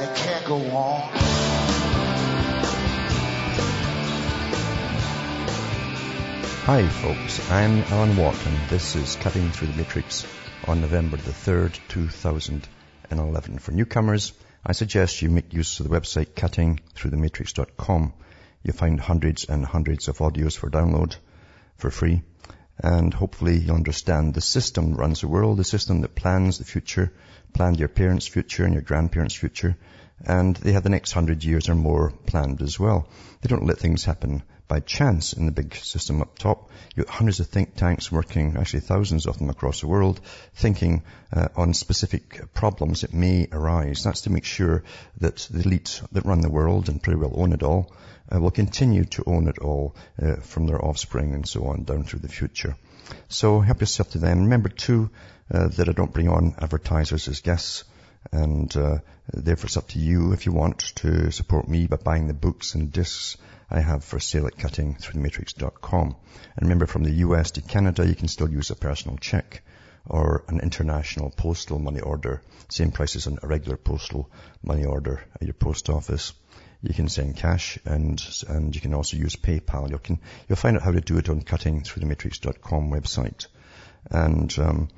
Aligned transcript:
and 0.00 0.08
it 0.10 0.16
can't 0.16 0.44
go 0.44 0.56
on. 0.56 1.10
Hi 6.66 6.86
folks, 6.86 7.50
I'm 7.50 7.82
Alan 7.84 8.16
Watt 8.16 8.46
and 8.46 8.68
this 8.68 8.94
is 8.94 9.16
Cutting 9.16 9.50
Through 9.50 9.68
the 9.68 9.76
Matrix 9.78 10.26
on 10.66 10.82
November 10.82 11.16
the 11.16 11.32
3rd, 11.32 11.78
2011. 11.88 13.58
For 13.58 13.72
newcomers, 13.72 14.32
I 14.64 14.72
suggest 14.72 15.22
you 15.22 15.30
make 15.30 15.52
use 15.52 15.80
of 15.80 15.88
the 15.88 15.98
website 15.98 16.34
cuttingthroughthematrix.com. 16.34 18.12
You'll 18.62 18.76
find 18.76 19.00
hundreds 19.00 19.46
and 19.46 19.64
hundreds 19.64 20.08
of 20.08 20.18
audios 20.18 20.56
for 20.56 20.70
download 20.70 21.16
for 21.76 21.90
free. 21.90 22.22
And 22.80 23.12
hopefully 23.12 23.58
you'll 23.58 23.74
understand 23.74 24.34
the 24.34 24.40
system 24.40 24.94
runs 24.94 25.20
the 25.20 25.28
world, 25.28 25.58
the 25.58 25.64
system 25.64 26.02
that 26.02 26.14
plans 26.14 26.58
the 26.58 26.64
future, 26.64 27.12
planned 27.52 27.78
your 27.78 27.88
parents' 27.88 28.26
future 28.28 28.64
and 28.64 28.72
your 28.72 28.82
grandparents' 28.82 29.34
future. 29.34 29.76
And 30.24 30.54
they 30.56 30.72
have 30.72 30.84
the 30.84 30.90
next 30.90 31.12
hundred 31.12 31.44
years 31.44 31.68
or 31.68 31.74
more 31.74 32.12
planned 32.26 32.62
as 32.62 32.78
well. 32.78 33.08
They 33.40 33.48
don't 33.48 33.66
let 33.66 33.78
things 33.78 34.04
happen 34.04 34.42
by 34.68 34.80
chance 34.80 35.32
in 35.32 35.46
the 35.46 35.52
big 35.52 35.74
system 35.74 36.20
up 36.20 36.38
top. 36.38 36.70
You 36.94 37.02
have 37.02 37.08
hundreds 37.08 37.40
of 37.40 37.46
think 37.46 37.74
tanks 37.74 38.12
working, 38.12 38.56
actually 38.56 38.80
thousands 38.80 39.26
of 39.26 39.38
them 39.38 39.48
across 39.48 39.80
the 39.80 39.88
world, 39.88 40.20
thinking 40.54 41.02
uh, 41.32 41.48
on 41.56 41.72
specific 41.72 42.52
problems 42.52 43.00
that 43.00 43.14
may 43.14 43.48
arise. 43.50 44.04
That's 44.04 44.22
to 44.22 44.30
make 44.30 44.44
sure 44.44 44.84
that 45.20 45.36
the 45.50 45.62
elites 45.62 46.06
that 46.12 46.26
run 46.26 46.42
the 46.42 46.50
world 46.50 46.88
and 46.88 47.02
pretty 47.02 47.18
well 47.18 47.32
own 47.34 47.52
it 47.52 47.62
all 47.62 47.90
uh, 48.32 48.40
will 48.40 48.50
continue 48.50 49.04
to 49.04 49.24
own 49.26 49.48
it 49.48 49.58
all 49.58 49.94
uh, 50.22 50.36
from 50.36 50.66
their 50.66 50.84
offspring 50.84 51.34
and 51.34 51.46
so 51.46 51.66
on 51.66 51.84
down 51.84 52.04
through 52.04 52.20
the 52.20 52.28
future. 52.28 52.76
So 53.28 53.60
help 53.60 53.80
yourself 53.80 54.10
to 54.10 54.18
them. 54.18 54.44
Remember 54.44 54.68
too 54.68 55.10
uh, 55.52 55.68
that 55.68 55.88
I 55.88 55.92
don't 55.92 56.12
bring 56.12 56.28
on 56.28 56.54
advertisers 56.58 57.28
as 57.28 57.40
guests 57.40 57.84
and 58.32 58.74
uh, 58.76 58.98
therefore 59.32 59.66
it's 59.66 59.76
up 59.76 59.88
to 59.88 59.98
you 59.98 60.32
if 60.32 60.46
you 60.46 60.52
want 60.52 60.80
to 60.96 61.30
support 61.30 61.68
me 61.68 61.86
by 61.86 61.96
buying 61.96 62.26
the 62.26 62.34
books 62.34 62.74
and 62.74 62.92
discs 62.92 63.36
I 63.70 63.80
have 63.80 64.04
for 64.04 64.18
sale 64.18 64.46
at 64.46 64.56
cuttingthroughthematrix.com. 64.56 66.16
And 66.56 66.62
remember 66.62 66.86
from 66.86 67.04
the 67.04 67.12
US 67.26 67.52
to 67.52 67.60
Canada, 67.60 68.06
you 68.06 68.14
can 68.14 68.28
still 68.28 68.50
use 68.50 68.70
a 68.70 68.76
personal 68.76 69.18
check 69.18 69.62
or 70.06 70.44
an 70.48 70.60
international 70.60 71.30
postal 71.30 71.78
money 71.78 72.00
order. 72.00 72.42
Same 72.70 72.92
price 72.92 73.16
as 73.16 73.26
a 73.26 73.46
regular 73.46 73.76
postal 73.76 74.30
money 74.62 74.84
order 74.84 75.22
at 75.34 75.42
your 75.42 75.54
post 75.54 75.90
office. 75.90 76.32
You 76.80 76.94
can 76.94 77.08
send 77.08 77.36
cash 77.36 77.78
and, 77.84 78.22
and 78.48 78.74
you 78.74 78.80
can 78.80 78.94
also 78.94 79.16
use 79.16 79.36
PayPal. 79.36 79.90
You 79.90 79.98
can, 79.98 80.20
you'll 80.48 80.56
find 80.56 80.76
out 80.76 80.82
how 80.82 80.92
to 80.92 81.00
do 81.00 81.18
it 81.18 81.28
on 81.28 81.42
cuttingthroughthematrix.com 81.42 82.90
website. 82.90 83.46
And, 84.10 84.56
um, 84.58 84.88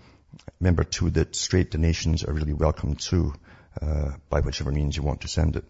remember 0.60 0.84
too 0.84 1.10
that 1.10 1.34
straight 1.34 1.70
donations 1.70 2.24
are 2.24 2.32
really 2.32 2.52
welcome 2.52 2.96
too, 2.96 3.34
uh, 3.80 4.12
by 4.28 4.40
whichever 4.40 4.70
means 4.70 4.96
you 4.96 5.02
want 5.02 5.22
to 5.22 5.28
send 5.28 5.56
it. 5.56 5.64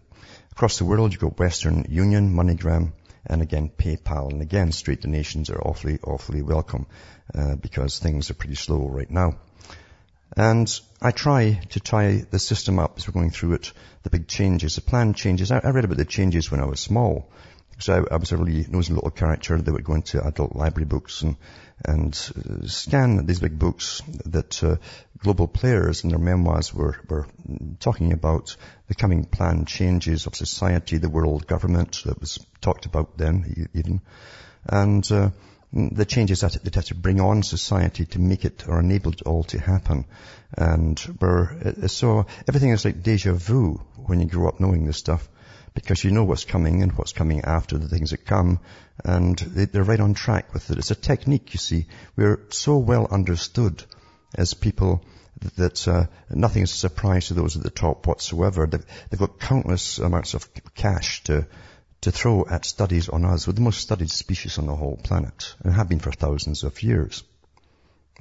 Across 0.51 0.79
the 0.79 0.85
world, 0.85 1.13
you've 1.13 1.21
got 1.21 1.39
Western 1.39 1.85
Union, 1.89 2.33
MoneyGram, 2.33 2.91
and 3.25 3.41
again 3.41 3.71
PayPal. 3.75 4.31
And 4.31 4.41
again, 4.41 4.71
straight 4.71 5.01
donations 5.01 5.49
are 5.49 5.61
awfully, 5.61 5.99
awfully 6.03 6.41
welcome 6.41 6.87
uh, 7.33 7.55
because 7.55 7.99
things 7.99 8.29
are 8.29 8.35
pretty 8.35 8.55
slow 8.55 8.87
right 8.87 9.09
now. 9.09 9.39
And 10.35 10.79
I 11.01 11.11
try 11.11 11.61
to 11.71 11.79
tie 11.79 12.23
the 12.29 12.39
system 12.39 12.79
up 12.79 12.93
as 12.97 13.07
we're 13.07 13.13
going 13.13 13.31
through 13.31 13.53
it, 13.53 13.73
the 14.03 14.09
big 14.09 14.27
changes, 14.27 14.75
the 14.75 14.81
plan 14.81 15.13
changes. 15.13 15.51
I, 15.51 15.59
I 15.59 15.71
read 15.71 15.85
about 15.85 15.97
the 15.97 16.05
changes 16.05 16.49
when 16.49 16.61
I 16.61 16.65
was 16.65 16.79
small. 16.79 17.29
So 17.79 18.05
I, 18.09 18.13
I 18.13 18.17
was 18.17 18.31
a 18.31 18.37
really 18.37 18.65
nosy 18.69 18.93
little 18.93 19.09
character 19.09 19.59
that 19.59 19.71
would 19.71 19.83
go 19.83 19.95
into 19.95 20.25
adult 20.25 20.55
library 20.55 20.85
books 20.85 21.21
and, 21.23 21.35
and 21.83 22.13
uh, 22.37 22.67
scan 22.67 23.25
these 23.25 23.39
big 23.39 23.57
books 23.57 24.01
that 24.25 24.63
uh, 24.63 24.77
global 25.17 25.47
players 25.47 26.03
in 26.03 26.11
their 26.11 26.19
memoirs 26.19 26.73
were, 26.73 26.95
were 27.09 27.27
talking 27.79 28.13
about 28.13 28.55
the 28.87 28.95
coming 28.95 29.25
plan 29.25 29.65
changes 29.65 30.27
of 30.27 30.35
society, 30.35 30.97
the 30.97 31.09
world 31.09 31.47
government 31.47 32.03
that 32.05 32.19
was 32.19 32.39
talked 32.61 32.85
about 32.85 33.17
then 33.17 33.67
even, 33.73 34.01
and 34.65 35.11
uh, 35.11 35.31
the 35.73 36.05
changes 36.05 36.41
that 36.41 36.55
it 36.55 36.75
had 36.75 36.85
to 36.85 36.95
bring 36.95 37.21
on 37.21 37.43
society 37.43 38.05
to 38.05 38.19
make 38.19 38.43
it 38.45 38.67
or 38.67 38.79
enable 38.79 39.13
it 39.13 39.21
all 39.23 39.43
to 39.45 39.59
happen. 39.59 40.05
And 40.57 40.99
we're, 41.19 41.87
so 41.87 42.25
everything 42.47 42.71
is 42.71 42.83
like 42.83 43.03
deja 43.03 43.33
vu 43.33 43.81
when 43.95 44.19
you 44.19 44.25
grow 44.25 44.49
up 44.49 44.59
knowing 44.59 44.85
this 44.85 44.97
stuff 44.97 45.27
because 45.73 46.03
you 46.03 46.11
know 46.11 46.25
what's 46.25 46.43
coming 46.43 46.83
and 46.83 46.91
what's 46.93 47.13
coming 47.13 47.41
after 47.45 47.77
the 47.77 47.87
things 47.87 48.11
that 48.11 48.25
come 48.25 48.59
and 49.05 49.37
they're 49.37 49.83
right 49.83 49.99
on 49.99 50.13
track 50.13 50.53
with 50.53 50.69
it. 50.69 50.77
It's 50.77 50.91
a 50.91 50.95
technique, 50.95 51.53
you 51.53 51.59
see. 51.59 51.85
We're 52.17 52.41
so 52.49 52.77
well 52.77 53.07
understood 53.09 53.83
as 54.35 54.53
people 54.53 55.03
that 55.55 55.87
uh, 55.87 56.05
nothing 56.29 56.63
is 56.63 56.73
a 56.73 56.75
surprise 56.75 57.27
to 57.27 57.33
those 57.33 57.55
at 57.55 57.63
the 57.63 57.69
top 57.69 58.05
whatsoever. 58.05 58.67
They've 58.67 59.19
got 59.19 59.39
countless 59.39 59.97
amounts 59.99 60.33
of 60.33 60.49
cash 60.75 61.23
to 61.23 61.47
to 62.01 62.11
throw 62.11 62.45
at 62.49 62.65
studies 62.65 63.09
on 63.09 63.25
us. 63.25 63.47
We're 63.47 63.53
the 63.53 63.61
most 63.61 63.79
studied 63.79 64.09
species 64.09 64.57
on 64.57 64.65
the 64.65 64.75
whole 64.75 64.97
planet 64.97 65.55
and 65.63 65.73
have 65.73 65.89
been 65.89 65.99
for 65.99 66.11
thousands 66.11 66.63
of 66.63 66.81
years. 66.81 67.23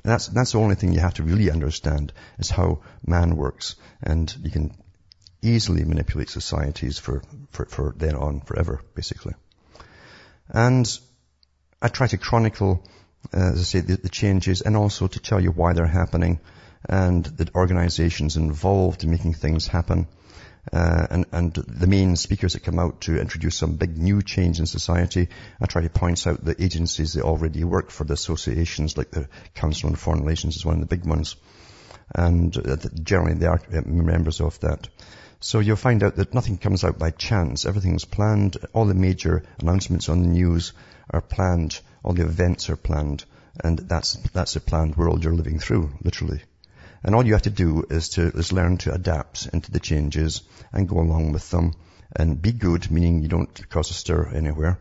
That's, 0.05 0.29
that's 0.29 0.53
the 0.53 0.59
only 0.59 0.77
thing 0.77 0.93
you 0.93 1.01
have 1.01 1.15
to 1.15 1.23
really 1.23 1.51
understand 1.51 2.13
is 2.39 2.51
how 2.51 2.83
man 3.07 3.37
works. 3.37 3.77
And 4.03 4.35
you 4.43 4.51
can 4.51 4.75
easily 5.43 5.85
manipulate 5.85 6.29
societies 6.29 6.99
for, 6.99 7.23
for, 7.51 7.67
for 7.67 7.95
then 7.97 8.15
on 8.15 8.41
forever, 8.41 8.81
basically. 8.95 9.35
And 10.49 10.99
I 11.81 11.89
try 11.89 12.07
to 12.09 12.19
chronicle, 12.19 12.85
uh, 13.33 13.53
as 13.53 13.61
I 13.61 13.63
say, 13.63 13.81
the, 13.81 13.97
the 13.97 14.09
changes 14.09 14.61
and 14.61 14.77
also 14.77 15.07
to 15.07 15.19
tell 15.19 15.41
you 15.41 15.51
why 15.51 15.73
they're 15.73 15.87
happening 15.87 16.41
and 16.89 17.25
the 17.25 17.49
organizations 17.55 18.37
involved 18.37 19.05
in 19.05 19.11
making 19.11 19.35
things 19.35 19.67
happen. 19.67 20.07
Uh, 20.73 21.07
and, 21.11 21.27
and 21.33 21.55
the 21.55 21.87
main 21.87 22.17
speakers 22.17 22.53
that 22.53 22.63
come 22.63 22.79
out 22.79 23.01
to 23.03 23.19
introduce 23.19 23.57
some 23.57 23.77
big 23.77 23.97
new 23.97 24.23
change 24.23 24.59
in 24.59 24.67
society, 24.67 25.29
I 25.61 25.67
try 25.67 25.83
to 25.83 25.91
point 25.91 26.27
out 26.27 26.45
the 26.45 26.63
agencies 26.63 27.15
that 27.15 27.25
already 27.25 27.65
work 27.65 27.91
for 27.91 28.05
the 28.05 28.13
associations, 28.13 28.97
like 28.97 29.11
the 29.11 29.29
Council 29.55 29.89
on 29.89 29.97
Foreign 29.97 30.21
Relations 30.21 30.57
is 30.57 30.67
one 30.67 30.75
of 30.75 30.81
the 30.81 30.97
big 30.97 31.07
ones. 31.07 31.37
And 32.15 32.57
uh, 32.57 32.77
generally 33.03 33.35
they 33.35 33.47
are 33.47 33.61
uh, 33.73 33.83
members 33.85 34.41
of 34.41 34.61
that. 34.61 34.89
So 35.41 35.61
you'll 35.61 35.77
find 35.77 36.03
out 36.03 36.17
that 36.17 36.35
nothing 36.35 36.59
comes 36.59 36.85
out 36.85 36.99
by 36.99 37.11
chance. 37.11 37.65
Everything's 37.65 38.05
planned. 38.05 38.59
All 38.75 38.85
the 38.85 38.95
major 38.95 39.43
announcements 39.61 40.09
on 40.11 40.23
the 40.23 40.29
news 40.29 40.75
are 41.09 41.23
planned. 41.23 41.81
All 42.05 42.13
the 42.13 42.25
events 42.25 42.69
are 42.69 42.77
planned. 42.77 43.25
And 43.65 43.79
that's, 43.79 44.15
that's 44.35 44.57
a 44.57 44.61
planned 44.61 44.97
world 44.97 45.25
you're 45.25 45.35
living 45.35 45.59
through, 45.59 45.91
literally. 46.03 46.43
And 47.03 47.15
all 47.15 47.27
you 47.27 47.33
have 47.33 47.43
to 47.43 47.51
do 47.51 47.85
is 47.89 48.11
to 48.11 48.29
is 48.29 48.53
learn 48.53 48.77
to 48.79 48.93
adapt 48.93 49.49
into 49.53 49.71
the 49.71 49.81
changes 49.81 50.43
and 50.73 50.89
go 50.89 51.01
along 51.01 51.33
with 51.33 51.51
them 51.51 51.73
and 52.15 52.43
be 52.43 52.53
good, 52.53 52.91
meaning 52.91 53.23
you 53.23 53.29
don't 53.29 53.69
cause 53.71 53.91
a 53.91 53.95
stir 53.95 54.29
anywhere. 54.35 54.79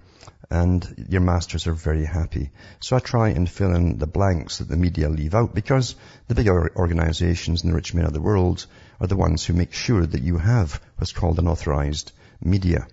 And 0.51 1.05
your 1.09 1.21
masters 1.21 1.67
are 1.67 1.73
very 1.73 2.05
happy. 2.05 2.49
So 2.79 2.95
I 2.95 2.99
try 2.99 3.29
and 3.29 3.49
fill 3.49 3.75
in 3.75 3.99
the 3.99 4.07
blanks 4.07 4.57
that 4.57 4.67
the 4.67 4.75
media 4.75 5.07
leave 5.07 5.35
out 5.35 5.53
because 5.53 5.95
the 6.27 6.35
bigger 6.35 6.75
organizations 6.75 7.63
and 7.63 7.71
the 7.71 7.75
rich 7.75 7.93
men 7.93 8.05
of 8.05 8.13
the 8.13 8.21
world 8.21 8.65
are 8.99 9.07
the 9.07 9.15
ones 9.15 9.45
who 9.45 9.53
make 9.53 9.73
sure 9.73 10.05
that 10.05 10.23
you 10.23 10.37
have 10.39 10.81
what's 10.97 11.13
called 11.13 11.39
an 11.39 11.47
authorized 11.47 12.11
media. 12.41 12.87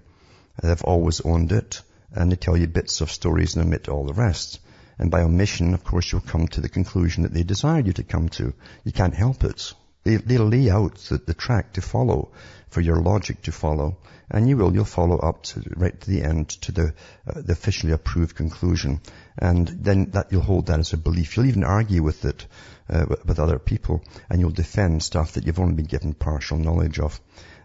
They've 0.63 0.85
always 0.85 1.21
owned 1.23 1.51
it 1.51 1.83
and 2.13 2.31
they 2.31 2.37
tell 2.37 2.57
you 2.57 2.67
bits 2.67 3.01
of 3.01 3.11
stories 3.11 3.57
and 3.57 3.65
omit 3.65 3.89
all 3.89 4.05
the 4.05 4.15
rest. 4.15 4.61
And 4.99 5.11
by 5.11 5.23
omission, 5.23 5.75
of 5.75 5.85
course, 5.85 6.11
you'll 6.11 6.23
come 6.23 6.49
to 6.49 6.61
the 6.61 6.69
conclusion 6.69 7.23
that 7.23 7.35
they 7.35 7.43
desire 7.43 7.81
you 7.81 7.93
to 7.95 8.03
come 8.03 8.29
to. 8.31 8.55
You 8.85 8.93
can't 8.93 9.15
help 9.15 9.45
it. 9.45 9.75
They, 10.05 10.17
they 10.17 10.39
lay 10.39 10.71
out 10.71 10.97
the, 11.09 11.19
the 11.19 11.35
track 11.35 11.73
to 11.75 11.81
follow 11.81 12.31
for 12.69 12.81
your 12.81 13.01
logic 13.03 13.43
to 13.43 13.53
follow, 13.53 13.99
and 14.31 14.49
you 14.49 14.57
will. 14.57 14.73
You'll 14.73 14.85
follow 14.85 15.19
up 15.19 15.43
to 15.45 15.63
right 15.77 16.01
to 16.01 16.11
the 16.11 16.23
end 16.23 16.49
to 16.63 16.73
the, 16.73 16.95
uh, 17.27 17.41
the 17.43 17.53
officially 17.53 17.93
approved 17.93 18.37
conclusion, 18.37 19.01
and 19.37 19.67
then 19.67 20.11
that 20.13 20.31
you'll 20.31 20.43
hold 20.43 20.67
that 20.67 20.79
as 20.79 20.93
a 20.93 20.97
belief. 20.97 21.37
You'll 21.37 21.47
even 21.47 21.65
argue 21.65 22.03
with 22.03 22.25
it 22.25 22.47
uh, 22.89 23.07
with, 23.09 23.27
with 23.27 23.41
other 23.41 23.59
people, 23.59 24.05
and 24.31 24.41
you'll 24.41 24.51
defend 24.51 25.03
stuff 25.03 25.33
that 25.33 25.45
you've 25.45 25.61
only 25.61 25.75
been 25.75 25.87
given 25.87 26.15
partial 26.15 26.59
knowledge 26.59 27.01
of. 27.01 27.21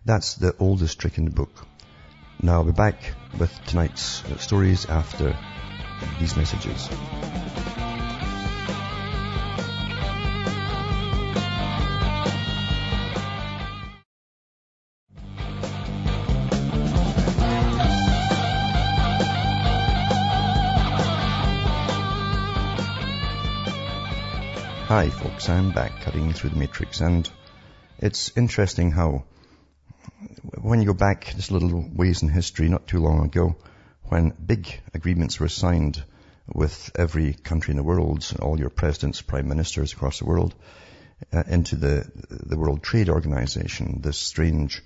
That's 0.05 0.35
the 0.35 0.55
oldest 0.57 0.99
trick 0.99 1.17
in 1.17 1.25
the 1.25 1.31
book. 1.31 1.67
Now 2.41 2.53
I'll 2.53 2.63
be 2.63 2.71
back 2.71 3.13
with 3.37 3.53
tonight's 3.67 4.25
uh, 4.25 4.37
stories 4.37 4.85
after 4.87 5.37
these 6.19 6.35
messages. 6.35 6.89
Hi 24.91 25.09
folks, 25.09 25.47
I'm 25.47 25.71
back 25.71 26.01
cutting 26.01 26.33
through 26.33 26.49
the 26.49 26.57
matrix 26.57 26.99
and 26.99 27.29
it's 27.99 28.35
interesting 28.35 28.91
how 28.91 29.23
when 30.59 30.81
you 30.81 30.87
go 30.87 30.93
back 30.93 31.33
just 31.35 31.49
a 31.49 31.53
little 31.53 31.89
ways 31.95 32.23
in 32.23 32.27
history 32.27 32.67
not 32.67 32.87
too 32.87 32.99
long 32.99 33.23
ago, 33.23 33.55
when 34.11 34.33
big 34.45 34.67
agreements 34.93 35.39
were 35.39 35.47
signed 35.47 36.03
with 36.53 36.91
every 36.95 37.33
country 37.33 37.71
in 37.71 37.77
the 37.77 37.83
world, 37.83 38.29
all 38.41 38.59
your 38.59 38.69
presidents, 38.69 39.21
prime 39.21 39.47
ministers 39.47 39.93
across 39.93 40.19
the 40.19 40.25
world, 40.25 40.53
uh, 41.31 41.43
into 41.47 41.77
the, 41.77 42.05
the 42.29 42.57
World 42.57 42.83
Trade 42.83 43.07
Organization, 43.07 44.01
this 44.01 44.17
strange 44.17 44.83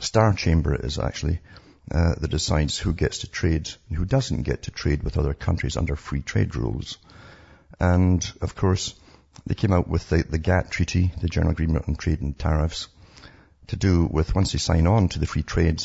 star 0.00 0.34
chamber 0.34 0.74
is 0.74 0.98
actually 0.98 1.40
uh, 1.90 2.16
that 2.20 2.30
decides 2.30 2.76
who 2.76 2.92
gets 2.92 3.20
to 3.20 3.30
trade 3.30 3.70
and 3.88 3.96
who 3.96 4.04
doesn't 4.04 4.42
get 4.42 4.64
to 4.64 4.70
trade 4.70 5.02
with 5.02 5.16
other 5.16 5.32
countries 5.32 5.78
under 5.78 5.96
free 5.96 6.20
trade 6.20 6.54
rules. 6.54 6.98
And 7.80 8.20
of 8.42 8.54
course, 8.54 8.94
they 9.46 9.54
came 9.54 9.72
out 9.72 9.88
with 9.88 10.10
the, 10.10 10.24
the 10.24 10.36
GATT 10.36 10.70
treaty, 10.70 11.10
the 11.22 11.28
General 11.28 11.52
Agreement 11.52 11.86
on 11.88 11.96
Trade 11.96 12.20
and 12.20 12.38
Tariffs, 12.38 12.88
to 13.68 13.76
do 13.76 14.04
with 14.04 14.34
once 14.34 14.52
they 14.52 14.58
sign 14.58 14.86
on 14.86 15.08
to 15.08 15.18
the 15.18 15.26
free 15.26 15.42
trade. 15.42 15.82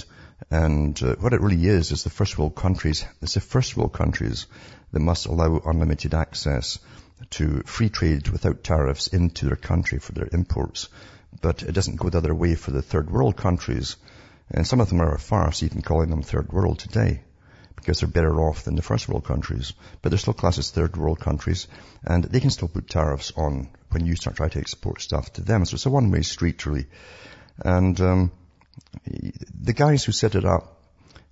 And 0.52 1.02
uh, 1.02 1.16
what 1.20 1.34
it 1.34 1.42
really 1.42 1.66
is, 1.66 1.92
is 1.92 2.04
the 2.04 2.10
first 2.10 2.38
world 2.38 2.56
countries, 2.56 3.06
it's 3.22 3.36
the 3.36 3.40
first 3.40 3.76
world 3.78 3.94
countries 3.94 4.48
that 4.92 5.00
must 5.00 5.26
allow 5.26 5.62
unlimited 5.66 6.14
access 6.14 6.80
to 7.32 7.64
free 7.66 7.90
trade 7.90 8.30
without 8.30 8.64
tariffs 8.64 9.08
into 9.08 9.46
their 9.46 9.56
country 9.56 10.00
for 10.00 10.12
their 10.12 10.30
imports. 10.32 10.90
But 11.42 11.64
it 11.64 11.72
doesn't 11.72 11.96
go 11.96 12.10
the 12.10 12.20
other 12.20 12.36
way 12.36 12.56
for 12.56 12.72
the 12.72 12.82
third 12.82 13.10
world 13.10 13.38
countries. 13.38 13.96
And 14.52 14.68
some 14.68 14.82
of 14.82 14.90
them 14.90 15.02
are 15.02 15.16
a 15.16 15.20
farce, 15.20 15.64
even 15.64 15.82
calling 15.82 16.10
them 16.10 16.22
third 16.22 16.52
world 16.52 16.80
today 16.80 17.22
because 17.84 18.00
they're 18.00 18.10
better 18.10 18.40
off 18.40 18.64
than 18.64 18.76
the 18.76 18.82
first 18.82 19.10
world 19.10 19.26
countries. 19.26 19.74
But 20.02 20.10
they're 20.10 20.20
still 20.20 20.34
classed 20.34 20.58
as 20.60 20.72
third 20.72 20.96
world 20.96 21.20
countries, 21.20 21.68
and 22.04 22.24
they 22.24 22.40
can 22.40 22.50
still 22.50 22.70
put 22.70 22.90
tariffs 22.90 23.34
on 23.36 23.70
when 23.92 24.06
you 24.06 24.16
start 24.16 24.38
trying 24.38 24.52
to 24.52 24.60
export 24.60 25.02
stuff 25.02 25.34
to 25.34 25.42
them. 25.42 25.66
So 25.66 25.76
it's 25.76 25.86
a 25.86 25.90
one-way 25.90 26.22
street, 26.22 26.66
really. 26.66 26.88
And 27.60 28.00
um, 28.00 28.32
the 29.06 29.74
guys 29.74 30.04
who 30.04 30.12
set 30.12 30.36
it 30.36 30.46
up 30.46 30.80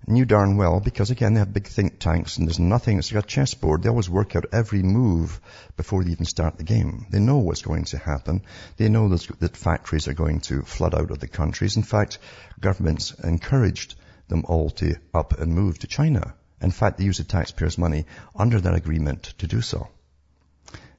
knew 0.06 0.24
darn 0.24 0.56
well, 0.56 0.80
because 0.80 1.10
again, 1.10 1.34
they 1.34 1.40
have 1.40 1.52
big 1.52 1.66
think 1.66 1.98
tanks 1.98 2.36
and 2.36 2.48
there's 2.48 2.58
nothing, 2.58 2.98
it's 2.98 3.12
like 3.12 3.24
a 3.24 3.26
chessboard. 3.26 3.82
They 3.82 3.88
always 3.88 4.10
work 4.10 4.34
out 4.34 4.46
every 4.52 4.82
move 4.82 5.40
before 5.76 6.02
they 6.02 6.10
even 6.10 6.24
start 6.24 6.56
the 6.56 6.64
game. 6.64 7.06
They 7.10 7.20
know 7.20 7.38
what's 7.38 7.62
going 7.62 7.84
to 7.86 7.98
happen. 7.98 8.42
They 8.76 8.88
know 8.88 9.08
that 9.08 9.56
factories 9.56 10.08
are 10.08 10.14
going 10.14 10.40
to 10.42 10.62
flood 10.62 10.94
out 10.94 11.10
of 11.10 11.20
the 11.20 11.28
countries. 11.28 11.76
In 11.76 11.84
fact, 11.84 12.18
governments 12.60 13.12
encouraged 13.22 13.94
them 14.28 14.44
all 14.48 14.70
to 14.70 14.96
up 15.14 15.38
and 15.38 15.54
move 15.54 15.78
to 15.80 15.86
China. 15.86 16.34
In 16.60 16.70
fact, 16.70 16.98
they 16.98 17.04
use 17.04 17.18
the 17.18 17.24
taxpayers' 17.24 17.78
money 17.78 18.06
under 18.34 18.60
that 18.60 18.74
agreement 18.74 19.34
to 19.38 19.46
do 19.46 19.60
so. 19.60 19.88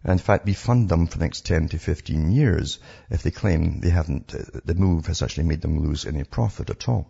In 0.05 0.17
fact, 0.17 0.45
we 0.45 0.53
fund 0.53 0.89
them 0.89 1.07
for 1.07 1.17
the 1.17 1.23
next 1.23 1.45
10 1.45 1.69
to 1.69 1.79
15 1.79 2.31
years 2.31 2.79
if 3.09 3.23
they 3.23 3.31
claim 3.31 3.79
they 3.79 3.89
haven't, 3.89 4.35
uh, 4.35 4.59
the 4.65 4.75
move 4.75 5.05
has 5.05 5.21
actually 5.21 5.45
made 5.45 5.61
them 5.61 5.79
lose 5.79 6.05
any 6.05 6.23
profit 6.25 6.69
at 6.69 6.89
all. 6.89 7.09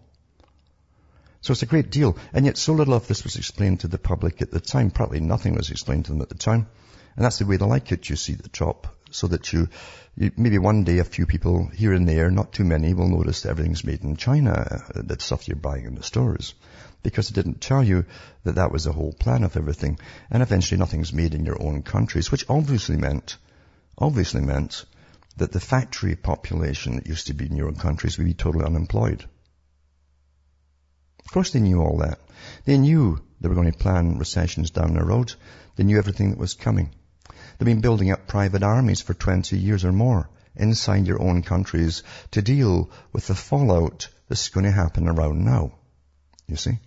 So 1.41 1.51
it's 1.51 1.63
a 1.63 1.67
great 1.67 1.89
deal. 1.89 2.17
And 2.33 2.45
yet 2.45 2.57
so 2.57 2.73
little 2.73 2.93
of 2.93 3.07
this 3.07 3.23
was 3.23 3.35
explained 3.35 3.79
to 3.79 3.87
the 3.87 3.97
public 3.97 4.41
at 4.41 4.51
the 4.51 4.59
time. 4.59 4.91
Probably 4.91 5.19
nothing 5.19 5.55
was 5.55 5.71
explained 5.71 6.05
to 6.05 6.11
them 6.11 6.21
at 6.21 6.29
the 6.29 6.35
time. 6.35 6.67
And 7.15 7.25
that's 7.25 7.39
the 7.39 7.45
way 7.45 7.57
they 7.57 7.65
like 7.65 7.91
it, 7.91 8.09
you 8.09 8.15
see, 8.15 8.33
the 8.33 8.49
top. 8.49 8.95
So 9.09 9.27
that 9.27 9.51
you, 9.53 9.69
you, 10.15 10.31
maybe 10.37 10.57
one 10.57 10.83
day 10.83 10.99
a 10.99 11.03
few 11.03 11.25
people 11.25 11.67
here 11.67 11.93
and 11.93 12.07
there, 12.07 12.31
not 12.31 12.53
too 12.53 12.63
many, 12.63 12.93
will 12.93 13.09
notice 13.09 13.41
that 13.41 13.49
everything's 13.49 13.83
made 13.83 14.03
in 14.03 14.15
China, 14.15 14.51
uh, 14.51 15.01
that 15.03 15.21
stuff 15.21 15.47
you're 15.47 15.55
buying 15.57 15.85
in 15.85 15.95
the 15.95 16.03
stores 16.03 16.53
because 17.03 17.29
it 17.29 17.33
didn't 17.33 17.61
tell 17.61 17.83
you 17.83 18.05
that 18.43 18.55
that 18.55 18.71
was 18.71 18.85
the 18.85 18.93
whole 18.93 19.13
plan 19.13 19.43
of 19.43 19.55
everything. 19.57 19.99
And 20.31 20.41
eventually 20.41 20.79
nothing's 20.79 21.13
made 21.13 21.33
in 21.33 21.45
your 21.45 21.61
own 21.61 21.83
countries, 21.83 22.31
which 22.31 22.49
obviously 22.49 22.97
meant, 22.97 23.37
obviously 23.97 24.41
meant 24.41 24.85
that 25.37 25.51
the 25.51 25.59
factory 25.59 26.15
population 26.15 26.95
that 26.95 27.07
used 27.07 27.27
to 27.27 27.33
be 27.33 27.45
in 27.45 27.57
your 27.57 27.67
own 27.67 27.75
countries 27.75 28.17
would 28.17 28.25
be 28.25 28.33
totally 28.33 28.65
unemployed. 28.65 29.23
Of 31.25 31.31
course 31.31 31.51
they 31.51 31.59
knew 31.59 31.81
all 31.81 31.97
that. 31.97 32.19
They 32.65 32.77
knew 32.77 33.19
they 33.41 33.49
were 33.49 33.55
going 33.55 33.71
to 33.71 33.77
plan 33.77 34.17
recessions 34.17 34.71
down 34.71 34.93
the 34.93 35.03
road. 35.03 35.33
They 35.75 35.83
knew 35.83 35.97
everything 35.97 36.29
that 36.29 36.39
was 36.39 36.53
coming. 36.53 36.91
They've 37.57 37.65
been 37.65 37.81
building 37.81 38.11
up 38.11 38.27
private 38.27 38.63
armies 38.63 39.01
for 39.01 39.13
20 39.13 39.57
years 39.57 39.85
or 39.85 39.91
more 39.91 40.29
inside 40.55 41.07
your 41.07 41.21
own 41.21 41.41
countries 41.41 42.03
to 42.31 42.41
deal 42.41 42.91
with 43.11 43.27
the 43.27 43.35
fallout 43.35 44.07
that's 44.27 44.49
going 44.49 44.65
to 44.65 44.71
happen 44.71 45.07
around 45.07 45.43
now. 45.43 45.73
You 46.47 46.55
see? 46.55 46.79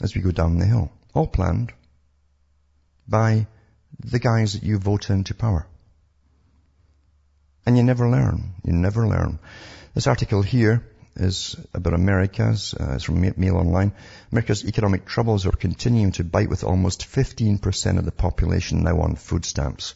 As 0.00 0.14
we 0.14 0.20
go 0.20 0.30
down 0.30 0.58
the 0.58 0.66
hill. 0.66 0.90
All 1.14 1.26
planned 1.26 1.72
by 3.06 3.46
the 3.98 4.18
guys 4.18 4.54
that 4.54 4.62
you 4.62 4.78
vote 4.78 5.10
into 5.10 5.34
power. 5.34 5.66
And 7.66 7.76
you 7.76 7.82
never 7.82 8.08
learn. 8.08 8.54
You 8.64 8.72
never 8.72 9.06
learn. 9.06 9.38
This 9.94 10.06
article 10.06 10.42
here 10.42 10.84
is 11.16 11.56
about 11.72 11.94
America's, 11.94 12.74
uh, 12.74 12.94
it's 12.94 13.04
from 13.04 13.20
Mail 13.20 13.56
Online. 13.56 13.92
America's 14.32 14.64
economic 14.64 15.06
troubles 15.06 15.46
are 15.46 15.52
continuing 15.52 16.12
to 16.12 16.24
bite 16.24 16.50
with 16.50 16.64
almost 16.64 17.02
15% 17.02 17.98
of 17.98 18.04
the 18.04 18.12
population 18.12 18.82
now 18.82 19.00
on 19.00 19.14
food 19.14 19.44
stamps. 19.44 19.94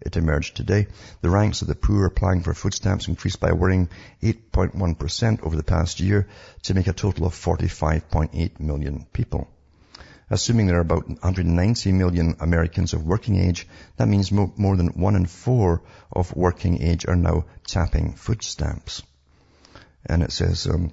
It 0.00 0.16
emerged 0.16 0.56
today. 0.56 0.86
The 1.20 1.30
ranks 1.30 1.62
of 1.62 1.68
the 1.68 1.74
poor 1.74 2.06
applying 2.06 2.42
for 2.42 2.54
food 2.54 2.74
stamps 2.74 3.08
increased 3.08 3.38
by 3.38 3.50
a 3.50 3.54
worrying 3.54 3.90
8.1% 4.22 5.42
over 5.42 5.56
the 5.56 5.62
past 5.62 6.00
year 6.00 6.26
to 6.62 6.74
make 6.74 6.86
a 6.86 6.92
total 6.92 7.26
of 7.26 7.34
45.8 7.34 8.60
million 8.60 9.06
people. 9.12 9.48
Assuming 10.30 10.66
there 10.66 10.78
are 10.78 10.80
about 10.80 11.08
190 11.08 11.92
million 11.92 12.36
Americans 12.40 12.92
of 12.92 13.04
working 13.04 13.36
age, 13.36 13.66
that 13.96 14.08
means 14.08 14.30
mo- 14.30 14.52
more 14.56 14.76
than 14.76 14.88
one 14.88 15.16
in 15.16 15.26
four 15.26 15.82
of 16.12 16.34
working 16.36 16.80
age 16.80 17.04
are 17.06 17.16
now 17.16 17.44
tapping 17.66 18.14
food 18.14 18.42
stamps. 18.42 19.02
And 20.06 20.22
it 20.22 20.30
says, 20.30 20.66
um, 20.66 20.92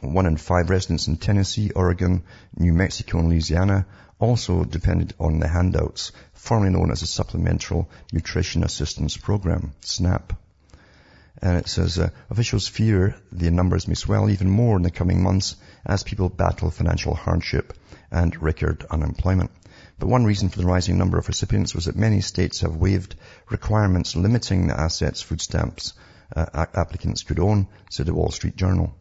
one 0.00 0.26
in 0.26 0.36
five 0.36 0.70
residents 0.70 1.08
in 1.08 1.16
Tennessee, 1.16 1.70
Oregon, 1.70 2.22
New 2.56 2.72
Mexico, 2.72 3.18
and 3.18 3.28
Louisiana 3.28 3.86
also 4.18 4.64
depended 4.64 5.14
on 5.18 5.38
the 5.40 5.48
handouts, 5.48 6.12
formerly 6.32 6.72
known 6.72 6.90
as 6.90 7.00
the 7.00 7.06
Supplemental 7.06 7.88
Nutrition 8.12 8.64
Assistance 8.64 9.16
Program, 9.16 9.72
SNAP. 9.80 10.32
And 11.42 11.58
it 11.58 11.68
says, 11.68 11.98
uh, 11.98 12.10
officials 12.30 12.66
fear 12.66 13.14
the 13.30 13.50
numbers 13.50 13.86
may 13.86 13.94
swell 13.94 14.30
even 14.30 14.48
more 14.48 14.76
in 14.76 14.82
the 14.82 14.90
coming 14.90 15.22
months 15.22 15.56
as 15.84 16.02
people 16.02 16.30
battle 16.30 16.70
financial 16.70 17.14
hardship 17.14 17.74
and 18.10 18.40
record 18.42 18.86
unemployment. 18.90 19.50
But 19.98 20.08
one 20.08 20.24
reason 20.24 20.48
for 20.48 20.58
the 20.58 20.66
rising 20.66 20.96
number 20.96 21.18
of 21.18 21.28
recipients 21.28 21.74
was 21.74 21.84
that 21.84 21.96
many 21.96 22.20
states 22.20 22.60
have 22.60 22.76
waived 22.76 23.16
requirements 23.50 24.16
limiting 24.16 24.66
the 24.66 24.80
assets 24.80 25.20
food 25.20 25.40
stamps 25.40 25.92
uh, 26.34 26.66
applicants 26.74 27.22
could 27.22 27.38
own, 27.38 27.68
said 27.90 28.06
the 28.06 28.14
Wall 28.14 28.30
Street 28.30 28.56
Journal. 28.56 28.94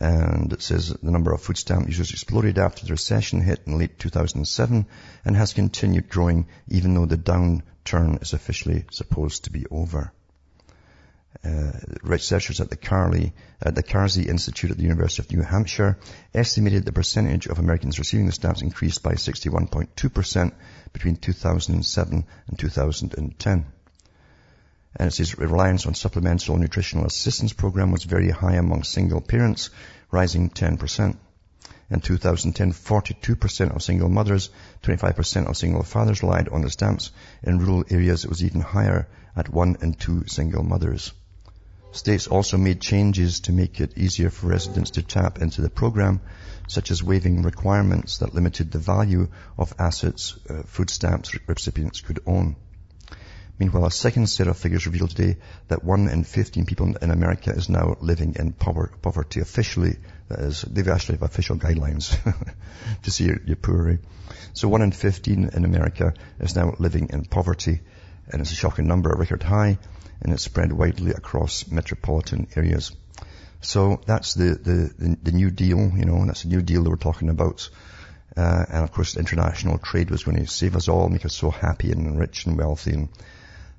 And 0.00 0.52
it 0.52 0.62
says 0.62 0.90
the 0.90 1.10
number 1.10 1.32
of 1.32 1.42
food 1.42 1.56
stamp 1.56 1.88
users 1.88 2.12
exploded 2.12 2.58
after 2.58 2.84
the 2.84 2.92
recession 2.92 3.40
hit 3.40 3.62
in 3.66 3.78
late 3.78 3.98
2007 3.98 4.86
and 5.24 5.36
has 5.36 5.54
continued 5.54 6.08
growing 6.08 6.46
even 6.68 6.94
though 6.94 7.06
the 7.06 7.16
downturn 7.16 8.20
is 8.22 8.32
officially 8.32 8.84
supposed 8.90 9.44
to 9.44 9.50
be 9.50 9.64
over. 9.70 10.12
Uh, 11.44 11.72
researchers 12.02 12.60
at 12.60 12.68
the 12.68 12.76
Carly, 12.76 13.32
at 13.62 13.74
the 13.74 13.82
Carsey 13.82 14.26
Institute 14.26 14.70
at 14.70 14.76
the 14.76 14.82
University 14.82 15.22
of 15.22 15.32
New 15.32 15.42
Hampshire 15.42 15.98
estimated 16.34 16.84
the 16.84 16.92
percentage 16.92 17.46
of 17.46 17.58
Americans 17.58 17.98
receiving 17.98 18.26
the 18.26 18.32
stamps 18.32 18.62
increased 18.62 19.02
by 19.02 19.12
61.2% 19.12 20.52
between 20.92 21.16
2007 21.16 22.24
and 22.48 22.58
2010. 22.58 23.66
And 24.98 25.06
it 25.06 25.12
says 25.12 25.38
reliance 25.38 25.86
on 25.86 25.94
supplemental 25.94 26.56
nutritional 26.56 27.06
assistance 27.06 27.52
program 27.52 27.92
was 27.92 28.02
very 28.02 28.30
high 28.30 28.56
among 28.56 28.82
single 28.82 29.20
parents, 29.20 29.70
rising 30.10 30.50
10%. 30.50 31.16
In 31.90 32.00
2010, 32.00 32.72
42% 32.72 33.74
of 33.74 33.82
single 33.82 34.08
mothers, 34.08 34.50
25% 34.82 35.48
of 35.48 35.56
single 35.56 35.82
fathers 35.84 36.22
relied 36.22 36.48
on 36.48 36.62
the 36.62 36.70
stamps. 36.70 37.12
In 37.42 37.60
rural 37.60 37.84
areas, 37.88 38.24
it 38.24 38.28
was 38.28 38.42
even 38.42 38.60
higher 38.60 39.08
at 39.36 39.48
one 39.48 39.76
in 39.80 39.94
two 39.94 40.26
single 40.26 40.64
mothers. 40.64 41.12
States 41.92 42.26
also 42.26 42.58
made 42.58 42.80
changes 42.80 43.40
to 43.40 43.52
make 43.52 43.80
it 43.80 43.96
easier 43.96 44.28
for 44.28 44.48
residents 44.48 44.90
to 44.90 45.02
tap 45.02 45.40
into 45.40 45.62
the 45.62 45.70
program, 45.70 46.20
such 46.66 46.90
as 46.90 47.02
waiving 47.02 47.42
requirements 47.42 48.18
that 48.18 48.34
limited 48.34 48.70
the 48.70 48.78
value 48.78 49.28
of 49.56 49.72
assets 49.78 50.34
uh, 50.50 50.62
food 50.64 50.90
stamps 50.90 51.34
recipients 51.48 52.02
could 52.02 52.20
own. 52.26 52.56
Meanwhile, 53.58 53.86
a 53.86 53.90
second 53.90 54.28
set 54.28 54.46
of 54.46 54.56
figures 54.56 54.86
revealed 54.86 55.10
today 55.10 55.36
that 55.66 55.82
one 55.82 56.08
in 56.08 56.22
15 56.22 56.64
people 56.64 56.94
in 56.96 57.10
America 57.10 57.50
is 57.50 57.68
now 57.68 57.96
living 58.00 58.36
in 58.38 58.52
poverty 58.52 59.40
officially. 59.40 59.96
That 60.28 60.38
is, 60.40 60.62
they've 60.62 60.86
actually 60.86 61.16
have 61.16 61.22
official 61.22 61.56
guidelines 61.56 62.16
to 63.02 63.10
see 63.10 63.24
you're 63.24 63.56
poor. 63.56 63.98
So 64.52 64.68
one 64.68 64.82
in 64.82 64.92
15 64.92 65.50
in 65.52 65.64
America 65.64 66.14
is 66.38 66.54
now 66.54 66.76
living 66.78 67.08
in 67.12 67.24
poverty, 67.24 67.80
and 68.28 68.40
it's 68.40 68.52
a 68.52 68.54
shocking 68.54 68.86
number, 68.86 69.10
a 69.10 69.18
record 69.18 69.42
high, 69.42 69.78
and 70.22 70.32
it's 70.32 70.44
spread 70.44 70.72
widely 70.72 71.10
across 71.10 71.68
metropolitan 71.68 72.46
areas. 72.54 72.94
So 73.60 74.00
that's 74.06 74.34
the, 74.34 74.54
the, 74.54 74.94
the, 74.96 75.18
the 75.20 75.32
new 75.32 75.50
deal, 75.50 75.90
you 75.96 76.04
know, 76.04 76.24
that's 76.26 76.44
the 76.44 76.48
new 76.48 76.62
deal 76.62 76.84
that 76.84 76.90
we're 76.90 76.96
talking 76.96 77.28
about. 77.28 77.68
Uh, 78.36 78.64
and 78.68 78.84
of 78.84 78.92
course, 78.92 79.16
international 79.16 79.78
trade 79.78 80.10
was 80.10 80.22
going 80.22 80.36
to 80.38 80.46
save 80.46 80.76
us 80.76 80.86
all, 80.86 81.08
make 81.08 81.24
us 81.24 81.34
so 81.34 81.50
happy 81.50 81.90
and 81.90 82.20
rich 82.20 82.46
and 82.46 82.56
wealthy 82.56 82.92
and, 82.92 83.08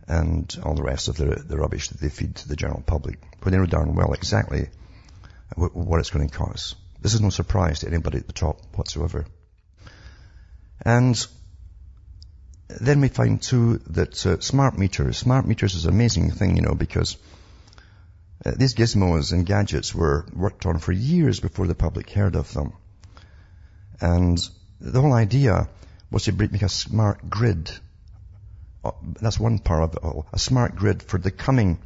and 0.09 0.59
all 0.63 0.73
the 0.73 0.83
rest 0.83 1.07
of 1.07 1.15
the, 1.15 1.43
the 1.47 1.57
rubbish 1.57 1.89
that 1.89 2.01
they 2.01 2.09
feed 2.09 2.35
to 2.35 2.47
the 2.47 2.55
general 2.55 2.81
public. 2.81 3.19
They 3.41 3.51
know 3.51 3.65
darn 3.65 3.95
well 3.95 4.13
exactly 4.13 4.69
what, 5.55 5.75
what 5.75 5.99
it's 5.99 6.09
going 6.09 6.27
to 6.27 6.35
cost. 6.35 6.75
This 7.01 7.13
is 7.13 7.21
no 7.21 7.29
surprise 7.29 7.79
to 7.79 7.87
anybody 7.87 8.17
at 8.17 8.27
the 8.27 8.33
top 8.33 8.59
whatsoever. 8.75 9.25
And 10.81 11.15
then 12.67 13.01
we 13.01 13.07
find 13.07 13.41
too 13.41 13.77
that 13.91 14.25
uh, 14.25 14.39
smart 14.39 14.77
meters, 14.77 15.17
smart 15.17 15.45
meters 15.45 15.75
is 15.75 15.85
an 15.85 15.93
amazing 15.93 16.31
thing, 16.31 16.55
you 16.55 16.63
know, 16.63 16.75
because 16.75 17.15
uh, 18.45 18.51
these 18.57 18.73
gizmos 18.73 19.31
and 19.31 19.45
gadgets 19.45 19.93
were 19.93 20.25
worked 20.33 20.65
on 20.65 20.79
for 20.79 20.91
years 20.91 21.39
before 21.39 21.67
the 21.67 21.75
public 21.75 22.09
heard 22.09 22.35
of 22.35 22.51
them. 22.53 22.73
And 24.01 24.39
the 24.81 25.01
whole 25.01 25.13
idea 25.13 25.69
was 26.09 26.23
to 26.23 26.31
make 26.31 26.61
a 26.61 26.69
smart 26.69 27.29
grid. 27.29 27.71
Uh, 28.83 28.91
that's 29.21 29.39
one 29.39 29.59
part 29.59 29.83
of 29.83 29.93
it 29.93 30.03
all. 30.03 30.25
A 30.31 30.39
smart 30.39 30.75
grid 30.75 31.03
for 31.03 31.17
the 31.17 31.31
coming 31.31 31.79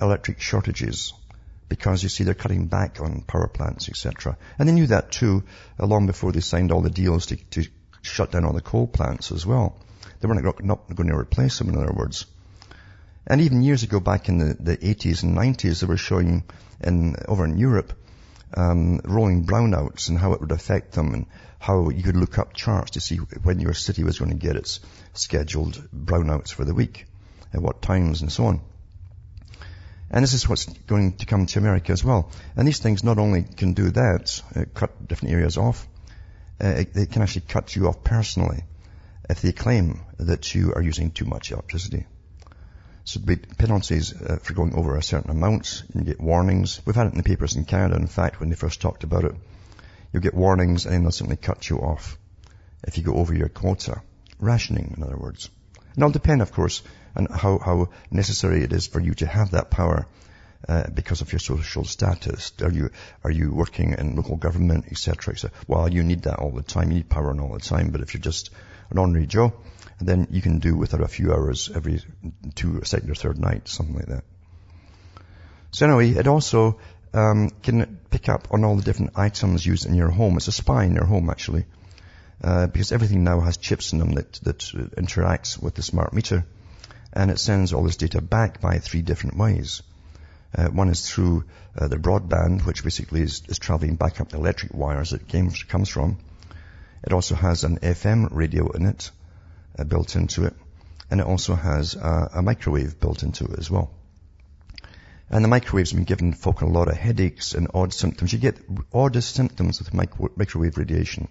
electric 0.00 0.40
shortages. 0.40 1.12
Because 1.68 2.02
you 2.02 2.08
see, 2.08 2.24
they're 2.24 2.34
cutting 2.34 2.66
back 2.66 3.00
on 3.00 3.22
power 3.22 3.48
plants, 3.48 3.88
etc. 3.88 4.36
And 4.58 4.68
they 4.68 4.72
knew 4.72 4.86
that 4.88 5.10
too, 5.10 5.44
long 5.78 6.06
before 6.06 6.30
they 6.30 6.40
signed 6.40 6.70
all 6.70 6.82
the 6.82 6.90
deals 6.90 7.26
to, 7.26 7.36
to 7.36 7.64
shut 8.02 8.30
down 8.30 8.44
all 8.44 8.52
the 8.52 8.60
coal 8.60 8.86
plants 8.86 9.32
as 9.32 9.46
well. 9.46 9.76
They 10.20 10.28
weren't 10.28 10.42
going 10.42 11.08
to 11.08 11.16
replace 11.16 11.58
them, 11.58 11.70
in 11.70 11.76
other 11.76 11.92
words. 11.92 12.26
And 13.26 13.40
even 13.40 13.62
years 13.62 13.82
ago, 13.82 14.00
back 14.00 14.28
in 14.28 14.38
the, 14.38 14.54
the 14.54 14.76
80s 14.76 15.22
and 15.22 15.36
90s, 15.36 15.80
they 15.80 15.86
were 15.86 15.96
showing 15.96 16.44
in, 16.82 17.16
over 17.26 17.44
in 17.44 17.56
Europe, 17.56 17.94
um, 18.54 19.00
rolling 19.04 19.46
brownouts 19.46 20.10
and 20.10 20.18
how 20.18 20.34
it 20.34 20.40
would 20.40 20.52
affect 20.52 20.92
them 20.92 21.14
and 21.14 21.26
how 21.64 21.88
you 21.88 22.02
could 22.02 22.16
look 22.16 22.38
up 22.38 22.52
charts 22.52 22.90
to 22.90 23.00
see 23.00 23.16
when 23.16 23.58
your 23.58 23.72
city 23.72 24.04
was 24.04 24.18
going 24.18 24.30
to 24.30 24.36
get 24.36 24.54
its 24.54 24.80
scheduled 25.14 25.82
brownouts 25.94 26.52
for 26.52 26.62
the 26.62 26.74
week, 26.74 27.06
at 27.54 27.62
what 27.62 27.80
times 27.80 28.20
and 28.20 28.30
so 28.30 28.44
on. 28.44 28.60
And 30.10 30.22
this 30.22 30.34
is 30.34 30.46
what's 30.46 30.66
going 30.66 31.16
to 31.16 31.26
come 31.26 31.46
to 31.46 31.58
America 31.58 31.92
as 31.92 32.04
well. 32.04 32.30
And 32.54 32.68
these 32.68 32.80
things 32.80 33.02
not 33.02 33.18
only 33.18 33.44
can 33.44 33.72
do 33.72 33.90
that, 33.92 34.42
uh, 34.54 34.66
cut 34.74 35.08
different 35.08 35.32
areas 35.32 35.56
off, 35.56 35.88
uh, 36.60 36.84
they 36.92 37.06
can 37.06 37.22
actually 37.22 37.46
cut 37.48 37.74
you 37.74 37.88
off 37.88 38.04
personally 38.04 38.64
if 39.30 39.40
they 39.40 39.52
claim 39.52 40.02
that 40.18 40.54
you 40.54 40.74
are 40.74 40.82
using 40.82 41.12
too 41.12 41.24
much 41.24 41.50
electricity. 41.50 42.04
So 43.04 43.20
there'd 43.20 43.40
be 43.40 43.54
penalties 43.56 44.12
uh, 44.12 44.36
for 44.42 44.52
going 44.52 44.74
over 44.74 44.96
a 44.96 45.02
certain 45.02 45.30
amount. 45.30 45.82
You 45.94 46.02
get 46.02 46.20
warnings. 46.20 46.82
We've 46.84 46.94
had 46.94 47.06
it 47.06 47.12
in 47.12 47.18
the 47.18 47.22
papers 47.22 47.56
in 47.56 47.64
Canada, 47.64 47.96
in 47.96 48.06
fact, 48.06 48.38
when 48.38 48.50
they 48.50 48.56
first 48.56 48.82
talked 48.82 49.02
about 49.02 49.24
it. 49.24 49.34
You'll 50.14 50.22
get 50.22 50.34
warnings 50.34 50.86
and 50.86 51.02
they'll 51.02 51.10
simply 51.10 51.34
cut 51.34 51.68
you 51.68 51.78
off 51.78 52.16
if 52.84 52.96
you 52.96 53.02
go 53.02 53.14
over 53.14 53.34
your 53.34 53.48
quota. 53.48 54.00
Rationing, 54.38 54.94
in 54.96 55.02
other 55.02 55.16
words. 55.16 55.50
And 55.94 56.04
it'll 56.04 56.12
depend, 56.12 56.40
of 56.40 56.52
course, 56.52 56.82
on 57.16 57.26
how, 57.26 57.58
how 57.58 57.88
necessary 58.12 58.62
it 58.62 58.72
is 58.72 58.86
for 58.86 59.00
you 59.00 59.14
to 59.14 59.26
have 59.26 59.50
that 59.50 59.72
power 59.72 60.06
uh, 60.68 60.84
because 60.94 61.20
of 61.20 61.32
your 61.32 61.40
social 61.40 61.84
status. 61.84 62.52
Are 62.62 62.70
you 62.70 62.90
are 63.24 63.30
you 63.30 63.52
working 63.52 63.94
in 63.98 64.14
local 64.14 64.36
government, 64.36 64.84
etc., 64.88 65.34
etc. 65.34 65.50
Well, 65.66 65.92
you 65.92 66.04
need 66.04 66.22
that 66.22 66.38
all 66.38 66.52
the 66.52 66.62
time. 66.62 66.92
You 66.92 66.98
need 66.98 67.08
power 67.08 67.36
all 67.40 67.52
the 67.52 67.58
time. 67.58 67.90
But 67.90 68.00
if 68.00 68.14
you're 68.14 68.20
just 68.20 68.50
an 68.90 68.98
ordinary 68.98 69.26
Joe, 69.26 69.52
then 70.00 70.28
you 70.30 70.40
can 70.40 70.60
do 70.60 70.76
without 70.76 71.00
a 71.00 71.08
few 71.08 71.32
hours 71.32 71.72
every 71.74 72.00
two, 72.54 72.84
second 72.84 73.10
or 73.10 73.16
third 73.16 73.40
night, 73.40 73.66
something 73.66 73.96
like 73.96 74.06
that. 74.06 74.24
So 75.72 75.86
anyway, 75.86 76.10
it 76.10 76.28
also 76.28 76.78
um, 77.14 77.50
can 77.62 77.98
pick 78.10 78.28
up 78.28 78.48
on 78.50 78.64
all 78.64 78.76
the 78.76 78.82
different 78.82 79.12
items 79.16 79.64
used 79.64 79.86
in 79.86 79.94
your 79.94 80.10
home. 80.10 80.36
It's 80.36 80.48
a 80.48 80.52
spy 80.52 80.84
in 80.84 80.94
your 80.94 81.06
home, 81.06 81.30
actually, 81.30 81.64
uh, 82.42 82.66
because 82.66 82.92
everything 82.92 83.24
now 83.24 83.40
has 83.40 83.56
chips 83.56 83.92
in 83.92 84.00
them 84.00 84.12
that 84.12 84.32
that 84.42 84.58
interacts 84.58 85.62
with 85.62 85.74
the 85.74 85.82
smart 85.82 86.12
meter, 86.12 86.44
and 87.12 87.30
it 87.30 87.38
sends 87.38 87.72
all 87.72 87.84
this 87.84 87.96
data 87.96 88.20
back 88.20 88.60
by 88.60 88.78
three 88.78 89.02
different 89.02 89.36
ways. 89.36 89.82
Uh, 90.56 90.68
one 90.68 90.88
is 90.88 91.08
through 91.08 91.44
uh, 91.76 91.88
the 91.88 91.96
broadband, 91.96 92.64
which 92.64 92.84
basically 92.84 93.22
is, 93.22 93.42
is, 93.48 93.58
traveling 93.58 93.96
back 93.96 94.20
up 94.20 94.28
the 94.28 94.36
electric 94.36 94.72
wires 94.72 95.12
it 95.12 95.26
came, 95.26 95.50
comes 95.68 95.88
from. 95.88 96.16
It 97.02 97.12
also 97.12 97.34
has 97.34 97.64
an 97.64 97.78
FM 97.80 98.28
radio 98.30 98.70
in 98.70 98.86
it, 98.86 99.10
uh, 99.76 99.84
built 99.84 100.14
into 100.14 100.44
it. 100.44 100.54
And 101.10 101.20
it 101.20 101.26
also 101.26 101.54
has 101.54 101.96
uh, 101.96 102.28
a 102.34 102.42
microwave 102.42 103.00
built 103.00 103.24
into 103.24 103.44
it 103.46 103.58
as 103.58 103.70
well. 103.70 103.90
And 105.34 105.44
the 105.44 105.48
microwave's 105.48 105.92
been 105.92 106.04
giving 106.04 106.32
folk 106.32 106.60
a 106.60 106.66
lot 106.66 106.86
of 106.86 106.96
headaches 106.96 107.54
and 107.54 107.66
odd 107.74 107.92
symptoms. 107.92 108.32
You 108.32 108.38
get 108.38 108.56
oddest 108.92 109.34
symptoms 109.34 109.80
with 109.80 109.92
micro- 109.92 110.30
microwave 110.36 110.78
radiation. 110.78 111.26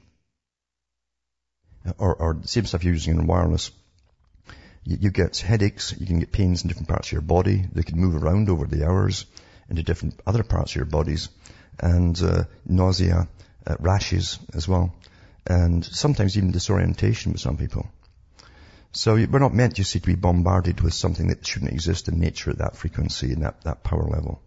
Or, 1.98 2.13
or 2.13 2.33
the 2.33 2.50
same 2.50 2.65
stuff 2.65 2.83
you're 2.83 2.95
using 2.95 3.15
in 3.17 3.27
wireless. 3.27 3.72
You, 4.83 4.98
you, 5.00 5.10
get 5.10 5.38
headaches, 5.38 5.95
you 5.98 6.05
can 6.05 6.19
get 6.19 6.33
pains 6.33 6.63
in 6.63 6.67
different 6.67 6.89
parts 6.89 7.07
of 7.07 7.12
your 7.13 7.22
body. 7.22 7.65
They 7.72 7.83
can 7.83 7.98
move 7.98 8.22
around 8.22 8.50
over 8.50 8.67
the 8.67 8.86
hours 8.86 9.25
into 9.69 9.83
different 9.83 10.19
other 10.27 10.43
parts 10.43 10.74
of 10.74 10.75
your 10.75 10.86
bodies. 10.86 11.29
And 11.79 12.22
uh, 12.22 12.43
nausea, 12.65 13.29
uh, 13.65 13.75
rashes 13.79 14.38
as 14.53 14.67
well. 14.67 14.93
And 15.48 15.86
sometimes 15.86 16.38
even 16.38 16.51
disorientation 16.51 17.31
with 17.31 17.39
some 17.39 17.55
people. 17.55 17.88
So 18.94 19.16
we're 19.16 19.40
not 19.40 19.56
meant, 19.56 19.80
you 19.80 19.84
see, 19.84 20.00
to 20.00 20.06
be 20.06 20.16
bombarded 20.16 20.82
with 20.82 20.94
something 20.94 21.28
that 21.28 21.46
shouldn't 21.46 21.72
exist 21.72 22.08
in 22.08 22.20
nature 22.20 22.52
at 22.52 22.60
that 22.60 22.76
frequency 22.76 23.34
and 23.34 23.42
that, 23.42 23.62
that 23.64 23.84
power 23.84 24.04
level. 24.04 24.40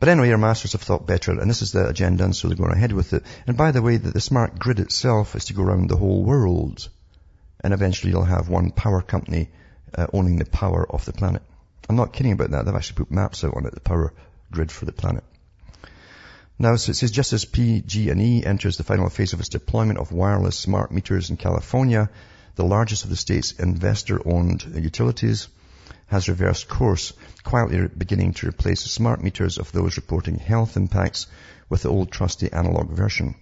But 0.00 0.08
anyway, 0.08 0.30
our 0.30 0.38
masters 0.38 0.72
have 0.72 0.82
thought 0.82 1.06
better, 1.06 1.32
and 1.32 1.48
this 1.48 1.62
is 1.62 1.72
the 1.72 1.88
agenda, 1.88 2.24
and 2.24 2.34
so 2.34 2.48
they're 2.48 2.56
going 2.56 2.72
ahead 2.72 2.92
with 2.92 3.12
it. 3.12 3.22
And 3.46 3.56
by 3.56 3.70
the 3.70 3.82
way, 3.82 3.96
that 3.96 4.12
the 4.12 4.20
smart 4.20 4.58
grid 4.58 4.80
itself 4.80 5.36
is 5.36 5.46
to 5.46 5.54
go 5.54 5.62
around 5.62 5.88
the 5.88 5.96
whole 5.96 6.24
world, 6.24 6.88
and 7.62 7.72
eventually 7.72 8.12
you'll 8.12 8.24
have 8.24 8.48
one 8.48 8.72
power 8.72 9.02
company 9.02 9.48
uh, 9.96 10.06
owning 10.12 10.36
the 10.36 10.44
power 10.44 10.84
of 10.88 11.04
the 11.04 11.12
planet. 11.12 11.42
I'm 11.88 11.96
not 11.96 12.12
kidding 12.12 12.32
about 12.32 12.50
that. 12.50 12.64
They've 12.64 12.74
actually 12.74 13.04
put 13.04 13.10
maps 13.10 13.44
out 13.44 13.56
on 13.56 13.66
it, 13.66 13.74
the 13.74 13.80
power 13.80 14.12
grid 14.50 14.70
for 14.70 14.84
the 14.84 14.92
planet. 14.92 15.24
Now, 16.58 16.74
so 16.74 16.90
it 16.90 16.94
says 16.94 17.12
just 17.12 17.32
as 17.32 17.44
PG&E 17.44 18.44
enters 18.44 18.76
the 18.76 18.84
final 18.84 19.08
phase 19.08 19.32
of 19.32 19.40
its 19.40 19.48
deployment 19.48 20.00
of 20.00 20.10
wireless 20.10 20.56
smart 20.56 20.90
meters 20.90 21.30
in 21.30 21.36
California, 21.36 22.10
the 22.56 22.64
largest 22.64 23.04
of 23.04 23.10
the 23.10 23.16
state's 23.16 23.52
investor-owned 23.52 24.62
utilities, 24.74 25.48
has 26.06 26.28
reversed 26.28 26.68
course, 26.68 27.12
quietly 27.44 27.86
beginning 27.88 28.32
to 28.32 28.48
replace 28.48 28.80
smart 28.80 29.22
meters 29.22 29.58
of 29.58 29.70
those 29.72 29.96
reporting 29.96 30.38
health 30.38 30.76
impacts 30.76 31.26
with 31.68 31.82
the 31.82 31.88
old 31.90 32.10
trusty 32.10 32.50
analog 32.52 32.90
version. 32.90 33.34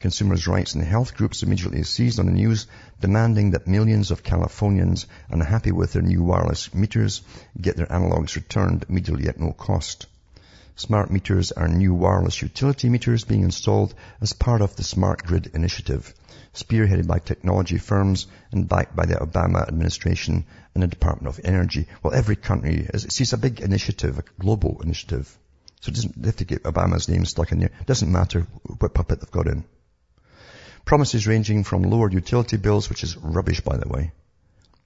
Consumers' 0.00 0.48
rights 0.48 0.74
and 0.74 0.82
health 0.82 1.14
groups 1.14 1.42
immediately 1.42 1.82
seized 1.82 2.18
on 2.18 2.26
the 2.26 2.32
news, 2.32 2.66
demanding 3.00 3.50
that 3.50 3.68
millions 3.68 4.10
of 4.10 4.22
Californians 4.22 5.06
unhappy 5.28 5.70
with 5.70 5.92
their 5.92 6.02
new 6.02 6.22
wireless 6.22 6.74
meters 6.74 7.22
get 7.60 7.76
their 7.76 7.86
analogs 7.86 8.34
returned 8.34 8.84
immediately 8.88 9.28
at 9.28 9.38
no 9.38 9.52
cost. 9.52 10.06
Smart 10.74 11.10
meters 11.10 11.52
are 11.52 11.68
new 11.68 11.92
wireless 11.92 12.40
utility 12.40 12.88
meters 12.88 13.24
being 13.24 13.42
installed 13.42 13.94
as 14.20 14.32
part 14.32 14.62
of 14.62 14.74
the 14.74 14.82
Smart 14.82 15.22
Grid 15.22 15.50
initiative 15.52 16.14
spearheaded 16.54 17.06
by 17.06 17.18
technology 17.18 17.78
firms 17.78 18.26
and 18.52 18.68
backed 18.68 18.96
by 18.96 19.06
the 19.06 19.14
Obama 19.14 19.66
administration 19.66 20.44
and 20.74 20.82
the 20.82 20.88
Department 20.88 21.28
of 21.28 21.44
Energy. 21.44 21.86
Well, 22.02 22.14
every 22.14 22.36
country 22.36 22.88
is, 22.92 23.32
a 23.32 23.38
big 23.38 23.60
initiative, 23.60 24.18
a 24.18 24.24
global 24.40 24.80
initiative. 24.82 25.36
So 25.80 25.90
it 25.90 25.94
doesn't, 25.94 26.20
they 26.20 26.28
have 26.28 26.36
to 26.36 26.44
get 26.44 26.64
Obama's 26.64 27.08
name 27.08 27.24
stuck 27.24 27.52
in 27.52 27.60
there. 27.60 27.70
It 27.80 27.86
doesn't 27.86 28.10
matter 28.10 28.46
what 28.78 28.94
puppet 28.94 29.20
they've 29.20 29.30
got 29.30 29.46
in. 29.46 29.64
Promises 30.84 31.26
ranging 31.26 31.64
from 31.64 31.82
lower 31.82 32.10
utility 32.10 32.56
bills, 32.56 32.88
which 32.88 33.04
is 33.04 33.16
rubbish, 33.16 33.60
by 33.60 33.76
the 33.76 33.88
way. 33.88 34.12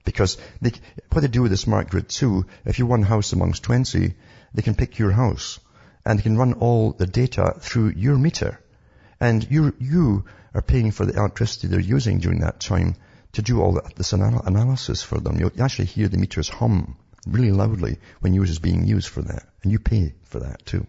Because 0.03 0.37
they, 0.61 0.71
what 1.11 1.21
they 1.21 1.27
do 1.27 1.41
with 1.41 1.51
the 1.51 1.57
smart 1.57 1.89
grid 1.89 2.09
too, 2.09 2.45
if 2.63 2.77
you 2.77 2.85
one 2.85 3.01
house 3.01 3.33
amongst 3.33 3.63
20, 3.63 4.13
they 4.53 4.61
can 4.61 4.75
pick 4.75 4.99
your 4.99 5.11
house 5.11 5.59
and 6.05 6.19
they 6.19 6.23
can 6.23 6.37
run 6.37 6.53
all 6.53 6.91
the 6.91 7.07
data 7.07 7.55
through 7.59 7.89
your 7.89 8.17
meter. 8.17 8.59
And 9.19 9.49
you, 9.49 9.73
you 9.79 10.25
are 10.55 10.61
paying 10.61 10.91
for 10.91 11.05
the 11.05 11.13
electricity 11.13 11.67
they're 11.67 11.79
using 11.81 12.19
during 12.19 12.39
that 12.39 12.61
time 12.61 12.95
to 13.33 13.41
do 13.41 13.61
all 13.61 13.81
this 13.97 14.13
analysis 14.13 15.03
for 15.03 15.19
them. 15.19 15.37
You'll 15.37 15.61
actually 15.61 15.87
hear 15.87 16.07
the 16.07 16.17
meters 16.17 16.47
hum 16.47 16.95
really 17.27 17.51
loudly 17.51 17.97
when 18.21 18.33
yours 18.33 18.49
is 18.49 18.59
being 18.59 18.85
used 18.87 19.09
for 19.09 19.21
that. 19.21 19.43
And 19.61 19.71
you 19.73 19.79
pay 19.79 20.13
for 20.23 20.39
that 20.39 20.65
too. 20.65 20.87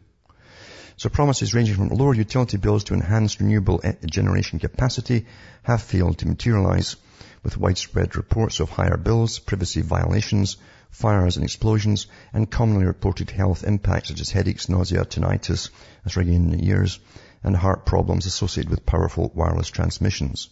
So 0.97 1.09
promises 1.09 1.53
ranging 1.53 1.75
from 1.75 1.89
lower 1.89 2.15
utility 2.15 2.59
bills 2.59 2.85
to 2.85 2.95
enhanced 2.95 3.41
renewable 3.41 3.83
generation 4.07 4.61
capacity 4.61 5.27
have 5.65 5.83
failed 5.83 6.19
to 6.19 6.29
materialize 6.29 6.95
with 7.43 7.59
widespread 7.59 8.17
reports 8.17 8.61
of 8.61 8.71
higher 8.71 8.97
bills, 8.97 9.41
privacy 9.41 9.83
violations, 9.83 10.57
fires 10.91 11.37
and 11.37 11.45
explosions, 11.45 12.07
and 12.33 12.51
commonly 12.51 12.87
reported 12.87 13.31
health 13.31 13.65
impacts 13.65 14.09
such 14.09 14.21
as 14.21 14.31
headaches, 14.31 14.69
nausea, 14.69 15.05
tinnitus, 15.05 15.71
as 16.05 16.17
ringing 16.17 16.35
in 16.35 16.51
the 16.51 16.69
ears, 16.69 17.01
and 17.43 17.57
heart 17.57 17.87
problems 17.87 18.27
associated 18.27 18.71
with 18.71 18.87
powerful 18.87 19.31
wireless 19.35 19.69
transmissions. 19.69 20.49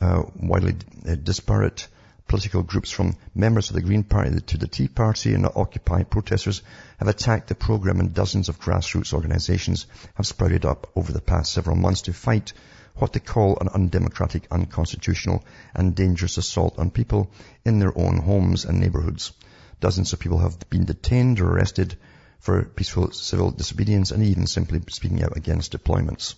Uh, 0.00 0.22
widely 0.36 0.76
uh, 1.08 1.14
disparate 1.14 1.88
political 2.28 2.62
groups 2.62 2.90
from 2.90 3.16
members 3.34 3.70
of 3.70 3.74
the 3.74 3.82
Green 3.82 4.04
Party 4.04 4.38
to 4.38 4.58
the 4.58 4.68
Tea 4.68 4.86
Party 4.86 5.32
and 5.32 5.46
Occupy 5.46 6.02
protesters 6.02 6.62
have 6.98 7.08
attacked 7.08 7.48
the 7.48 7.54
program 7.54 8.00
and 8.00 8.12
dozens 8.12 8.50
of 8.50 8.60
grassroots 8.60 9.14
organizations 9.14 9.86
have 10.14 10.26
sprouted 10.26 10.66
up 10.66 10.90
over 10.94 11.10
the 11.10 11.22
past 11.22 11.52
several 11.52 11.74
months 11.74 12.02
to 12.02 12.12
fight 12.12 12.52
what 12.96 13.12
they 13.12 13.20
call 13.20 13.56
an 13.60 13.68
undemocratic, 13.68 14.46
unconstitutional 14.50 15.42
and 15.74 15.94
dangerous 15.94 16.36
assault 16.36 16.78
on 16.78 16.90
people 16.90 17.30
in 17.64 17.78
their 17.78 17.96
own 17.96 18.18
homes 18.18 18.64
and 18.66 18.78
neighborhoods. 18.78 19.32
Dozens 19.80 20.12
of 20.12 20.18
people 20.18 20.38
have 20.38 20.58
been 20.68 20.84
detained 20.84 21.40
or 21.40 21.50
arrested 21.50 21.96
for 22.38 22.64
peaceful 22.64 23.10
civil 23.12 23.50
disobedience 23.50 24.10
and 24.10 24.22
even 24.22 24.46
simply 24.46 24.80
speaking 24.88 25.22
out 25.22 25.36
against 25.36 25.72
deployments. 25.72 26.34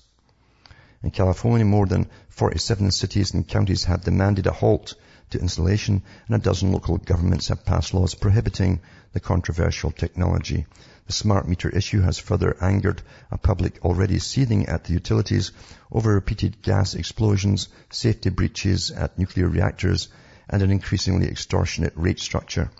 In 1.03 1.11
California, 1.11 1.65
more 1.65 1.87
than 1.87 2.11
47 2.29 2.91
cities 2.91 3.33
and 3.33 3.49
counties 3.49 3.85
have 3.85 4.05
demanded 4.05 4.47
a 4.47 4.53
halt 4.53 4.95
to 5.31 5.41
installation 5.41 6.03
and 6.27 6.37
a 6.37 6.39
dozen 6.39 6.73
local 6.73 6.99
governments 6.99 7.49
have 7.49 7.65
passed 7.65 7.95
laws 7.95 8.15
prohibiting 8.15 8.81
the 9.13 9.21
controversial 9.21 9.91
technology. 9.91 10.67
The 11.07 11.13
smart 11.13 11.49
meter 11.49 11.69
issue 11.71 12.01
has 12.03 12.19
further 12.19 12.57
angered 12.61 13.03
a 13.31 13.39
public 13.39 13.85
already 13.85 14.19
seething 14.19 14.67
at 14.67 14.85
the 14.85 14.93
utilities 14.93 15.53
over 15.91 16.15
repeated 16.15 16.63
gas 16.63 16.95
explosions, 16.95 17.69
safety 17.91 18.31
breaches 18.31 18.91
at 18.91 19.19
nuclear 19.19 19.49
reactors, 19.49 20.09
and 20.49 20.63
an 20.63 20.71
increasingly 20.71 21.29
extortionate 21.29 21.93
rate 21.97 22.21
structure. 22.21 22.71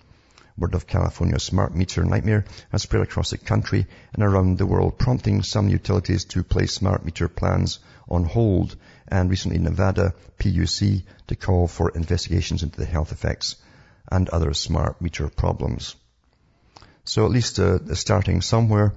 Word 0.57 0.75
of 0.75 0.85
California's 0.85 1.43
smart 1.43 1.73
meter 1.73 2.03
nightmare 2.03 2.45
has 2.71 2.81
spread 2.83 3.03
across 3.03 3.29
the 3.29 3.37
country 3.37 3.87
and 4.13 4.23
around 4.23 4.57
the 4.57 4.65
world, 4.65 4.97
prompting 4.97 5.43
some 5.43 5.69
utilities 5.69 6.25
to 6.25 6.43
place 6.43 6.73
smart 6.73 7.05
meter 7.05 7.27
plans 7.27 7.79
on 8.09 8.25
hold 8.25 8.75
and 9.07 9.29
recently 9.29 9.59
Nevada 9.59 10.13
PUC 10.39 11.03
to 11.27 11.35
call 11.35 11.67
for 11.67 11.89
investigations 11.91 12.63
into 12.63 12.79
the 12.79 12.85
health 12.85 13.11
effects 13.11 13.55
and 14.11 14.27
other 14.29 14.53
smart 14.53 15.01
meter 15.01 15.29
problems. 15.29 15.95
So 17.05 17.25
at 17.25 17.31
least 17.31 17.59
uh, 17.59 17.95
starting 17.95 18.41
somewhere 18.41 18.93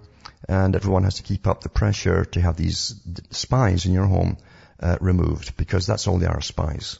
and 0.49 0.75
everyone 0.75 1.05
has 1.05 1.15
to 1.17 1.23
keep 1.23 1.47
up 1.47 1.63
the 1.63 1.69
pressure 1.69 2.25
to 2.25 2.41
have 2.41 2.57
these 2.57 2.95
spies 3.31 3.87
in 3.87 3.93
your 3.93 4.07
home 4.07 4.37
uh, 4.81 4.99
removed 5.01 5.57
because 5.57 5.87
that's 5.87 6.07
all 6.07 6.19
they 6.19 6.27
are, 6.27 6.41
spies. 6.41 6.99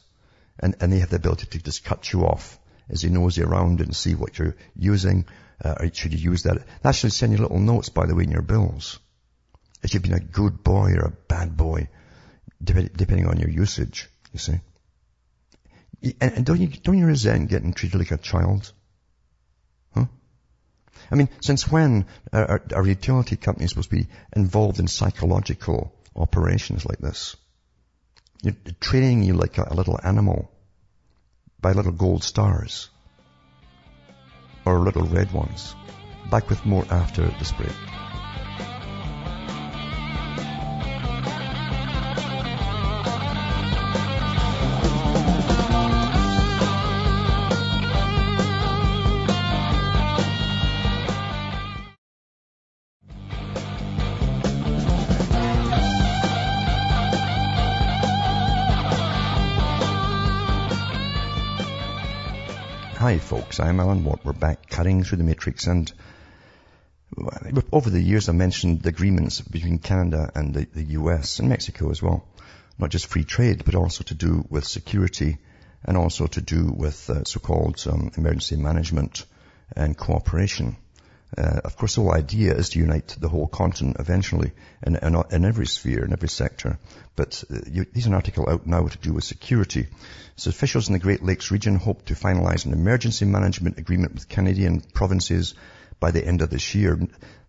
And, 0.59 0.75
and 0.79 0.91
they 0.91 0.99
have 0.99 1.09
the 1.09 1.17
ability 1.17 1.47
to 1.47 1.59
just 1.59 1.83
cut 1.83 2.11
you 2.11 2.25
off 2.25 2.57
as 2.89 3.01
he 3.01 3.09
nosy 3.09 3.43
around 3.43 3.81
and 3.81 3.95
see 3.95 4.15
what 4.15 4.37
you're 4.37 4.55
using. 4.75 5.25
Uh, 5.63 5.89
should 5.93 6.13
you 6.13 6.31
use 6.31 6.43
that? 6.43 6.63
That 6.81 6.95
should 6.95 7.13
send 7.13 7.31
you 7.31 7.39
little 7.39 7.59
notes, 7.59 7.89
by 7.89 8.05
the 8.05 8.15
way, 8.15 8.23
in 8.23 8.31
your 8.31 8.41
bills. 8.41 8.99
If 9.83 9.93
you've 9.93 10.03
been 10.03 10.13
a 10.13 10.19
good 10.19 10.63
boy 10.63 10.93
or 10.93 11.05
a 11.05 11.17
bad 11.27 11.55
boy, 11.55 11.89
depending 12.63 13.27
on 13.27 13.37
your 13.37 13.49
usage, 13.49 14.09
you 14.33 14.39
see. 14.39 14.59
And, 16.21 16.33
and 16.37 16.45
don't 16.45 16.59
you, 16.59 16.67
don't 16.67 16.97
you 16.97 17.05
resent 17.05 17.49
getting 17.49 17.73
treated 17.73 17.97
like 17.97 18.11
a 18.11 18.17
child? 18.17 18.71
Huh? 19.93 20.05
I 21.11 21.15
mean, 21.15 21.29
since 21.41 21.69
when 21.69 22.05
are, 22.33 22.61
are 22.73 22.87
utility 22.87 23.35
companies 23.35 23.69
supposed 23.69 23.89
to 23.89 23.95
be 23.95 24.07
involved 24.35 24.79
in 24.79 24.87
psychological 24.87 25.95
operations 26.15 26.85
like 26.85 26.99
this? 26.99 27.35
You're 28.41 28.55
training 28.79 29.23
you 29.23 29.33
like 29.33 29.57
a, 29.57 29.67
a 29.69 29.73
little 29.73 29.99
animal 30.03 30.51
by 31.65 31.71
little 31.71 31.91
gold 31.91 32.23
stars 32.23 32.91
or 34.67 34.77
little 34.81 35.01
red 35.01 35.31
ones. 35.31 35.75
Back 36.29 36.47
with 36.47 36.63
more 36.63 36.85
after 36.91 37.25
this 37.39 37.51
break. 37.53 38.04
Folks, 63.55 63.69
I'm 63.69 63.79
Alan 63.79 64.03
Watt. 64.03 64.25
We're 64.25 64.33
back 64.33 64.67
cutting 64.67 65.05
through 65.05 65.19
the 65.19 65.23
matrix 65.23 65.67
and 65.67 65.89
over 67.71 67.89
the 67.89 68.01
years 68.01 68.27
I've 68.27 68.35
mentioned 68.35 68.81
the 68.81 68.89
agreements 68.89 69.39
between 69.39 69.77
Canada 69.77 70.29
and 70.35 70.53
the, 70.53 70.65
the 70.65 70.83
US 70.99 71.39
and 71.39 71.47
Mexico 71.47 71.89
as 71.89 72.03
well. 72.03 72.27
Not 72.77 72.89
just 72.89 73.05
free 73.05 73.23
trade, 73.23 73.63
but 73.63 73.75
also 73.75 74.03
to 74.05 74.13
do 74.13 74.45
with 74.49 74.65
security 74.65 75.37
and 75.85 75.95
also 75.95 76.27
to 76.27 76.41
do 76.41 76.65
with 76.65 77.09
uh, 77.09 77.23
so-called 77.23 77.81
um, 77.89 78.11
emergency 78.17 78.57
management 78.57 79.25
and 79.73 79.97
cooperation. 79.97 80.75
Uh, 81.37 81.59
of 81.65 81.75
course, 81.75 81.95
the 81.95 82.01
whole 82.01 82.13
idea 82.13 82.53
is 82.53 82.69
to 82.69 82.79
unite 82.79 83.15
the 83.19 83.27
whole 83.27 83.47
continent 83.47 83.97
eventually 83.99 84.51
in, 84.85 84.95
in, 84.95 85.21
in 85.31 85.45
every 85.45 85.67
sphere, 85.67 86.05
in 86.05 86.13
every 86.13 86.29
sector. 86.29 86.79
But 87.15 87.43
uh, 87.51 87.59
you, 87.69 87.85
there's 87.91 88.05
an 88.05 88.13
article 88.13 88.49
out 88.49 88.65
now 88.65 88.87
to 88.87 88.97
do 88.97 89.13
with 89.13 89.25
security. 89.25 89.87
So 90.37 90.49
officials 90.49 90.87
in 90.87 90.93
the 90.93 90.99
Great 90.99 91.23
Lakes 91.23 91.51
region 91.51 91.75
hope 91.75 92.05
to 92.05 92.15
finalize 92.15 92.65
an 92.65 92.73
emergency 92.73 93.25
management 93.25 93.77
agreement 93.77 94.13
with 94.13 94.29
Canadian 94.29 94.81
provinces 94.81 95.55
by 95.99 96.11
the 96.11 96.25
end 96.25 96.41
of 96.41 96.49
this 96.49 96.75
year, 96.75 96.99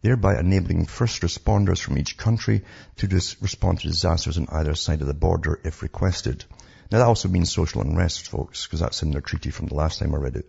thereby 0.02 0.38
enabling 0.38 0.86
first 0.86 1.22
responders 1.22 1.80
from 1.80 1.98
each 1.98 2.16
country 2.16 2.62
to 2.96 3.08
respond 3.40 3.80
to 3.80 3.88
disasters 3.88 4.38
on 4.38 4.48
either 4.50 4.74
side 4.74 5.00
of 5.00 5.06
the 5.06 5.14
border 5.14 5.60
if 5.64 5.82
requested. 5.82 6.44
Now 6.90 6.98
that 6.98 7.06
also 7.06 7.28
means 7.28 7.52
social 7.52 7.82
unrest, 7.82 8.28
folks, 8.28 8.66
because 8.66 8.80
that's 8.80 9.02
in 9.02 9.10
their 9.10 9.20
treaty 9.20 9.50
from 9.50 9.66
the 9.66 9.74
last 9.74 9.98
time 9.98 10.14
I 10.14 10.18
read 10.18 10.36
it. 10.36 10.48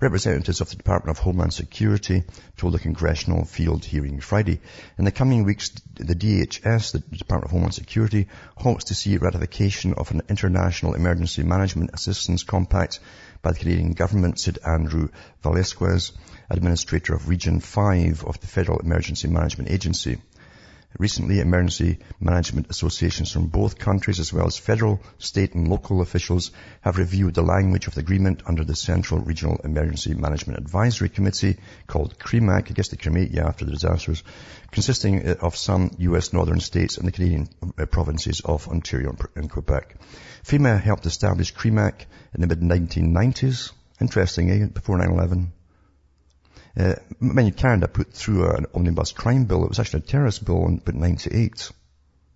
Representatives 0.00 0.60
of 0.60 0.70
the 0.70 0.76
Department 0.76 1.16
of 1.16 1.22
Homeland 1.22 1.52
Security 1.52 2.24
told 2.56 2.74
a 2.74 2.78
congressional 2.78 3.44
field 3.44 3.84
hearing 3.84 4.20
Friday. 4.20 4.60
In 4.98 5.04
the 5.04 5.12
coming 5.12 5.44
weeks, 5.44 5.70
the 5.94 6.14
DHS, 6.14 6.92
the 6.92 6.98
Department 6.98 7.44
of 7.44 7.50
Homeland 7.50 7.74
Security, 7.74 8.28
hopes 8.56 8.84
to 8.84 8.94
see 8.94 9.16
ratification 9.18 9.94
of 9.94 10.10
an 10.10 10.22
international 10.28 10.94
emergency 10.94 11.42
management 11.42 11.90
assistance 11.94 12.42
compact 12.42 13.00
by 13.42 13.52
the 13.52 13.58
Canadian 13.58 13.92
government, 13.92 14.38
said 14.38 14.58
Andrew 14.66 15.08
Velasquez, 15.42 16.12
administrator 16.50 17.14
of 17.14 17.28
Region 17.28 17.60
5 17.60 18.24
of 18.24 18.40
the 18.40 18.46
Federal 18.46 18.78
Emergency 18.80 19.28
Management 19.28 19.70
Agency. 19.70 20.18
Recently, 20.98 21.38
emergency 21.38 21.98
management 22.18 22.68
associations 22.68 23.30
from 23.30 23.46
both 23.46 23.78
countries 23.78 24.18
as 24.18 24.32
well 24.32 24.46
as 24.46 24.58
federal, 24.58 25.00
state 25.18 25.54
and 25.54 25.68
local 25.68 26.00
officials 26.00 26.50
have 26.80 26.98
reviewed 26.98 27.34
the 27.34 27.42
language 27.42 27.86
of 27.86 27.94
the 27.94 28.00
agreement 28.00 28.42
under 28.46 28.64
the 28.64 28.74
Central 28.74 29.20
Regional 29.20 29.60
Emergency 29.62 30.14
Management 30.14 30.58
Advisory 30.58 31.08
Committee 31.08 31.58
called 31.86 32.18
CREMAC, 32.18 32.70
I 32.70 32.74
guess 32.74 32.88
the 32.88 32.96
CREMAT, 32.96 33.30
yeah, 33.30 33.46
after 33.46 33.64
the 33.64 33.70
disasters, 33.70 34.24
consisting 34.72 35.28
of 35.28 35.54
some 35.56 35.94
U.S. 35.98 36.32
northern 36.32 36.60
states 36.60 36.98
and 36.98 37.06
the 37.06 37.12
Canadian 37.12 37.48
uh, 37.78 37.86
provinces 37.86 38.40
of 38.44 38.66
Ontario 38.66 39.16
and 39.36 39.48
Quebec. 39.48 39.94
FEMA 40.44 40.80
helped 40.80 41.06
establish 41.06 41.54
CREMAC 41.54 42.06
in 42.34 42.40
the 42.40 42.48
mid-1990s. 42.48 43.72
Interesting? 44.00 44.68
Before 44.68 44.98
9-11. 44.98 45.50
Uh, 46.76 46.94
when 47.18 47.50
Canada 47.52 47.88
put 47.88 48.12
through 48.12 48.48
an 48.48 48.66
omnibus 48.74 49.12
crime 49.12 49.44
bill, 49.44 49.64
it 49.64 49.68
was 49.68 49.78
actually 49.78 50.00
a 50.00 50.06
terrorist 50.06 50.44
bill 50.44 50.66
in 50.66 50.78
about 50.78 50.94
98. 50.94 51.70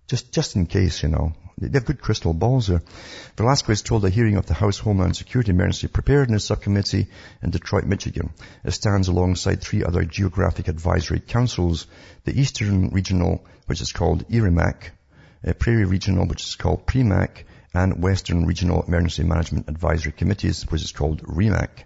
Just, 0.07 0.31
just 0.31 0.55
in 0.55 0.65
case, 0.65 1.03
you 1.03 1.09
know. 1.09 1.33
They 1.57 1.69
have 1.73 1.85
good 1.85 2.01
crystal 2.01 2.33
balls 2.33 2.67
there. 2.67 2.83
Velasquez 3.37 3.81
told 3.81 4.03
a 4.03 4.09
hearing 4.09 4.35
of 4.35 4.45
the 4.45 4.53
House 4.53 4.77
Homeland 4.77 5.15
Security 5.15 5.51
Emergency 5.51 5.87
Preparedness 5.87 6.43
Subcommittee 6.43 7.07
in 7.41 7.49
Detroit, 7.49 7.85
Michigan. 7.85 8.31
It 8.65 8.71
stands 8.71 9.07
alongside 9.07 9.61
three 9.61 9.81
other 9.81 10.03
geographic 10.03 10.67
advisory 10.67 11.21
councils, 11.21 11.87
the 12.25 12.37
Eastern 12.37 12.89
Regional, 12.89 13.45
which 13.67 13.79
is 13.79 13.93
called 13.93 14.27
ERIMAC, 14.27 14.89
uh, 15.47 15.53
Prairie 15.53 15.85
Regional, 15.85 16.27
which 16.27 16.43
is 16.43 16.55
called 16.55 16.85
PREMAC, 16.85 17.45
and 17.73 18.03
Western 18.03 18.45
Regional 18.45 18.83
Emergency 18.83 19.23
Management 19.23 19.69
Advisory 19.69 20.11
Committees, 20.11 20.63
which 20.63 20.83
is 20.83 20.91
called 20.91 21.21
REMAC. 21.23 21.85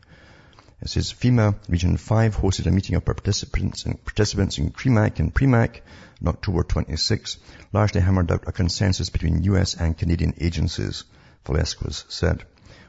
It 0.82 0.90
says 0.90 1.12
FEMA 1.12 1.56
Region 1.68 1.98
5 1.98 2.38
hosted 2.38 2.66
a 2.66 2.72
meeting 2.72 2.96
of 2.96 3.04
participants 3.04 3.86
and 3.86 4.02
participants 4.06 4.58
in 4.58 4.72
CREMAC 4.72 5.20
and 5.20 5.36
PREMAC 5.36 5.82
on 6.22 6.30
October 6.30 6.64
26, 6.64 7.38
largely 7.74 8.00
hammered 8.00 8.32
out 8.32 8.48
a 8.48 8.54
consensus 8.54 9.10
between 9.10 9.44
US 9.44 9.76
and 9.76 9.98
Canadian 9.98 10.36
agencies, 10.40 11.04
Velasquez 11.46 12.06
said. 12.08 12.46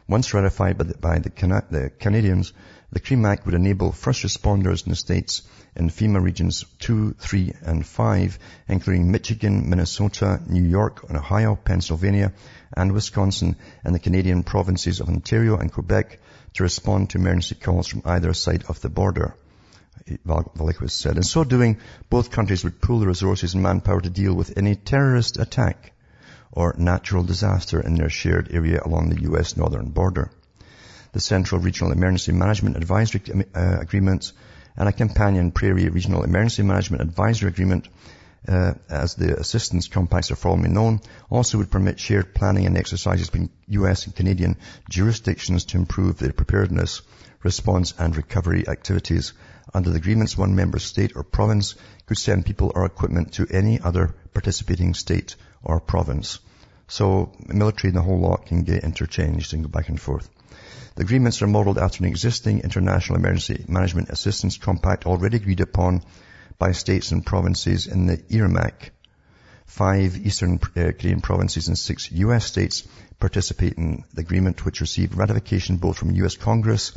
Once 0.07 0.33
ratified 0.33 0.79
by 0.79 0.85
the, 0.85 0.99
by 0.99 1.19
the, 1.19 1.31
Cana- 1.31 1.67
the 1.69 1.91
Canadians, 1.91 2.53
the 2.93 3.01
CREMAC 3.01 3.45
would 3.45 3.55
enable 3.55 3.91
first 3.91 4.23
responders 4.23 4.85
in 4.87 4.91
the 4.91 4.97
states 4.97 5.43
in 5.75 5.91
FEMA 5.91 6.23
regions 6.23 6.65
2, 6.79 7.15
3, 7.19 7.55
and 7.63 7.85
5, 7.85 8.39
including 8.69 9.11
Michigan, 9.11 9.69
Minnesota, 9.69 10.41
New 10.47 10.63
York, 10.63 11.11
Ohio, 11.11 11.57
Pennsylvania, 11.57 12.33
and 12.73 12.93
Wisconsin, 12.93 13.57
and 13.83 13.93
the 13.93 13.99
Canadian 13.99 14.45
provinces 14.45 15.01
of 15.01 15.09
Ontario 15.09 15.57
and 15.57 15.73
Quebec 15.73 16.21
to 16.55 16.63
respond 16.63 17.11
to 17.11 17.19
emergency 17.19 17.55
calls 17.55 17.87
from 17.87 18.03
either 18.05 18.33
side 18.35 18.65
of 18.69 18.81
the 18.81 18.89
border. 18.89 19.35
Velasquez 20.25 20.93
said. 20.93 21.17
In 21.17 21.23
so 21.23 21.45
doing, 21.45 21.79
both 22.09 22.31
countries 22.31 22.65
would 22.65 22.81
pool 22.81 23.01
the 23.01 23.07
resources 23.07 23.55
and 23.55 23.63
manpower 23.63 24.01
to 24.01 24.11
deal 24.11 24.35
with 24.35 24.57
any 24.57 24.75
terrorist 24.75 25.39
attack 25.39 25.93
or 26.53 26.75
natural 26.79 27.23
disaster 27.23 27.81
in 27.81 27.95
their 27.95 28.11
shared 28.11 28.51
area 28.51 28.81
along 28.85 29.11
the 29.11 29.23
U.S. 29.23 29.57
northern 29.57 29.91
border. 29.91 30.31
The 31.13 31.21
Central 31.21 31.61
Regional 31.61 31.93
Emergency 31.93 32.33
Management 32.33 32.77
Advisory 32.77 33.23
uh, 33.55 33.79
Agreement 33.81 34.33
and 34.77 34.89
a 34.89 34.93
companion 34.93 35.51
Prairie 35.53 35.89
Regional 35.89 36.25
Emergency 36.25 36.63
Management 36.63 37.03
Advisory 37.03 37.49
Agreement 37.49 37.89
uh, 38.49 38.75
as 38.89 39.15
the 39.15 39.39
assistance 39.39 39.89
compacts 39.89 40.31
are 40.31 40.37
formally 40.37 40.71
known, 40.71 41.01
also 41.29 41.59
would 41.59 41.71
permit 41.71 42.01
shared 42.01 42.35
planning 42.35 42.67
and 42.67 42.77
exercises 42.77 43.29
between 43.29 43.51
US 43.69 44.07
and 44.07 44.17
Canadian 44.17 44.57
jurisdictions 44.89 45.67
to 45.67 45.77
improve 45.77 46.19
their 46.19 46.33
preparedness, 46.33 47.03
response 47.43 47.95
and 47.99 48.17
recovery 48.17 48.67
activities. 48.67 49.35
Under 49.73 49.91
the 49.91 49.97
agreements, 49.97 50.39
one 50.39 50.55
member 50.55 50.79
state 50.79 51.13
or 51.15 51.23
province 51.23 51.75
could 52.07 52.19
send 52.19 52.47
people 52.47 52.73
or 52.75 52.85
equipment 52.87 53.35
to 53.35 53.47
any 53.51 53.81
other 53.81 54.15
participating 54.33 54.95
state 54.95 55.37
or 55.63 55.81
province. 55.81 56.41
So 56.89 57.33
military 57.47 57.91
and 57.91 57.99
the 57.99 58.03
whole 58.03 58.19
lot 58.19 58.47
can 58.47 58.65
get 58.65 58.83
interchanged 58.83 59.55
and 59.55 59.63
go 59.63 59.69
back 59.69 59.89
and 59.89 60.01
forth. 60.01 60.29
The 60.97 61.03
agreements 61.03 61.41
are 61.41 61.47
modeled 61.47 61.79
after 61.79 62.03
an 62.03 62.11
existing 62.11 62.61
international 62.61 63.19
emergency 63.19 63.65
management 63.69 64.11
assistance 64.11 64.59
compact 64.59 65.07
already 65.07 65.37
agreed 65.37 65.61
upon 65.61 66.03
by 66.61 66.73
states 66.73 67.11
and 67.11 67.25
provinces 67.25 67.87
in 67.87 68.07
the 68.07 68.19
ERMAC. 68.19 68.91
Five 69.65 70.19
Eastern 70.19 70.61
uh, 70.63 70.93
Canadian 70.99 71.23
provinces 71.23 71.69
and 71.69 71.79
six 71.79 72.13
U.S. 72.13 72.45
states 72.45 72.87
participate 73.19 73.79
in 73.79 74.05
the 74.13 74.21
agreement, 74.21 74.65
which 74.65 74.83
received 74.83 75.15
ratification 75.15 75.79
both 75.79 75.97
from 75.97 76.11
U.S. 76.11 76.37
Congress 76.37 76.93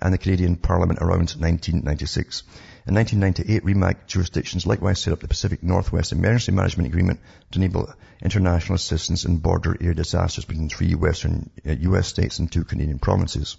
and 0.00 0.12
the 0.12 0.18
Canadian 0.18 0.56
Parliament 0.56 0.98
around 1.00 1.30
1996. 1.40 2.42
In 2.86 2.94
1998, 2.94 3.64
REMAC 3.64 4.06
jurisdictions 4.06 4.66
likewise 4.66 5.00
set 5.00 5.14
up 5.14 5.20
the 5.20 5.28
Pacific 5.28 5.62
Northwest 5.62 6.12
Emergency 6.12 6.52
Management 6.52 6.88
Agreement 6.88 7.20
to 7.52 7.58
enable 7.58 7.92
international 8.22 8.76
assistance 8.76 9.24
in 9.24 9.38
border 9.38 9.74
air 9.80 9.94
disasters 9.94 10.44
between 10.44 10.68
three 10.68 10.94
western 10.94 11.50
US 11.64 11.98
uh, 11.98 12.02
states 12.02 12.38
and 12.40 12.52
two 12.52 12.64
Canadian 12.64 12.98
provinces. 12.98 13.56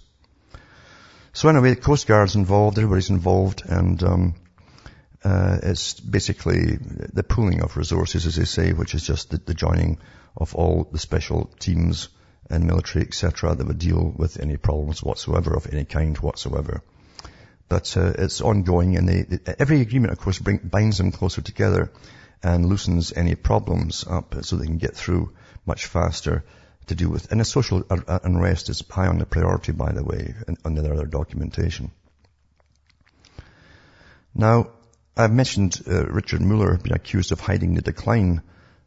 So 1.32 1.48
anyway, 1.48 1.74
the 1.74 1.80
Coast 1.80 2.06
Guard's 2.06 2.36
involved, 2.36 2.78
everybody's 2.78 3.10
involved, 3.10 3.62
and 3.64 4.02
um, 4.02 4.34
uh, 5.22 5.58
it's 5.62 6.00
basically 6.00 6.78
the 7.12 7.22
pooling 7.22 7.62
of 7.62 7.76
resources, 7.76 8.26
as 8.26 8.36
they 8.36 8.44
say, 8.44 8.72
which 8.72 8.94
is 8.94 9.06
just 9.06 9.30
the, 9.30 9.38
the 9.38 9.54
joining 9.54 9.98
of 10.36 10.54
all 10.54 10.88
the 10.90 10.98
special 10.98 11.50
teams 11.58 12.08
and 12.48 12.64
military, 12.64 13.04
etc., 13.04 13.54
that 13.54 13.66
would 13.66 13.78
deal 13.78 14.12
with 14.16 14.40
any 14.40 14.56
problems 14.56 15.02
whatsoever 15.02 15.54
of 15.54 15.66
any 15.72 15.84
kind 15.84 16.16
whatsoever. 16.18 16.82
But 17.68 17.96
uh, 17.96 18.12
it's 18.18 18.40
ongoing, 18.40 18.96
and 18.96 19.08
they, 19.08 19.22
they, 19.22 19.54
every 19.58 19.80
agreement, 19.80 20.12
of 20.12 20.18
course, 20.18 20.38
bring, 20.38 20.58
binds 20.58 20.98
them 20.98 21.12
closer 21.12 21.42
together 21.42 21.92
and 22.42 22.66
loosens 22.66 23.12
any 23.12 23.34
problems 23.34 24.04
up 24.08 24.34
so 24.42 24.56
they 24.56 24.66
can 24.66 24.78
get 24.78 24.96
through 24.96 25.32
much 25.66 25.86
faster 25.86 26.44
to 26.86 26.94
do 26.94 27.08
with. 27.08 27.30
And 27.30 27.40
the 27.40 27.44
social 27.44 27.84
unrest 27.88 28.70
is 28.70 28.82
high 28.90 29.06
on 29.06 29.18
the 29.18 29.26
priority, 29.26 29.72
by 29.72 29.92
the 29.92 30.02
way, 30.02 30.34
under 30.64 30.82
their 30.82 31.04
documentation. 31.04 31.92
Now, 34.34 34.70
I've 35.16 35.32
mentioned 35.32 35.82
uh, 35.86 36.06
Richard 36.06 36.40
Muller 36.40 36.76
being 36.76 36.94
accused 36.94 37.32
of 37.32 37.40
hiding 37.40 37.74
the 37.74 37.82
decline 37.82 38.42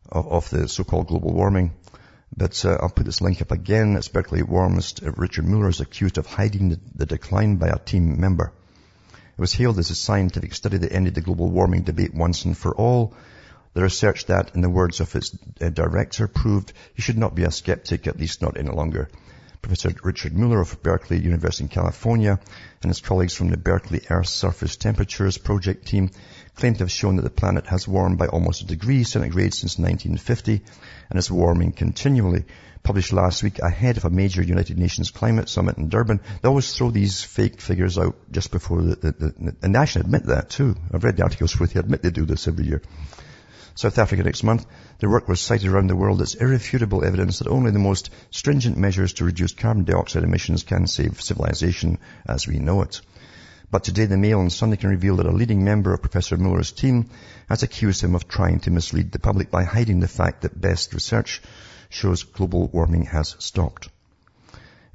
of, 0.10 0.28
of 0.28 0.50
the 0.50 0.68
so-called 0.68 1.08
global 1.08 1.34
warming. 1.34 1.74
But 2.36 2.66
uh, 2.66 2.78
I'll 2.82 2.90
put 2.90 3.06
this 3.06 3.22
link 3.22 3.42
up 3.42 3.52
again. 3.52 3.96
It's 3.96 4.08
Berkeley 4.08 4.42
warmist 4.42 5.06
uh, 5.06 5.12
Richard 5.12 5.46
Muller 5.46 5.70
is 5.70 5.82
accused 5.82 6.18
of 6.18 6.26
hiding 6.26 6.70
the, 6.70 6.80
the, 6.96 7.06
decline 7.06 7.58
by 7.58 7.68
a 7.68 7.78
team 7.78 8.20
member. 8.20 8.54
It 9.12 9.42
was 9.42 9.54
hailed 9.54 9.80
as 9.80 9.92
a 9.92 9.96
scientific 9.96 10.54
study 10.54 10.78
that 10.78 10.94
ended 10.94 11.16
the 11.16 11.22
global 11.22 11.50
warming 11.50 11.84
debate 11.84 12.14
once 12.14 12.46
and 12.46 12.58
for 12.58 12.74
all. 12.74 13.14
The 13.74 13.82
research 13.82 14.28
that, 14.28 14.56
in 14.56 14.62
the 14.62 14.70
words 14.70 15.00
of 15.02 15.16
its 15.16 15.36
uh, 15.60 15.70
director, 15.70 16.28
proved 16.28 16.74
you 16.96 17.02
should 17.02 17.18
not 17.18 17.36
be 17.36 17.44
a 17.44 17.52
skeptic, 17.52 18.08
at 18.08 18.20
least 18.20 18.42
not 18.42 18.58
any 18.58 18.70
longer. 18.70 19.10
Professor 19.64 19.96
Richard 20.04 20.38
Muller 20.38 20.60
of 20.60 20.84
Berkeley 20.84 21.18
University 21.18 21.64
in 21.64 21.70
California 21.70 22.38
and 22.82 22.90
his 22.90 23.00
colleagues 23.00 23.34
from 23.34 23.50
the 23.50 23.56
Berkeley 23.56 24.02
Earth 24.10 24.28
Surface 24.28 24.76
Temperatures 24.76 25.38
Project 25.38 25.88
team 25.88 26.12
claim 26.54 26.74
to 26.74 26.80
have 26.80 26.92
shown 26.92 27.16
that 27.16 27.22
the 27.22 27.30
planet 27.30 27.66
has 27.68 27.88
warmed 27.88 28.18
by 28.18 28.28
almost 28.28 28.62
a 28.62 28.66
degree 28.66 29.06
centigrade 29.06 29.54
since 29.54 29.80
1950 29.80 30.62
and 31.10 31.18
is 31.18 31.32
warming 31.32 31.72
continually. 31.72 32.44
Published 32.84 33.14
last 33.14 33.42
week 33.42 33.60
ahead 33.60 33.96
of 33.96 34.04
a 34.04 34.10
major 34.10 34.42
United 34.42 34.78
Nations 34.78 35.12
climate 35.12 35.48
summit 35.48 35.78
in 35.78 35.88
Durban. 35.88 36.20
They 36.42 36.50
always 36.50 36.76
throw 36.76 36.92
these 36.92 37.24
fake 37.24 37.62
figures 37.62 37.98
out 37.98 38.18
just 38.32 38.52
before 38.52 38.82
the, 38.82 38.96
the, 38.98 39.12
the 39.12 39.56
and 39.62 39.74
they 39.74 39.80
actually 39.80 40.02
admit 40.02 40.26
that 40.26 40.50
too. 40.50 40.76
I've 40.94 41.06
read 41.06 41.16
the 41.16 41.24
articles 41.24 41.58
where 41.58 41.68
they 41.68 41.80
admit 41.80 42.04
they 42.04 42.12
do 42.12 42.26
this 42.26 42.50
every 42.50 42.66
year. 42.66 42.82
South 43.76 43.98
Africa 43.98 44.24
next 44.24 44.44
month. 44.44 44.66
Their 45.00 45.10
work 45.10 45.28
was 45.28 45.42
cited 45.42 45.68
around 45.68 45.88
the 45.88 45.96
world 45.96 46.22
as 46.22 46.36
irrefutable 46.36 47.04
evidence 47.04 47.40
that 47.40 47.48
only 47.48 47.72
the 47.72 47.80
most 47.80 48.12
stringent 48.30 48.78
measures 48.78 49.14
to 49.14 49.26
reduce 49.26 49.52
carbon 49.52 49.84
dioxide 49.84 50.24
emissions 50.24 50.64
can 50.64 50.86
save 50.86 51.22
civilization 51.22 51.98
as 52.26 52.48
we 52.48 52.60
know 52.60 52.82
it. 52.84 53.02
But 53.72 53.84
today 53.84 54.06
the 54.06 54.18
Mail 54.18 54.40
on 54.40 54.52
Sunday 54.52 54.78
can 54.78 54.92
reveal 54.92 55.16
that 55.16 55.26
a 55.26 55.32
leading 55.32 55.64
member 55.64 55.92
of 55.92 56.02
Professor 56.02 56.38
Muller's 56.38 56.72
team 56.72 57.10
has 57.50 57.64
accused 57.64 58.04
him 58.04 58.14
of 58.14 58.28
trying 58.28 58.60
to 58.62 58.72
mislead 58.72 59.12
the 59.12 59.18
public 59.18 59.50
by 59.50 59.64
hiding 59.64 60.00
the 60.00 60.08
fact 60.08 60.44
that 60.44 60.62
best 60.62 60.94
research 60.94 61.42
shows 61.90 62.22
global 62.22 62.68
warming 62.68 63.06
has 63.06 63.36
stopped. 63.40 63.90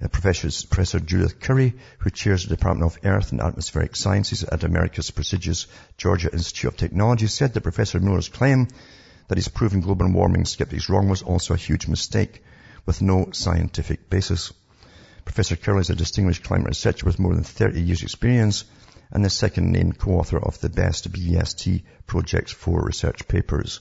Uh, 0.00 0.06
Professor, 0.06 1.00
Judith 1.00 1.40
Curry, 1.40 1.74
who 1.98 2.11
chairs 2.11 2.44
the 2.44 2.54
Department 2.54 2.92
of 2.92 3.04
Earth 3.04 3.32
and 3.32 3.40
Atmospheric 3.40 3.96
Sciences 3.96 4.44
at 4.44 4.62
America's 4.62 5.11
prestigious 5.11 5.66
Georgia 5.96 6.32
Institute 6.32 6.68
of 6.72 6.76
Technology, 6.76 7.26
said 7.26 7.52
that 7.54 7.62
Professor 7.62 7.98
Muller's 7.98 8.28
claim 8.28 8.68
that 9.26 9.38
he's 9.38 9.48
proven 9.48 9.80
global 9.80 10.11
warming 10.12 10.44
skeptics 10.44 10.88
wrong 10.88 11.08
was 11.08 11.22
also 11.22 11.54
a 11.54 11.56
huge 11.56 11.88
mistake 11.88 12.44
with 12.87 13.02
no 13.02 13.30
scientific 13.32 14.08
basis. 14.08 14.52
Professor 15.24 15.56
Curry 15.56 15.80
is 15.80 15.90
a 15.90 15.96
distinguished 15.96 16.44
climate 16.44 16.68
researcher 16.68 17.04
with 17.04 17.18
more 17.18 17.34
than 17.34 17.44
30 17.44 17.82
years 17.82 18.02
experience 18.02 18.64
and 19.11 19.24
the 19.24 19.30
second 19.30 19.72
named 19.72 19.98
co-author 19.98 20.38
of 20.38 20.61
the 20.61 20.68
best 20.68 21.11
BEST 21.12 21.68
projects 22.06 22.52
for 22.52 22.82
research 22.82 23.26
papers. 23.26 23.80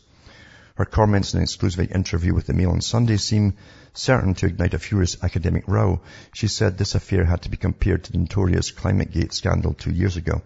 Her 0.75 0.85
comments 0.85 1.33
in 1.33 1.39
an 1.39 1.43
exclusive 1.43 1.91
interview 1.91 2.33
with 2.33 2.47
the 2.47 2.53
Mail 2.53 2.71
on 2.71 2.81
Sunday 2.81 3.17
seem 3.17 3.55
certain 3.97 4.33
to 4.35 4.45
ignite 4.45 4.73
a 4.73 4.79
furious 4.79 5.17
academic 5.23 5.67
row. 5.67 6.01
She 6.33 6.47
said 6.47 6.77
this 6.77 6.95
affair 6.95 7.25
had 7.25 7.41
to 7.43 7.49
be 7.49 7.57
compared 7.57 8.03
to 8.05 8.11
the 8.11 8.19
notorious 8.19 8.71
ClimateGate 8.71 9.33
scandal 9.33 9.73
two 9.73 9.91
years 9.91 10.17
ago. 10.17 10.41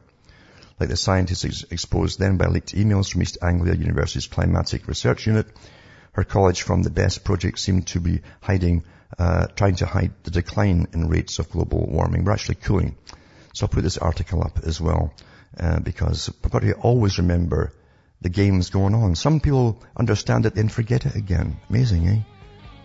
Like 0.80 0.90
the 0.90 0.98
scientists 0.98 1.46
ex- 1.46 1.66
exposed 1.70 2.18
then 2.18 2.38
by 2.38 2.48
leaked 2.48 2.74
emails 2.74 3.12
from 3.12 3.22
East 3.22 3.38
Anglia 3.42 3.76
University's 3.76 4.28
Climatic 4.28 4.88
Research 4.88 5.28
Unit, 5.28 5.48
her 6.14 6.24
college 6.24 6.64
from 6.64 6.82
the 6.82 6.90
BEST 6.90 7.24
project 7.24 7.60
seemed 7.60 7.88
to 7.88 8.00
be 8.00 8.22
hiding, 8.42 8.84
uh, 9.20 9.48
trying 9.48 9.76
to 9.76 9.86
hide 9.86 10.14
the 10.24 10.32
decline 10.32 10.88
in 10.94 11.08
rates 11.08 11.40
of 11.40 11.50
global 11.50 11.86
warming. 11.88 12.24
We're 12.24 12.32
actually 12.32 12.56
cooling. 12.56 12.96
So 13.54 13.66
I'll 13.66 13.70
put 13.70 13.84
this 13.84 13.98
article 13.98 14.44
up 14.44 14.60
as 14.66 14.82
well, 14.82 15.14
uh, 15.60 15.80
because 15.80 16.32
we've 16.42 16.52
got 16.52 16.62
to 16.64 16.74
always 16.74 17.18
remember 17.18 17.74
the 18.22 18.30
game's 18.30 18.70
going 18.70 18.96
on. 18.96 19.16
Some 19.16 19.40
people 19.40 19.82
understand 19.96 20.46
it, 20.46 20.56
then 20.56 20.70
forget 20.70 21.06
it 21.06 21.16
again. 21.16 21.58
Amazing, 21.70 22.08
eh? 22.08 22.22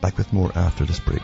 Back 0.01 0.19
with 0.19 0.33
more 0.33 0.53
after 0.57 0.85
this 0.85 1.01
break. 1.01 1.23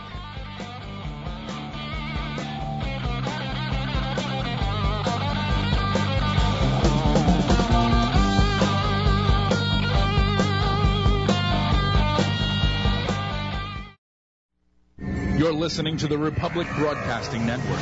You're 15.39 15.53
listening 15.53 15.97
to 15.99 16.07
the 16.07 16.17
Republic 16.17 16.69
Broadcasting 16.77 17.47
Network 17.47 17.81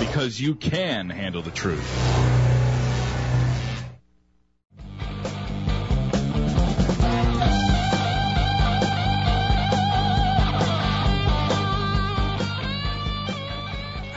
because 0.00 0.40
you 0.40 0.56
can 0.56 1.08
handle 1.08 1.40
the 1.40 1.52
truth. 1.52 2.49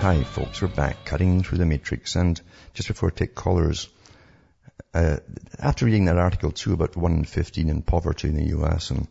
Hi 0.04 0.22
folks, 0.22 0.62
we're 0.62 0.68
back 0.68 1.06
cutting 1.06 1.44
through 1.44 1.60
the 1.60 1.66
matrix 1.66 2.18
and 2.18 2.42
just 2.74 2.90
before 2.90 3.08
I 3.08 3.16
take 3.16 3.36
callers, 3.36 3.88
uh, 4.94 5.20
after 5.58 5.86
reading 5.86 6.04
that 6.06 6.18
article 6.18 6.52
too 6.52 6.74
about 6.74 6.98
1 6.98 7.14
in 7.14 7.24
15 7.24 7.70
in 7.70 7.82
poverty 7.84 8.28
in 8.28 8.36
the 8.36 8.48
US 8.58 8.90
and, 8.90 9.08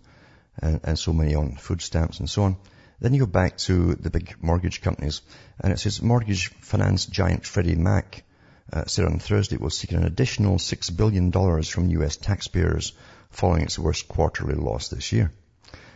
and, 0.61 0.81
and 0.85 0.99
so 0.99 1.15
many 1.15 1.35
on 1.35 1.57
food 1.57 1.81
stamps 1.81 2.19
and 2.19 2.29
so 2.29 2.43
on, 2.43 2.57
then 3.01 3.15
you 3.15 3.21
go 3.21 3.27
back 3.27 3.57
to 3.69 3.95
the 3.95 4.11
big 4.11 4.35
mortgage 4.43 4.83
companies 4.83 5.23
and 5.61 5.73
it 5.73 5.79
says 5.79 6.03
mortgage 6.03 6.49
finance 6.61 7.07
giant 7.07 7.47
Freddie 7.47 7.75
Mac 7.75 8.23
uh, 8.71 8.85
said 8.85 9.07
on 9.07 9.19
Thursday 9.19 9.57
it 9.57 9.63
was 9.63 9.79
seeking 9.79 9.97
an 9.97 10.05
additional 10.05 10.57
$6 10.57 10.95
billion 10.95 11.33
from 11.33 11.89
US 11.89 12.19
taxpayers 12.19 12.93
following 13.31 13.63
its 13.63 13.79
worst 13.79 14.09
quarterly 14.09 14.57
loss 14.57 14.89
this 14.89 15.11
year. 15.11 15.33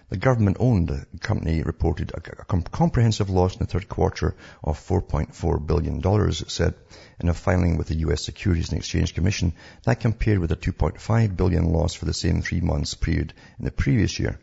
The 0.08 0.16
government-owned 0.16 1.04
company 1.20 1.64
reported 1.64 2.12
a 2.14 2.20
comprehensive 2.44 3.28
loss 3.28 3.54
in 3.54 3.58
the 3.58 3.66
third 3.66 3.88
quarter 3.88 4.36
of 4.62 4.78
$4.4 4.78 5.66
billion, 5.66 5.98
it 5.98 6.50
said, 6.50 6.74
in 7.18 7.28
a 7.28 7.34
filing 7.34 7.76
with 7.76 7.88
the 7.88 7.96
U.S. 7.96 8.22
Securities 8.22 8.68
and 8.68 8.78
Exchange 8.78 9.14
Commission. 9.14 9.52
That 9.82 9.98
compared 9.98 10.38
with 10.38 10.52
a 10.52 10.56
2.5 10.56 11.36
billion 11.36 11.72
loss 11.72 11.94
for 11.94 12.04
the 12.04 12.14
same 12.14 12.40
three 12.40 12.60
months 12.60 12.94
period 12.94 13.34
in 13.58 13.64
the 13.64 13.72
previous 13.72 14.20
year. 14.20 14.38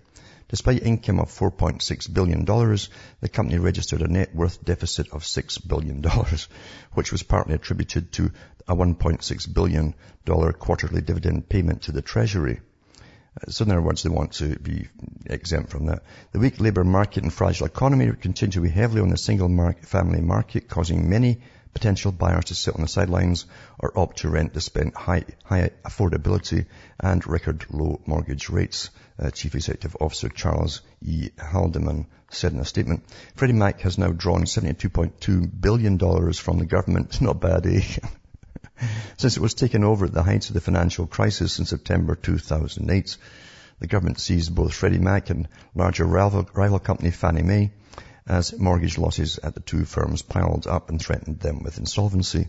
Despite 0.49 0.83
income 0.83 1.21
of 1.21 1.29
$4.6 1.29 2.13
billion, 2.13 2.43
the 2.43 3.29
company 3.29 3.57
registered 3.57 4.01
a 4.01 4.07
net 4.09 4.35
worth 4.35 4.65
deficit 4.65 5.13
of 5.13 5.23
$6 5.23 5.65
billion, 5.65 6.03
which 6.91 7.13
was 7.13 7.23
partly 7.23 7.55
attributed 7.55 8.11
to 8.11 8.31
a 8.67 8.75
$1.6 8.75 9.53
billion 9.53 9.95
quarterly 10.25 11.01
dividend 11.01 11.47
payment 11.47 11.83
to 11.83 11.93
the 11.93 12.01
Treasury. 12.01 12.59
So 13.49 13.65
in 13.65 13.71
other 13.71 13.81
words, 13.81 14.03
they 14.03 14.09
want 14.09 14.33
to 14.33 14.57
be 14.59 14.87
exempt 15.25 15.71
from 15.71 15.87
that. 15.87 16.03
The 16.31 16.39
weak 16.39 16.59
labour 16.59 16.83
market 16.83 17.23
and 17.23 17.33
fragile 17.33 17.65
economy 17.65 18.11
continue 18.19 18.53
to 18.53 18.61
be 18.61 18.69
heavily 18.69 19.01
on 19.01 19.09
the 19.09 19.17
single 19.17 19.49
market, 19.49 19.85
family 19.85 20.21
market, 20.21 20.69
causing 20.69 21.09
many 21.09 21.41
potential 21.73 22.11
buyers 22.11 22.45
to 22.45 22.55
sit 22.55 22.75
on 22.75 22.81
the 22.81 22.87
sidelines 22.87 23.45
or 23.79 23.97
opt 23.97 24.19
to 24.19 24.29
rent 24.29 24.53
despite 24.53 24.93
high, 24.95 25.23
high 25.43 25.71
affordability 25.83 26.67
and 26.99 27.25
record 27.25 27.65
low 27.71 27.99
mortgage 28.05 28.49
rates. 28.49 28.91
Uh, 29.19 29.29
Chief 29.31 29.53
Executive 29.55 29.95
Officer 29.99 30.29
Charles 30.29 30.81
E. 31.01 31.29
Haldeman 31.37 32.07
said 32.29 32.53
in 32.53 32.59
a 32.59 32.65
statement, 32.65 33.03
Freddie 33.35 33.53
Mac 33.53 33.81
has 33.81 33.97
now 33.97 34.11
drawn 34.11 34.43
$72.2 34.43 35.61
billion 35.61 35.99
from 36.33 36.59
the 36.59 36.65
government. 36.65 37.07
It's 37.07 37.21
Not 37.21 37.39
bad, 37.39 37.65
eh? 37.65 37.81
Since 39.17 39.37
it 39.37 39.41
was 39.41 39.53
taken 39.53 39.83
over 39.83 40.05
at 40.05 40.13
the 40.13 40.23
height 40.23 40.47
of 40.47 40.53
the 40.53 40.61
financial 40.61 41.07
crisis 41.07 41.59
in 41.59 41.65
September 41.65 42.15
2008, 42.15 43.17
the 43.79 43.87
government 43.87 44.19
seized 44.19 44.53
both 44.53 44.73
Freddie 44.73 44.99
Mac 44.99 45.29
and 45.29 45.47
larger 45.75 46.05
rival, 46.05 46.47
rival 46.53 46.79
company 46.79 47.11
Fannie 47.11 47.43
Mae 47.43 47.71
as 48.25 48.57
mortgage 48.57 48.97
losses 48.97 49.37
at 49.39 49.53
the 49.53 49.59
two 49.59 49.85
firms 49.85 50.21
piled 50.21 50.67
up 50.67 50.89
and 50.89 51.01
threatened 51.01 51.39
them 51.39 51.63
with 51.63 51.77
insolvency. 51.77 52.47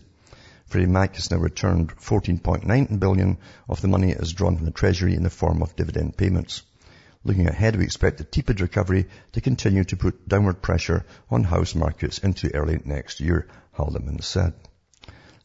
Freddie 0.67 0.87
Mac 0.87 1.15
has 1.15 1.29
now 1.29 1.37
returned 1.37 1.95
14.9 1.97 2.99
billion 2.99 3.37
of 3.69 3.81
the 3.81 3.87
money 3.87 4.13
has 4.13 4.33
drawn 4.33 4.55
from 4.55 4.65
the 4.65 4.71
Treasury 4.71 5.13
in 5.13 5.23
the 5.23 5.29
form 5.29 5.61
of 5.61 5.75
dividend 5.75 6.17
payments. 6.17 6.63
Looking 7.23 7.47
ahead, 7.47 7.75
we 7.75 7.83
expect 7.83 8.19
the 8.19 8.23
tepid 8.23 8.61
recovery 8.61 9.07
to 9.33 9.41
continue 9.41 9.83
to 9.85 9.97
put 9.97 10.27
downward 10.27 10.61
pressure 10.61 11.05
on 11.29 11.43
house 11.43 11.75
markets 11.75 12.19
into 12.19 12.53
early 12.53 12.79
next 12.85 13.19
year, 13.19 13.47
Haldeman 13.73 14.21
said. 14.21 14.53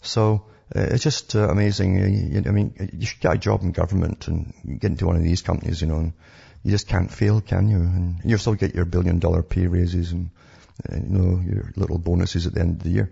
So, 0.03 0.45
it's 0.75 1.03
just 1.03 1.35
uh, 1.35 1.49
amazing. 1.49 2.45
I 2.47 2.51
mean, 2.51 2.91
you 2.93 3.07
should 3.07 3.21
get 3.21 3.35
a 3.35 3.39
job 3.39 3.63
in 3.63 3.73
government 3.73 4.29
and 4.29 4.53
get 4.81 4.93
into 4.93 5.07
one 5.07 5.17
of 5.17 5.23
these 5.23 5.43
companies, 5.43 5.81
you 5.81 5.89
know, 5.89 5.97
and 5.97 6.13
you 6.63 6.71
just 6.71 6.87
can't 6.87 7.11
fail, 7.11 7.41
can 7.41 7.69
you? 7.69 7.79
And 7.79 8.21
you 8.25 8.37
still 8.39 8.55
get 8.55 8.75
your 8.75 8.85
billion 8.85 9.19
dollar 9.19 9.43
pay 9.43 9.67
raises 9.67 10.13
and, 10.13 10.31
uh, 10.89 10.95
you 10.95 11.09
know, 11.09 11.41
your 11.41 11.73
little 11.77 11.99
bonuses 11.99 12.47
at 12.47 12.55
the 12.55 12.61
end 12.61 12.77
of 12.77 12.83
the 12.83 12.91
year. 12.91 13.11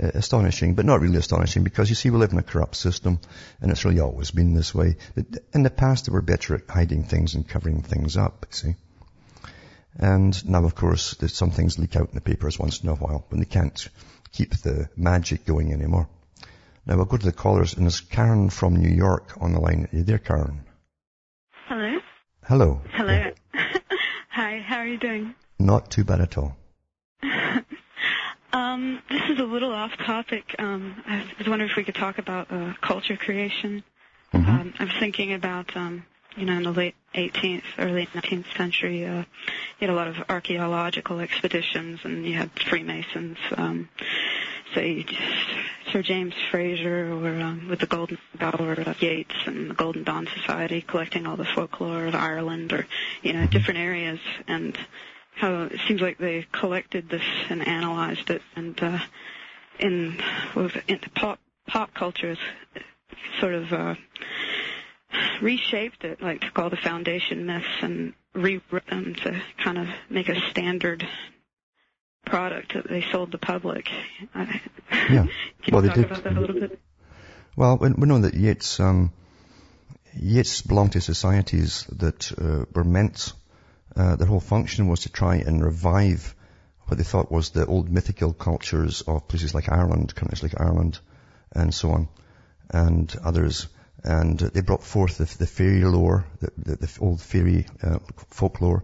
Uh, 0.00 0.06
astonishing, 0.14 0.74
but 0.74 0.84
not 0.84 1.00
really 1.00 1.16
astonishing 1.16 1.64
because 1.64 1.88
you 1.88 1.96
see 1.96 2.10
we 2.10 2.16
live 2.16 2.30
in 2.30 2.38
a 2.38 2.44
corrupt 2.44 2.76
system 2.76 3.18
and 3.60 3.72
it's 3.72 3.84
really 3.84 3.98
always 3.98 4.30
been 4.30 4.54
this 4.54 4.72
way. 4.72 4.96
In 5.52 5.64
the 5.64 5.70
past 5.70 6.06
they 6.06 6.12
were 6.12 6.22
better 6.22 6.54
at 6.54 6.70
hiding 6.70 7.02
things 7.02 7.34
and 7.34 7.48
covering 7.48 7.82
things 7.82 8.16
up, 8.16 8.46
You 8.48 8.56
see. 8.56 8.74
And 9.98 10.48
now 10.48 10.64
of 10.64 10.76
course 10.76 11.16
some 11.26 11.50
things 11.50 11.76
leak 11.76 11.96
out 11.96 12.10
in 12.10 12.14
the 12.14 12.20
papers 12.20 12.56
once 12.56 12.80
in 12.80 12.88
a 12.88 12.94
while 12.94 13.26
when 13.30 13.40
they 13.40 13.46
can't 13.46 13.88
keep 14.30 14.54
the 14.58 14.88
magic 14.96 15.44
going 15.44 15.72
anymore. 15.72 16.08
Now 16.90 16.96
we'll 16.96 17.04
go 17.04 17.16
to 17.16 17.24
the 17.24 17.30
callers 17.30 17.74
and 17.74 17.84
there's 17.84 18.00
Karen 18.00 18.50
from 18.50 18.74
New 18.74 18.90
York 18.90 19.34
on 19.40 19.52
the 19.52 19.60
line. 19.60 19.88
Are 19.92 19.96
you 19.96 20.02
there, 20.02 20.18
Karen? 20.18 20.64
Hello. 21.68 22.00
Hello. 22.42 22.80
Hello. 22.90 23.30
Hi, 24.30 24.58
how 24.58 24.78
are 24.78 24.86
you 24.88 24.98
doing? 24.98 25.36
Not 25.60 25.92
too 25.92 26.02
bad 26.02 26.20
at 26.20 26.36
all. 26.36 26.56
um, 28.52 29.00
this 29.08 29.22
is 29.30 29.38
a 29.38 29.44
little 29.44 29.70
off 29.70 29.92
topic. 29.98 30.56
Um, 30.58 31.00
I 31.06 31.24
was 31.38 31.46
wondering 31.46 31.70
if 31.70 31.76
we 31.76 31.84
could 31.84 31.94
talk 31.94 32.18
about 32.18 32.50
uh, 32.50 32.74
culture 32.80 33.16
creation. 33.16 33.84
Mm-hmm. 34.34 34.50
Um, 34.50 34.74
I 34.80 34.84
was 34.84 34.94
thinking 34.98 35.32
about, 35.32 35.76
um, 35.76 36.04
you 36.36 36.44
know, 36.44 36.54
in 36.54 36.64
the 36.64 36.72
late 36.72 36.96
18th, 37.14 37.62
early 37.78 38.06
19th 38.06 38.56
century, 38.56 39.06
uh, 39.06 39.18
you 39.18 39.86
had 39.86 39.90
a 39.90 39.94
lot 39.94 40.08
of 40.08 40.16
archaeological 40.28 41.20
expeditions, 41.20 42.00
and 42.02 42.26
you 42.26 42.34
had 42.34 42.50
Freemasons, 42.68 43.38
um, 43.56 43.88
say 44.74 45.04
Sir 45.92 46.02
James 46.02 46.34
Frazer 46.50 47.12
or 47.12 47.40
um, 47.40 47.68
with 47.68 47.80
the 47.80 47.86
Golden 47.86 48.18
Bough 48.38 48.50
uh, 48.86 48.94
Yeats 49.00 49.34
and 49.46 49.70
the 49.70 49.74
Golden 49.74 50.04
Dawn 50.04 50.28
Society 50.36 50.82
collecting 50.82 51.26
all 51.26 51.36
the 51.36 51.44
folklore 51.44 52.06
of 52.06 52.14
Ireland 52.14 52.72
or 52.72 52.86
you 53.22 53.32
know 53.32 53.46
different 53.46 53.80
areas 53.80 54.20
and 54.46 54.76
how 55.34 55.64
it 55.64 55.80
seems 55.88 56.00
like 56.00 56.18
they 56.18 56.46
collected 56.52 57.08
this 57.08 57.22
and 57.48 57.66
analyzed 57.66 58.30
it 58.30 58.42
and 58.56 58.80
uh, 58.82 58.98
in 59.78 60.18
was 60.54 60.72
in 60.86 60.98
pop 61.14 61.38
pop 61.66 61.92
cultures 61.94 62.38
sort 63.40 63.54
of 63.54 63.72
uh, 63.72 63.94
reshaped 65.40 66.04
it 66.04 66.20
like 66.22 66.40
took 66.40 66.58
all 66.58 66.70
the 66.70 66.76
foundation 66.76 67.46
myths 67.46 67.66
and 67.82 68.12
rewrote 68.34 68.86
them 68.88 69.14
to 69.14 69.40
kind 69.62 69.78
of 69.78 69.88
make 70.08 70.28
a 70.28 70.40
standard 70.50 71.06
product 72.24 72.74
that 72.74 72.88
they 72.88 73.04
sold 73.12 73.32
the 73.32 73.38
public. 73.38 73.88
Yeah. 74.34 74.46
Can 74.90 75.28
well, 75.72 75.82
you 75.84 75.88
they 75.88 75.88
talk 75.88 75.96
did. 75.96 76.04
about 76.04 76.24
that 76.24 76.36
a 76.36 76.40
little 76.40 76.60
bit? 76.60 76.80
Well, 77.56 77.78
we, 77.78 77.90
we 77.90 78.06
know 78.06 78.20
that 78.20 78.34
Yeats, 78.34 78.80
um, 78.80 79.12
Yeats 80.14 80.62
belonged 80.62 80.92
to 80.92 81.00
societies 81.00 81.86
that 81.92 82.32
uh, 82.32 82.64
were 82.72 82.84
meant, 82.84 83.32
uh, 83.96 84.16
their 84.16 84.26
whole 84.26 84.40
function 84.40 84.88
was 84.88 85.00
to 85.00 85.08
try 85.10 85.36
and 85.36 85.64
revive 85.64 86.34
what 86.86 86.96
they 86.96 87.04
thought 87.04 87.30
was 87.30 87.50
the 87.50 87.66
old 87.66 87.88
mythical 87.88 88.32
cultures 88.32 89.02
of 89.02 89.28
places 89.28 89.54
like 89.54 89.70
Ireland, 89.70 90.14
countries 90.14 90.42
like 90.42 90.60
Ireland, 90.60 90.98
and 91.52 91.72
so 91.72 91.90
on, 91.90 92.08
and 92.68 93.14
others. 93.24 93.68
And 94.02 94.38
they 94.38 94.60
brought 94.60 94.82
forth 94.82 95.18
the, 95.18 95.24
the 95.38 95.46
fairy 95.46 95.84
lore, 95.84 96.26
the, 96.40 96.50
the, 96.56 96.76
the 96.76 96.98
old 97.00 97.20
fairy 97.20 97.66
uh, 97.82 97.98
folklore, 98.30 98.82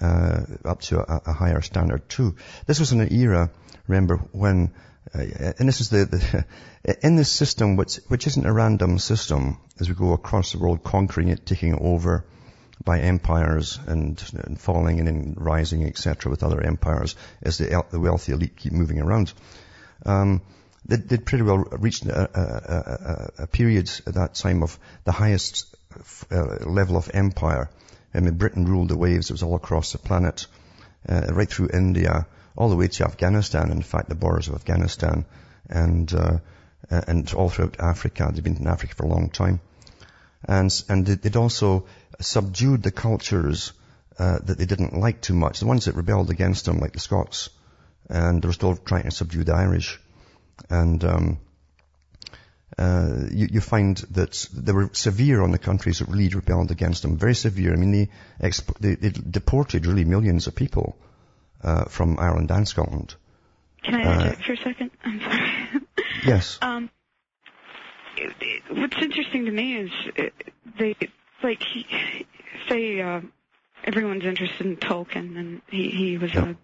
uh, 0.00 0.42
up 0.64 0.80
to 0.82 1.00
a, 1.00 1.22
a, 1.26 1.32
higher 1.32 1.60
standard 1.60 2.08
too. 2.08 2.36
This 2.66 2.80
was 2.80 2.92
an 2.92 3.12
era, 3.12 3.50
remember, 3.86 4.18
when, 4.32 4.74
uh, 5.14 5.52
and 5.58 5.68
this 5.68 5.80
is 5.80 5.90
the, 5.90 6.04
the 6.04 6.98
in 7.06 7.16
this 7.16 7.30
system, 7.30 7.76
which, 7.76 7.96
which 8.08 8.26
isn't 8.26 8.46
a 8.46 8.52
random 8.52 8.98
system, 8.98 9.58
as 9.80 9.88
we 9.88 9.94
go 9.94 10.12
across 10.12 10.52
the 10.52 10.58
world, 10.58 10.82
conquering 10.82 11.28
it, 11.28 11.46
taking 11.46 11.74
it 11.74 11.80
over 11.80 12.24
by 12.84 13.00
empires 13.00 13.78
and, 13.86 14.22
and 14.44 14.60
falling 14.60 14.98
and 14.98 15.08
then 15.08 15.34
rising, 15.36 15.84
etc., 15.84 16.30
with 16.30 16.42
other 16.42 16.60
empires 16.60 17.14
as 17.42 17.58
the, 17.58 17.84
the 17.90 18.00
wealthy 18.00 18.32
elite 18.32 18.56
keep 18.56 18.72
moving 18.72 19.00
around. 19.00 19.32
Um, 20.04 20.42
they, 20.86 20.96
would 20.96 21.24
pretty 21.24 21.44
well 21.44 21.58
reached 21.58 22.04
a, 22.04 22.20
a, 22.20 23.40
a, 23.40 23.44
a, 23.44 23.46
period 23.46 23.90
at 24.06 24.14
that 24.14 24.34
time 24.34 24.62
of 24.62 24.78
the 25.04 25.12
highest 25.12 25.74
uh, 26.30 26.66
level 26.66 26.96
of 26.96 27.10
empire 27.14 27.70
I 28.14 28.20
mean, 28.20 28.34
Britain 28.34 28.64
ruled 28.64 28.88
the 28.88 28.96
waves. 28.96 29.30
It 29.30 29.34
was 29.34 29.42
all 29.42 29.56
across 29.56 29.92
the 29.92 29.98
planet, 29.98 30.46
uh, 31.08 31.32
right 31.32 31.48
through 31.48 31.70
India, 31.72 32.26
all 32.56 32.68
the 32.68 32.76
way 32.76 32.88
to 32.88 33.04
Afghanistan. 33.04 33.70
In 33.70 33.82
fact, 33.82 34.08
the 34.08 34.14
borders 34.14 34.48
of 34.48 34.54
Afghanistan, 34.54 35.24
and 35.68 36.12
uh, 36.14 36.38
and 36.90 37.32
all 37.34 37.48
throughout 37.48 37.80
Africa. 37.80 38.30
They've 38.32 38.44
been 38.44 38.56
in 38.56 38.66
Africa 38.66 38.94
for 38.94 39.04
a 39.04 39.08
long 39.08 39.30
time, 39.30 39.60
and 40.44 40.70
and 40.88 41.06
they'd 41.06 41.36
also 41.36 41.86
subdued 42.20 42.82
the 42.82 42.92
cultures 42.92 43.72
uh, 44.18 44.38
that 44.44 44.58
they 44.58 44.66
didn't 44.66 44.96
like 44.96 45.20
too 45.20 45.34
much. 45.34 45.60
The 45.60 45.66
ones 45.66 45.86
that 45.86 45.96
rebelled 45.96 46.30
against 46.30 46.66
them, 46.66 46.78
like 46.78 46.92
the 46.92 47.00
Scots, 47.00 47.50
and 48.08 48.40
they 48.40 48.46
were 48.46 48.52
still 48.52 48.76
trying 48.76 49.04
to 49.04 49.10
subdue 49.10 49.44
the 49.44 49.54
Irish, 49.54 50.00
and 50.70 51.02
um, 51.04 51.38
uh, 52.78 53.26
you, 53.30 53.48
you, 53.52 53.60
find 53.60 53.96
that 54.10 54.48
they 54.52 54.72
were 54.72 54.90
severe 54.92 55.42
on 55.42 55.52
the 55.52 55.58
countries 55.58 56.00
that 56.00 56.08
really 56.08 56.28
rebelled 56.28 56.70
against 56.70 57.02
them. 57.02 57.16
Very 57.16 57.34
severe. 57.34 57.72
I 57.72 57.76
mean, 57.76 57.92
they, 57.92 58.08
exp- 58.48 58.78
they, 58.78 58.94
they 58.96 59.10
deported 59.10 59.86
really 59.86 60.04
millions 60.04 60.46
of 60.46 60.54
people 60.54 60.96
uh, 61.62 61.84
from 61.84 62.18
Ireland 62.18 62.50
and 62.50 62.66
Scotland. 62.66 63.14
Can 63.84 63.94
I 63.94 64.00
interject 64.00 64.40
uh, 64.40 64.44
for 64.44 64.52
a 64.52 64.56
second? 64.56 64.90
I'm 65.04 65.20
sorry. 65.20 65.86
yes. 66.26 66.58
Um, 66.62 66.90
it, 68.16 68.32
it, 68.40 68.62
what's 68.70 68.96
interesting 69.00 69.44
to 69.44 69.50
me 69.50 69.76
is 69.76 69.90
it, 70.16 70.32
they 70.78 70.96
like 71.42 71.62
say 72.68 73.00
uh, 73.00 73.20
everyone's 73.84 74.24
interested 74.24 74.66
in 74.66 74.76
Tolkien, 74.76 75.36
and 75.38 75.62
he 75.68 75.90
he 75.90 76.18
was 76.18 76.32
yep. 76.34 76.44
a 76.44 76.56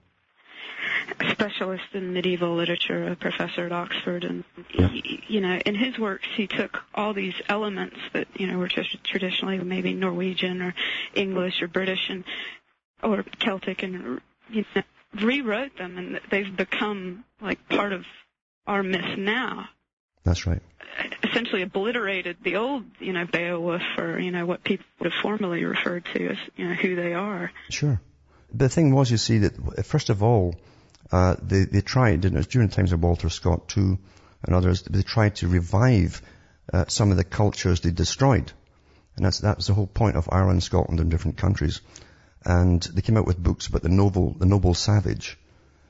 specialist 1.31 1.85
in 1.93 2.13
medieval 2.13 2.55
literature, 2.55 3.09
a 3.09 3.17
professor 3.17 3.67
at 3.67 3.73
Oxford, 3.73 4.25
and 4.25 4.45
yeah. 4.75 4.89
he, 4.89 5.23
you 5.29 5.41
know, 5.41 5.59
in 5.65 5.75
his 5.75 5.99
works 5.99 6.27
he 6.37 6.47
took 6.47 6.83
all 6.95 7.15
these 7.15 7.35
elements 7.49 7.97
that 8.13 8.29
you 8.35 8.47
know 8.47 8.59
were 8.59 8.69
just 8.69 9.03
traditionally 9.05 9.59
maybe 9.59 9.95
Norwegian 9.95 10.63
or 10.63 10.75
English 11.15 11.63
or 11.63 11.69
British 11.69 12.09
and 12.09 12.25
or 13.03 13.25
Celtic, 13.39 13.83
and 13.83 14.21
you 14.51 14.65
know, 14.75 14.83
rewrote 15.23 15.77
them, 15.77 15.99
and 15.99 16.21
they've 16.31 16.55
become 16.57 17.25
like 17.41 17.69
part 17.69 17.93
of 17.93 18.05
our 18.67 18.83
myth 18.83 19.19
now. 19.19 19.69
That's 20.25 20.47
right. 20.47 20.63
Essentially 21.25 21.63
obliterated 21.63 22.39
the 22.43 22.57
old, 22.57 22.85
you 22.99 23.13
know, 23.13 23.25
Beowulf 23.25 23.83
or 23.97 24.19
you 24.19 24.31
know 24.31 24.45
what 24.47 24.65
people 24.65 24.85
would 24.99 25.13
have 25.13 25.23
formerly 25.23 25.65
referred 25.65 26.05
to 26.15 26.29
as 26.31 26.39
you 26.57 26.69
know 26.69 26.75
who 26.75 26.97
they 26.97 27.15
are. 27.15 27.51
Sure. 27.71 28.01
The 28.53 28.69
thing 28.69 28.93
was, 28.95 29.11
you 29.11 29.17
see, 29.17 29.39
that 29.39 29.87
first 29.87 30.11
of 30.11 30.23
all, 30.23 30.57
uh, 31.13 31.37
they, 31.43 31.65
they 31.65 31.81
tried, 31.81 32.25
and 32.25 32.35
it 32.35 32.39
was 32.39 32.47
during 32.47 32.69
the 32.69 32.75
times 32.75 32.93
of 32.93 33.03
Walter 33.03 33.29
Scott 33.29 33.69
too, 33.69 33.99
and 34.43 34.55
others, 34.55 34.83
they 34.83 35.03
tried 35.03 35.37
to 35.37 35.49
revive 35.49 36.23
uh, 36.73 36.85
some 36.89 37.11
of 37.11 37.17
the 37.17 37.25
cultures 37.25 37.81
they 37.81 37.91
destroyed. 37.91 38.53
And 39.17 39.25
that's, 39.25 39.41
that 39.41 39.57
was 39.57 39.67
the 39.67 39.75
whole 39.75 39.87
point 39.87 40.17
of 40.17 40.29
Ireland, 40.31 40.63
Scotland, 40.63 41.01
and 41.01 41.11
different 41.11 41.37
countries. 41.37 41.81
And 42.45 42.83
they 42.83 43.03
came 43.03 43.17
out 43.17 43.27
with 43.27 43.43
books 43.43 43.67
about 43.67 43.83
the 43.83 43.89
noble, 43.89 44.35
the 44.39 44.47
noble 44.47 44.73
savage. 44.75 45.37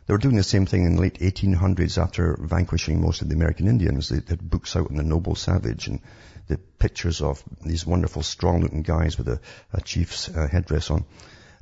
They 0.06 0.14
were 0.14 0.18
doing 0.18 0.36
the 0.36 0.42
same 0.42 0.66
thing 0.66 0.84
in 0.84 0.96
the 0.96 1.02
late 1.02 1.20
1800s 1.20 2.02
after 2.02 2.36
vanquishing 2.40 3.00
most 3.00 3.22
of 3.22 3.28
the 3.28 3.36
American 3.36 3.68
Indians. 3.68 4.08
They 4.08 4.16
had 4.26 4.50
books 4.50 4.74
out 4.74 4.90
on 4.90 4.96
the 4.96 5.04
noble 5.04 5.36
savage 5.36 5.86
and 5.86 6.00
the 6.48 6.58
pictures 6.58 7.20
of 7.20 7.44
these 7.64 7.86
wonderful, 7.86 8.22
strong-looking 8.22 8.82
guys 8.82 9.16
with 9.16 9.28
a, 9.28 9.40
a 9.72 9.80
chief's 9.80 10.28
uh, 10.28 10.48
headdress 10.50 10.90
on. 10.90 11.04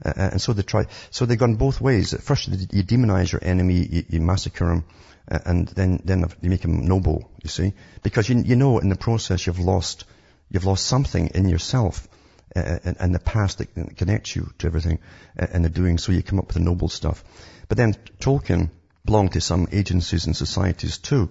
Uh, 0.05 0.13
and 0.17 0.41
so 0.41 0.53
they 0.53 0.63
try, 0.63 0.87
so 1.11 1.27
they've 1.27 1.39
gone 1.39 1.57
both 1.57 1.81
ways. 1.81 2.15
First 2.23 2.49
you 2.49 2.85
demonize 2.85 3.33
your 3.33 3.43
enemy, 3.43 3.87
you, 3.91 4.05
you 4.09 4.21
massacre 4.21 4.71
him, 4.71 4.85
uh, 5.31 5.39
and 5.45 5.69
then, 5.69 6.01
then 6.05 6.25
you 6.41 6.51
make 6.51 6.65
him 6.65 6.87
noble, 6.87 7.31
you 7.43 7.49
see? 7.49 7.73
Because 8.03 8.29
you, 8.29 8.39
you 8.39 8.57
know 8.57 8.79
in 8.79 8.89
the 8.89 8.97
process 8.97 9.47
you've 9.47 9.59
lost, 9.59 10.05
you've 10.51 10.65
lost 10.65 10.87
something 10.87 11.29
in 11.35 11.49
yourself 11.49 12.07
uh, 12.55 12.79
and, 12.85 12.97
and, 13.01 13.15
the 13.15 13.19
past 13.19 13.59
that 13.59 13.97
connects 13.97 14.35
you 14.35 14.51
to 14.59 14.67
everything 14.67 14.99
and 15.37 15.65
the 15.65 15.69
doing, 15.69 15.99
so 15.99 16.13
you 16.13 16.23
come 16.23 16.39
up 16.39 16.47
with 16.47 16.55
the 16.55 16.63
noble 16.63 16.89
stuff. 16.89 17.23
But 17.69 17.77
then 17.77 17.95
Tolkien 18.21 18.71
belonged 19.05 19.33
to 19.33 19.41
some 19.41 19.69
agencies 19.73 20.27
and 20.27 20.37
societies 20.37 20.99
too. 20.99 21.29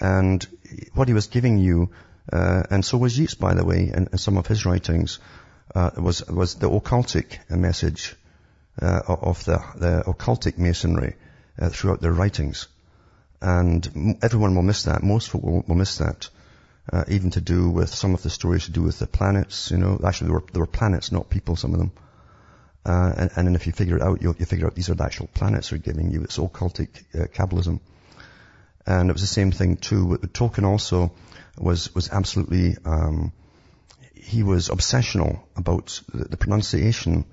And 0.00 0.44
what 0.94 1.08
he 1.08 1.14
was 1.14 1.26
giving 1.28 1.58
you, 1.58 1.90
uh, 2.32 2.62
and 2.70 2.84
so 2.84 2.98
was 2.98 3.18
Yeats, 3.18 3.34
by 3.34 3.54
the 3.54 3.64
way, 3.64 3.90
in, 3.94 4.08
in 4.12 4.18
some 4.18 4.38
of 4.38 4.46
his 4.46 4.64
writings, 4.64 5.18
uh, 5.74 5.90
was 5.96 6.26
was 6.26 6.54
the 6.56 6.68
occultic 6.68 7.48
message 7.50 8.16
uh, 8.80 9.00
of 9.06 9.44
the, 9.44 9.62
the 9.76 10.02
occultic 10.06 10.58
masonry 10.58 11.14
uh, 11.58 11.68
throughout 11.68 12.00
their 12.00 12.12
writings, 12.12 12.68
and 13.40 14.18
everyone 14.22 14.54
will 14.54 14.62
miss 14.62 14.84
that. 14.84 15.02
Most 15.02 15.30
folk 15.30 15.42
will, 15.42 15.64
will 15.66 15.76
miss 15.76 15.98
that. 15.98 16.28
Uh, 16.92 17.04
even 17.08 17.30
to 17.30 17.40
do 17.40 17.70
with 17.70 17.94
some 17.94 18.14
of 18.14 18.22
the 18.22 18.30
stories 18.30 18.64
to 18.64 18.72
do 18.72 18.82
with 18.82 18.98
the 18.98 19.06
planets, 19.06 19.70
you 19.70 19.76
know, 19.76 20.00
actually 20.04 20.28
there 20.28 20.34
were, 20.34 20.44
there 20.52 20.60
were 20.60 20.66
planets, 20.66 21.12
not 21.12 21.30
people, 21.30 21.54
some 21.54 21.72
of 21.72 21.78
them. 21.78 21.92
Uh, 22.84 23.12
and, 23.16 23.30
and, 23.36 23.46
then 23.46 23.54
if 23.54 23.66
you 23.66 23.72
figure 23.72 23.96
it 23.96 24.02
out, 24.02 24.22
you'll, 24.22 24.34
you 24.36 24.46
figure 24.46 24.66
out 24.66 24.74
these 24.74 24.88
are 24.88 24.94
the 24.94 25.04
actual 25.04 25.28
planets 25.28 25.72
are 25.72 25.78
giving 25.78 26.10
you. 26.10 26.22
It's 26.22 26.38
occultic 26.38 26.88
uh, 27.14 27.26
Kabbalism. 27.26 27.78
And 28.86 29.10
it 29.10 29.12
was 29.12 29.20
the 29.20 29.28
same 29.28 29.52
thing 29.52 29.76
too. 29.76 30.18
Tolkien 30.32 30.64
also 30.64 31.12
was, 31.58 31.94
was 31.94 32.10
absolutely, 32.10 32.76
um, 32.84 33.32
he 34.22 34.42
was 34.42 34.68
obsessional 34.68 35.40
about 35.56 36.00
the 36.12 36.36
pronunciation 36.36 37.24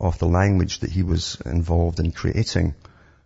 of 0.00 0.18
the 0.18 0.26
language 0.26 0.80
that 0.80 0.90
he 0.90 1.02
was 1.02 1.40
involved 1.46 2.00
in 2.00 2.10
creating 2.10 2.74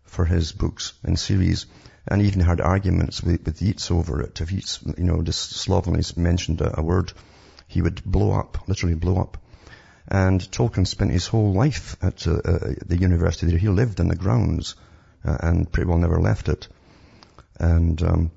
for 0.04 0.24
his 0.24 0.52
books 0.52 0.92
and 1.02 1.18
series. 1.18 1.66
And 2.08 2.22
even 2.22 2.40
had 2.40 2.60
arguments 2.60 3.22
with, 3.22 3.44
with 3.44 3.60
Yeats 3.60 3.90
over 3.90 4.20
it. 4.22 4.40
If 4.40 4.52
Yeats, 4.52 4.78
you 4.96 5.04
know, 5.04 5.22
just 5.22 5.50
slovenly 5.50 6.02
mentioned 6.16 6.60
a, 6.60 6.78
a 6.78 6.82
word, 6.82 7.12
he 7.66 7.82
would 7.82 8.04
blow 8.04 8.30
up, 8.30 8.68
literally 8.68 8.94
blow 8.94 9.20
up. 9.20 9.38
And 10.06 10.40
Tolkien 10.40 10.86
spent 10.86 11.10
his 11.10 11.26
whole 11.26 11.52
life 11.52 11.96
at 12.00 12.28
uh, 12.28 12.34
uh, 12.44 12.74
the 12.86 12.96
university 12.96 13.48
there. 13.48 13.58
He 13.58 13.68
lived 13.68 13.98
in 13.98 14.06
the 14.06 14.14
grounds 14.14 14.76
uh, 15.24 15.36
and 15.40 15.70
pretty 15.72 15.88
well 15.88 15.98
never 15.98 16.20
left 16.20 16.48
it. 16.48 16.68
And 17.58 18.00
um, 18.02 18.30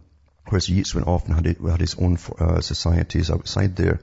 whereas 0.47 0.67
Yeats 0.67 0.95
went 0.95 1.07
off 1.07 1.27
and 1.27 1.35
had, 1.35 1.57
had 1.57 1.79
his 1.79 1.93
own 1.93 2.17
uh, 2.39 2.61
societies 2.61 3.29
outside 3.29 3.75
there 3.75 3.99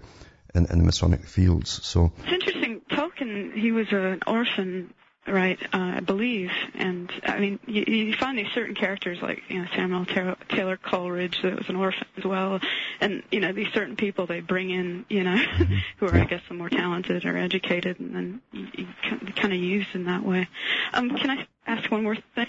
in, 0.56 0.66
in 0.66 0.78
the 0.78 0.84
Masonic 0.84 1.24
fields. 1.24 1.80
So 1.84 2.12
it's 2.18 2.32
interesting. 2.32 2.80
Tolkien, 2.90 3.52
he 3.54 3.72
was 3.72 3.86
an 3.92 4.20
orphan, 4.26 4.94
right? 5.26 5.58
Uh, 5.72 5.94
I 5.96 6.00
believe, 6.00 6.50
and 6.74 7.12
I 7.24 7.38
mean, 7.38 7.58
you, 7.66 7.84
you 7.86 8.14
find 8.14 8.38
these 8.38 8.50
certain 8.54 8.74
characters 8.74 9.18
like 9.20 9.42
you 9.48 9.60
know 9.60 9.68
Samuel 9.74 10.06
Taylor, 10.06 10.36
Taylor 10.48 10.76
Coleridge 10.76 11.42
that 11.42 11.56
was 11.56 11.68
an 11.68 11.76
orphan 11.76 12.06
as 12.16 12.24
well, 12.24 12.60
and 13.00 13.22
you 13.30 13.40
know 13.40 13.52
these 13.52 13.72
certain 13.72 13.96
people 13.96 14.26
they 14.26 14.40
bring 14.40 14.70
in, 14.70 15.04
you 15.08 15.24
know, 15.24 15.36
who 15.98 16.06
are 16.06 16.14
I 16.14 16.24
guess 16.24 16.42
the 16.48 16.54
more 16.54 16.70
talented 16.70 17.24
or 17.24 17.36
educated, 17.36 18.00
and 18.00 18.14
then 18.14 18.42
you, 18.52 18.66
you 18.74 18.86
kind 19.34 19.52
of 19.52 19.60
used 19.60 19.94
in 19.94 20.04
that 20.04 20.24
way. 20.24 20.48
Um, 20.92 21.10
can 21.16 21.30
I 21.30 21.46
ask 21.66 21.90
one 21.90 22.02
more 22.02 22.16
thing? 22.34 22.46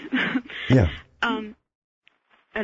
yeah. 0.68 0.88
Um, 1.20 1.56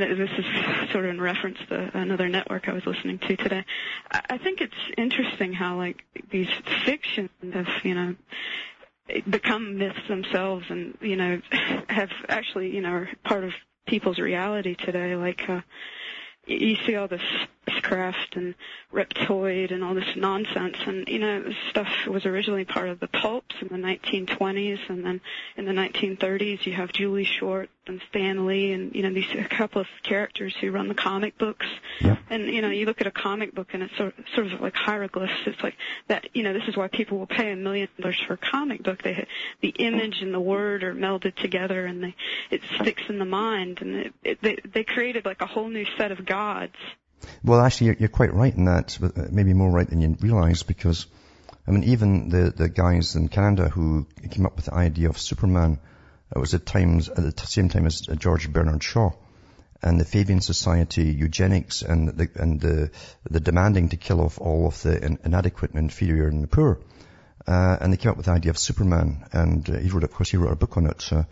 and 0.02 0.20
this 0.20 0.30
is 0.38 0.44
sort 0.92 1.04
of 1.04 1.10
in 1.10 1.20
reference 1.20 1.58
to 1.68 1.90
another 1.96 2.28
network 2.28 2.68
I 2.68 2.72
was 2.72 2.86
listening 2.86 3.18
to 3.20 3.36
today. 3.36 3.64
I 4.10 4.38
think 4.38 4.60
it's 4.60 4.74
interesting 4.96 5.52
how 5.52 5.76
like 5.76 6.02
these 6.30 6.48
fictions 6.84 7.30
have, 7.52 7.68
you 7.82 7.94
know, 7.94 8.14
become 9.28 9.78
myths 9.78 10.08
themselves 10.08 10.64
and, 10.68 10.96
you 11.00 11.16
know, 11.16 11.40
have 11.88 12.10
actually, 12.28 12.74
you 12.74 12.80
know, 12.80 12.90
are 12.90 13.08
part 13.24 13.44
of 13.44 13.52
people's 13.86 14.18
reality 14.18 14.74
today. 14.74 15.14
Like, 15.14 15.48
uh, 15.48 15.60
you 16.46 16.76
see 16.86 16.96
all 16.96 17.08
this 17.08 17.22
spacecraft 17.66 18.36
and 18.36 18.54
reptoid 18.92 19.72
and 19.72 19.82
all 19.82 19.94
this 19.94 20.16
nonsense. 20.16 20.76
And 20.86 21.08
you 21.08 21.18
know 21.18 21.42
this 21.42 21.56
stuff 21.70 21.88
was 22.06 22.26
originally 22.26 22.64
part 22.64 22.88
of 22.88 23.00
the 23.00 23.08
pulps 23.08 23.54
in 23.60 23.68
the 23.68 23.86
1920s 23.86 24.78
and 24.88 25.04
then 25.04 25.20
in 25.56 25.64
the 25.64 25.72
1930s 25.72 26.66
you 26.66 26.72
have 26.74 26.92
Julie 26.92 27.24
Schwartz 27.24 27.70
and 27.86 28.00
Stan 28.08 28.46
Lee 28.46 28.72
and 28.72 28.94
you 28.94 29.02
know 29.02 29.12
these 29.12 29.26
a 29.34 29.48
couple 29.48 29.80
of 29.80 29.86
characters 30.02 30.54
who 30.60 30.70
run 30.70 30.88
the 30.88 30.94
comic 30.94 31.36
books. 31.38 31.66
Yeah. 32.00 32.16
and 32.30 32.46
you 32.46 32.62
know 32.62 32.70
you 32.70 32.86
look 32.86 33.00
at 33.00 33.06
a 33.06 33.12
comic 33.12 33.54
book 33.54 33.68
and 33.72 33.82
it's 33.82 33.96
sort 33.96 34.18
of, 34.18 34.24
sort 34.34 34.46
of 34.52 34.60
like 34.60 34.74
hieroglyphs. 34.74 35.32
It's 35.46 35.62
like 35.62 35.76
that 36.08 36.28
you 36.34 36.42
know 36.42 36.52
this 36.52 36.68
is 36.68 36.76
why 36.76 36.88
people 36.88 37.18
will 37.18 37.26
pay 37.26 37.52
a 37.52 37.56
million 37.56 37.88
dollars 37.98 38.20
for 38.26 38.34
a 38.34 38.38
comic 38.38 38.82
book. 38.82 39.02
They 39.02 39.26
the 39.60 39.70
image 39.70 40.20
and 40.20 40.32
the 40.32 40.40
word 40.40 40.82
are 40.82 40.94
melded 40.94 41.36
together 41.36 41.86
and 41.86 42.02
they 42.02 42.14
it 42.50 42.62
sticks 42.80 43.02
in 43.08 43.18
the 43.18 43.24
mind. 43.24 43.78
And 43.80 43.94
it, 43.94 44.14
it, 44.22 44.42
they 44.42 44.58
they 44.72 44.84
created 44.84 45.24
like 45.24 45.40
a 45.40 45.46
whole 45.46 45.68
new 45.68 45.86
set 45.96 46.12
of 46.12 46.24
gods 46.24 46.74
well, 47.42 47.60
actually, 47.60 47.88
you're, 47.88 47.96
you're 48.00 48.08
quite 48.08 48.34
right 48.34 48.54
in 48.54 48.64
that, 48.66 48.98
but 49.00 49.16
uh, 49.18 49.26
maybe 49.30 49.54
more 49.54 49.70
right 49.70 49.88
than 49.88 50.00
you 50.00 50.16
realize, 50.20 50.62
because, 50.62 51.06
I 51.66 51.70
mean, 51.70 51.84
even 51.84 52.28
the, 52.28 52.50
the 52.50 52.68
guys 52.68 53.16
in 53.16 53.28
Canada 53.28 53.68
who 53.68 54.06
came 54.30 54.46
up 54.46 54.56
with 54.56 54.66
the 54.66 54.74
idea 54.74 55.08
of 55.08 55.18
Superman, 55.18 55.78
it 56.34 56.38
was 56.38 56.54
at 56.54 56.66
times, 56.66 57.08
at 57.08 57.36
the 57.36 57.46
same 57.46 57.68
time 57.68 57.86
as 57.86 58.08
uh, 58.08 58.14
George 58.14 58.52
Bernard 58.52 58.82
Shaw, 58.82 59.10
and 59.82 60.00
the 60.00 60.04
Fabian 60.04 60.40
Society, 60.40 61.04
eugenics, 61.04 61.82
and 61.82 62.08
the, 62.08 62.30
and 62.36 62.60
the, 62.60 62.90
the 63.30 63.40
demanding 63.40 63.90
to 63.90 63.96
kill 63.96 64.20
off 64.20 64.40
all 64.40 64.66
of 64.66 64.80
the 64.82 65.18
inadequate 65.24 65.72
and 65.72 65.80
inferior 65.80 66.28
and 66.28 66.42
the 66.42 66.48
poor. 66.48 66.80
Uh, 67.46 67.76
and 67.80 67.92
they 67.92 67.98
came 67.98 68.10
up 68.10 68.16
with 68.16 68.26
the 68.26 68.32
idea 68.32 68.50
of 68.50 68.58
Superman, 68.58 69.26
and 69.32 69.68
uh, 69.68 69.78
he 69.78 69.90
wrote, 69.90 70.04
of 70.04 70.12
course, 70.12 70.30
he 70.30 70.38
wrote 70.38 70.52
a 70.52 70.56
book 70.56 70.76
on 70.78 70.86
it, 70.86 71.12
uh, 71.12 71.24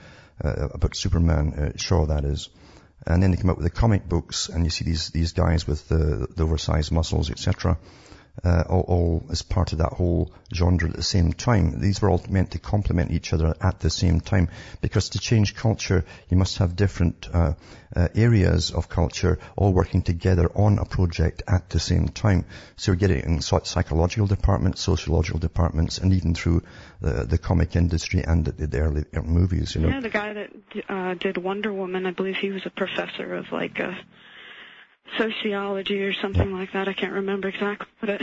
uh 0.44 0.68
about 0.74 0.94
Superman, 0.94 1.72
Shaw 1.76 2.06
that 2.06 2.24
is. 2.24 2.50
And 3.06 3.22
then 3.22 3.30
they 3.30 3.36
come 3.36 3.50
up 3.50 3.56
with 3.56 3.64
the 3.64 3.70
comic 3.70 4.08
books, 4.08 4.48
and 4.48 4.64
you 4.64 4.70
see 4.70 4.84
these 4.84 5.10
these 5.10 5.32
guys 5.32 5.66
with 5.66 5.88
the, 5.88 6.28
the 6.36 6.44
oversized 6.44 6.92
muscles, 6.92 7.30
etc 7.30 7.78
uh, 8.44 8.64
all, 8.68 8.84
all, 8.88 9.26
as 9.30 9.42
part 9.42 9.72
of 9.72 9.78
that 9.78 9.92
whole 9.92 10.32
genre 10.52 10.88
at 10.88 10.96
the 10.96 11.02
same 11.02 11.32
time. 11.32 11.80
These 11.80 12.00
were 12.00 12.10
all 12.10 12.22
meant 12.28 12.52
to 12.52 12.58
complement 12.58 13.10
each 13.10 13.32
other 13.32 13.54
at 13.60 13.80
the 13.80 13.90
same 13.90 14.20
time, 14.20 14.48
because 14.80 15.10
to 15.10 15.18
change 15.18 15.54
culture, 15.54 16.04
you 16.28 16.36
must 16.36 16.58
have 16.58 16.74
different 16.74 17.28
uh, 17.32 17.52
uh, 17.94 18.08
areas 18.14 18.70
of 18.70 18.88
culture 18.88 19.38
all 19.56 19.72
working 19.72 20.02
together 20.02 20.50
on 20.54 20.78
a 20.78 20.84
project 20.84 21.42
at 21.46 21.68
the 21.68 21.78
same 21.78 22.08
time. 22.08 22.46
So 22.76 22.92
you're 22.92 22.96
getting 22.96 23.22
in 23.22 23.42
psychological 23.42 24.26
departments, 24.26 24.80
sociological 24.80 25.38
departments, 25.38 25.98
and 25.98 26.12
even 26.14 26.34
through 26.34 26.62
the, 27.00 27.24
the 27.24 27.38
comic 27.38 27.76
industry 27.76 28.24
and 28.26 28.46
the, 28.46 28.66
the 28.66 28.78
early 28.78 29.04
movies. 29.22 29.74
You 29.74 29.82
know. 29.82 29.88
Yeah, 29.88 30.00
the 30.00 30.08
guy 30.08 30.32
that 30.32 30.50
uh, 30.88 31.14
did 31.14 31.36
Wonder 31.36 31.72
Woman, 31.72 32.06
I 32.06 32.12
believe 32.12 32.36
he 32.36 32.50
was 32.50 32.62
a 32.64 32.70
professor 32.70 33.34
of 33.34 33.52
like. 33.52 33.78
Uh 33.78 33.92
sociology 35.18 36.02
or 36.02 36.12
something 36.12 36.50
yeah. 36.50 36.56
like 36.56 36.72
that. 36.72 36.88
I 36.88 36.92
can't 36.92 37.12
remember 37.12 37.48
exactly. 37.48 37.86
But 38.00 38.20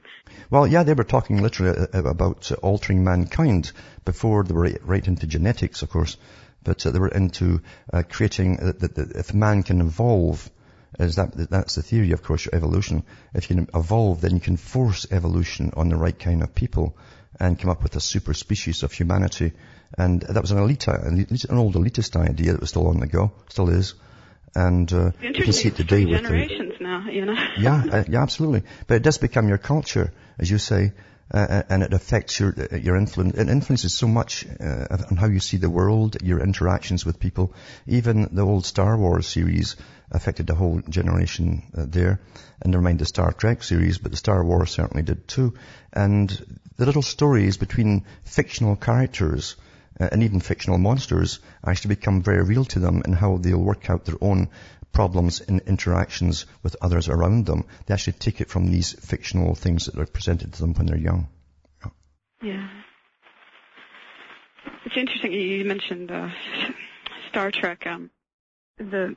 well, 0.50 0.66
yeah, 0.66 0.82
they 0.82 0.94
were 0.94 1.04
talking 1.04 1.42
literally 1.42 1.78
uh, 1.78 1.86
uh, 1.98 2.04
about 2.04 2.50
altering 2.62 3.04
mankind 3.04 3.72
before 4.04 4.44
they 4.44 4.54
were 4.54 4.70
right 4.82 5.06
into 5.06 5.26
genetics, 5.26 5.82
of 5.82 5.90
course. 5.90 6.16
But 6.62 6.84
uh, 6.84 6.90
they 6.90 6.98
were 6.98 7.08
into 7.08 7.62
uh, 7.92 8.02
creating 8.08 8.56
that 8.56 9.12
if 9.14 9.32
man 9.32 9.62
can 9.62 9.80
evolve, 9.80 10.50
is 10.98 11.16
that 11.16 11.32
that's 11.50 11.76
the 11.76 11.82
theory, 11.82 12.12
of 12.12 12.22
course, 12.22 12.48
evolution. 12.52 13.04
If 13.32 13.48
you 13.48 13.56
can 13.56 13.68
evolve, 13.74 14.20
then 14.20 14.34
you 14.34 14.40
can 14.40 14.56
force 14.56 15.06
evolution 15.10 15.72
on 15.76 15.88
the 15.88 15.96
right 15.96 16.18
kind 16.18 16.42
of 16.42 16.54
people 16.54 16.96
and 17.38 17.58
come 17.58 17.70
up 17.70 17.82
with 17.82 17.96
a 17.96 18.00
super 18.00 18.34
species 18.34 18.82
of 18.82 18.92
humanity. 18.92 19.52
And 19.96 20.20
that 20.20 20.42
was 20.42 20.50
an 20.50 20.58
elite, 20.58 20.86
an 20.88 21.26
old 21.50 21.74
elitist 21.74 22.16
idea 22.16 22.52
that 22.52 22.60
was 22.60 22.70
still 22.70 22.88
on 22.88 23.00
the 23.00 23.06
go, 23.06 23.32
still 23.48 23.70
is. 23.70 23.94
And 24.54 24.92
uh, 24.92 25.12
you 25.20 25.32
can 25.32 25.52
see 25.52 25.68
it 25.68 25.76
today 25.76 26.04
with 26.04 26.22
generations 26.22 26.74
the, 26.78 26.84
now, 26.84 27.08
you 27.08 27.24
know. 27.24 27.36
yeah, 27.58 27.84
uh, 27.90 28.04
yeah, 28.08 28.22
absolutely. 28.22 28.62
But 28.86 28.96
it 28.96 29.02
does 29.02 29.18
become 29.18 29.48
your 29.48 29.58
culture, 29.58 30.12
as 30.38 30.50
you 30.50 30.58
say, 30.58 30.92
uh, 31.32 31.36
uh 31.38 31.62
and 31.70 31.84
it 31.84 31.92
affects 31.92 32.40
your 32.40 32.52
uh, 32.58 32.76
your 32.76 32.96
influence. 32.96 33.38
It 33.38 33.48
influences 33.48 33.94
so 33.94 34.08
much 34.08 34.44
uh, 34.58 34.96
on 35.10 35.16
how 35.16 35.26
you 35.26 35.38
see 35.38 35.56
the 35.56 35.70
world, 35.70 36.16
your 36.20 36.40
interactions 36.40 37.06
with 37.06 37.20
people. 37.20 37.54
Even 37.86 38.28
the 38.32 38.42
old 38.42 38.66
Star 38.66 38.96
Wars 38.96 39.28
series 39.28 39.76
affected 40.10 40.48
the 40.48 40.56
whole 40.56 40.80
generation 40.88 41.62
uh, 41.76 41.84
there. 41.86 42.20
And 42.60 42.72
never 42.72 42.82
mind 42.82 42.98
the 42.98 43.06
Star 43.06 43.32
Trek 43.32 43.62
series, 43.62 43.98
but 43.98 44.10
the 44.10 44.16
Star 44.16 44.44
Wars 44.44 44.72
certainly 44.72 45.04
did 45.04 45.28
too. 45.28 45.54
And 45.92 46.28
the 46.76 46.86
little 46.86 47.02
stories 47.02 47.56
between 47.56 48.04
fictional 48.24 48.74
characters 48.74 49.54
and 50.00 50.22
even 50.22 50.40
fictional 50.40 50.78
monsters 50.78 51.40
actually 51.66 51.94
become 51.94 52.22
very 52.22 52.42
real 52.42 52.64
to 52.64 52.78
them 52.78 53.02
and 53.04 53.14
how 53.14 53.36
they'll 53.36 53.58
work 53.58 53.90
out 53.90 54.04
their 54.04 54.16
own 54.20 54.48
problems 54.92 55.40
in 55.40 55.60
interactions 55.66 56.46
with 56.62 56.76
others 56.80 57.08
around 57.08 57.46
them. 57.46 57.64
They 57.86 57.94
actually 57.94 58.14
take 58.14 58.40
it 58.40 58.48
from 58.48 58.70
these 58.70 58.92
fictional 58.92 59.54
things 59.54 59.86
that 59.86 59.98
are 59.98 60.06
presented 60.06 60.52
to 60.52 60.60
them 60.60 60.74
when 60.74 60.86
they're 60.86 60.96
young. 60.96 61.28
Yeah. 62.42 62.68
it's 64.86 64.96
interesting 64.96 65.32
you 65.32 65.64
mentioned 65.64 66.10
uh, 66.10 66.30
Star 67.28 67.50
Trek. 67.50 67.86
Um, 67.86 68.10
the 68.78 69.14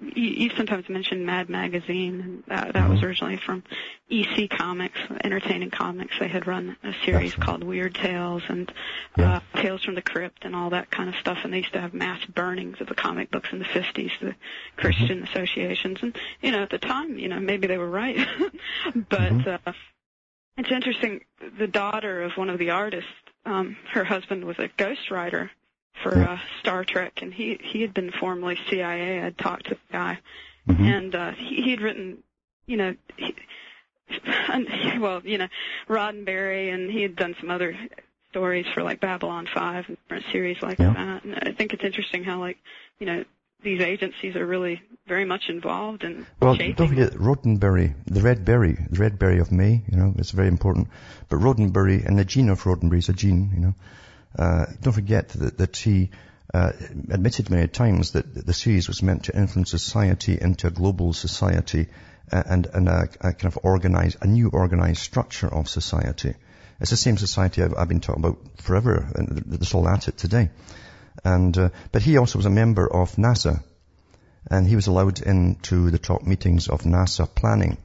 you, 0.00 0.50
sometimes 0.56 0.88
mention 0.88 1.24
Mad 1.24 1.48
Magazine, 1.48 2.20
and 2.20 2.44
that, 2.46 2.72
that 2.74 2.88
was 2.88 2.98
mm-hmm. 2.98 3.06
originally 3.06 3.36
from 3.36 3.62
EC 4.10 4.50
Comics, 4.50 4.98
Entertaining 5.22 5.70
Comics. 5.70 6.14
They 6.18 6.28
had 6.28 6.46
run 6.46 6.76
a 6.82 6.92
series 7.04 7.36
right. 7.36 7.46
called 7.46 7.64
Weird 7.64 7.94
Tales 7.94 8.42
and 8.48 8.72
yeah. 9.16 9.36
uh, 9.36 9.60
Tales 9.60 9.82
from 9.84 9.94
the 9.94 10.02
Crypt 10.02 10.44
and 10.44 10.54
all 10.54 10.70
that 10.70 10.90
kind 10.90 11.08
of 11.08 11.14
stuff. 11.16 11.38
And 11.44 11.52
they 11.52 11.58
used 11.58 11.72
to 11.72 11.80
have 11.80 11.94
mass 11.94 12.24
burnings 12.26 12.80
of 12.80 12.88
the 12.88 12.94
comic 12.94 13.30
books 13.30 13.48
in 13.52 13.58
the 13.58 13.64
50s, 13.64 14.10
the 14.20 14.34
Christian 14.76 15.22
mm-hmm. 15.22 15.32
associations. 15.32 15.98
And, 16.02 16.16
you 16.42 16.52
know, 16.52 16.62
at 16.62 16.70
the 16.70 16.78
time, 16.78 17.18
you 17.18 17.28
know, 17.28 17.40
maybe 17.40 17.66
they 17.66 17.78
were 17.78 17.90
right. 17.90 18.16
but 18.94 19.20
mm-hmm. 19.20 19.68
uh, 19.68 19.72
it's 20.56 20.70
interesting, 20.70 21.22
the 21.58 21.66
daughter 21.66 22.22
of 22.22 22.32
one 22.36 22.50
of 22.50 22.58
the 22.58 22.70
artists, 22.70 23.10
um, 23.46 23.76
her 23.92 24.04
husband 24.04 24.44
was 24.44 24.58
a 24.58 24.68
ghostwriter 24.68 25.50
for 26.02 26.16
uh, 26.16 26.38
Star 26.60 26.84
Trek, 26.84 27.20
and 27.22 27.32
he 27.32 27.58
he 27.62 27.82
had 27.82 27.94
been 27.94 28.10
formerly 28.10 28.58
CIA. 28.68 29.22
I'd 29.22 29.38
talked 29.38 29.68
to 29.68 29.74
the 29.74 29.92
guy, 29.92 30.18
mm-hmm. 30.68 30.84
and 30.84 31.14
uh, 31.14 31.32
he 31.32 31.62
he'd 31.62 31.80
written, 31.80 32.18
you 32.66 32.76
know, 32.76 32.94
he, 33.16 33.34
well, 34.98 35.22
you 35.24 35.38
know, 35.38 35.48
Roddenberry, 35.88 36.72
and 36.72 36.90
he 36.90 37.02
had 37.02 37.16
done 37.16 37.34
some 37.40 37.50
other 37.50 37.76
stories 38.30 38.66
for 38.74 38.82
like 38.82 39.00
Babylon 39.00 39.46
5 39.54 39.84
and 39.88 39.96
different 40.02 40.24
series 40.32 40.60
like 40.60 40.78
yeah. 40.80 40.92
that. 40.92 41.24
And 41.24 41.38
I 41.40 41.52
think 41.52 41.72
it's 41.72 41.84
interesting 41.84 42.24
how 42.24 42.40
like, 42.40 42.58
you 42.98 43.06
know, 43.06 43.24
these 43.62 43.80
agencies 43.80 44.34
are 44.36 44.44
really 44.44 44.82
very 45.06 45.24
much 45.24 45.48
involved 45.48 46.02
in 46.02 46.26
well, 46.40 46.54
shaping. 46.54 46.74
don't 46.74 46.88
forget 46.88 47.12
Roddenberry, 47.12 47.94
the 48.06 48.20
red 48.20 48.44
berry, 48.44 48.76
the 48.90 48.98
red 48.98 49.18
berry 49.18 49.38
of 49.38 49.52
May, 49.52 49.82
you 49.88 49.96
know, 49.96 50.14
it's 50.18 50.32
very 50.32 50.48
important. 50.48 50.88
But 51.28 51.38
Roddenberry 51.38 52.04
and 52.04 52.18
the 52.18 52.24
gene 52.24 52.48
of 52.48 52.62
Roddenberry 52.64 52.98
is 52.98 53.08
a 53.08 53.12
gene, 53.12 53.50
you 53.54 53.60
know. 53.60 53.74
Uh, 54.38 54.66
don't 54.80 54.92
forget 54.92 55.28
that, 55.30 55.58
that 55.58 55.76
he 55.76 56.10
uh, 56.52 56.72
admitted 57.10 57.50
many 57.50 57.68
times 57.68 58.12
that 58.12 58.46
the 58.46 58.52
series 58.52 58.88
was 58.88 59.02
meant 59.02 59.24
to 59.24 59.36
influence 59.36 59.70
society 59.70 60.38
into 60.40 60.66
a 60.66 60.70
global 60.70 61.12
society 61.12 61.88
uh, 62.32 62.42
and, 62.46 62.66
and 62.66 62.88
a, 62.88 63.08
a, 63.20 63.32
kind 63.32 63.46
of 63.46 63.58
organized, 63.62 64.18
a 64.20 64.26
new 64.26 64.48
organized 64.48 65.00
structure 65.00 65.52
of 65.52 65.68
society. 65.68 66.34
It's 66.80 66.90
the 66.90 66.96
same 66.96 67.16
society 67.16 67.62
I've, 67.62 67.74
I've 67.76 67.88
been 67.88 68.00
talking 68.00 68.24
about 68.24 68.38
forever, 68.58 69.06
and 69.14 69.28
they're 69.46 69.68
all 69.74 69.88
at 69.88 70.08
it 70.08 70.16
today. 70.16 70.50
And, 71.24 71.56
uh, 71.56 71.68
but 71.92 72.02
he 72.02 72.16
also 72.16 72.38
was 72.38 72.46
a 72.46 72.50
member 72.50 72.92
of 72.92 73.16
NASA, 73.16 73.62
and 74.50 74.66
he 74.66 74.76
was 74.76 74.86
allowed 74.86 75.22
into 75.22 75.90
the 75.90 75.98
top 75.98 76.22
meetings 76.22 76.68
of 76.68 76.82
NASA 76.82 77.32
planning. 77.32 77.78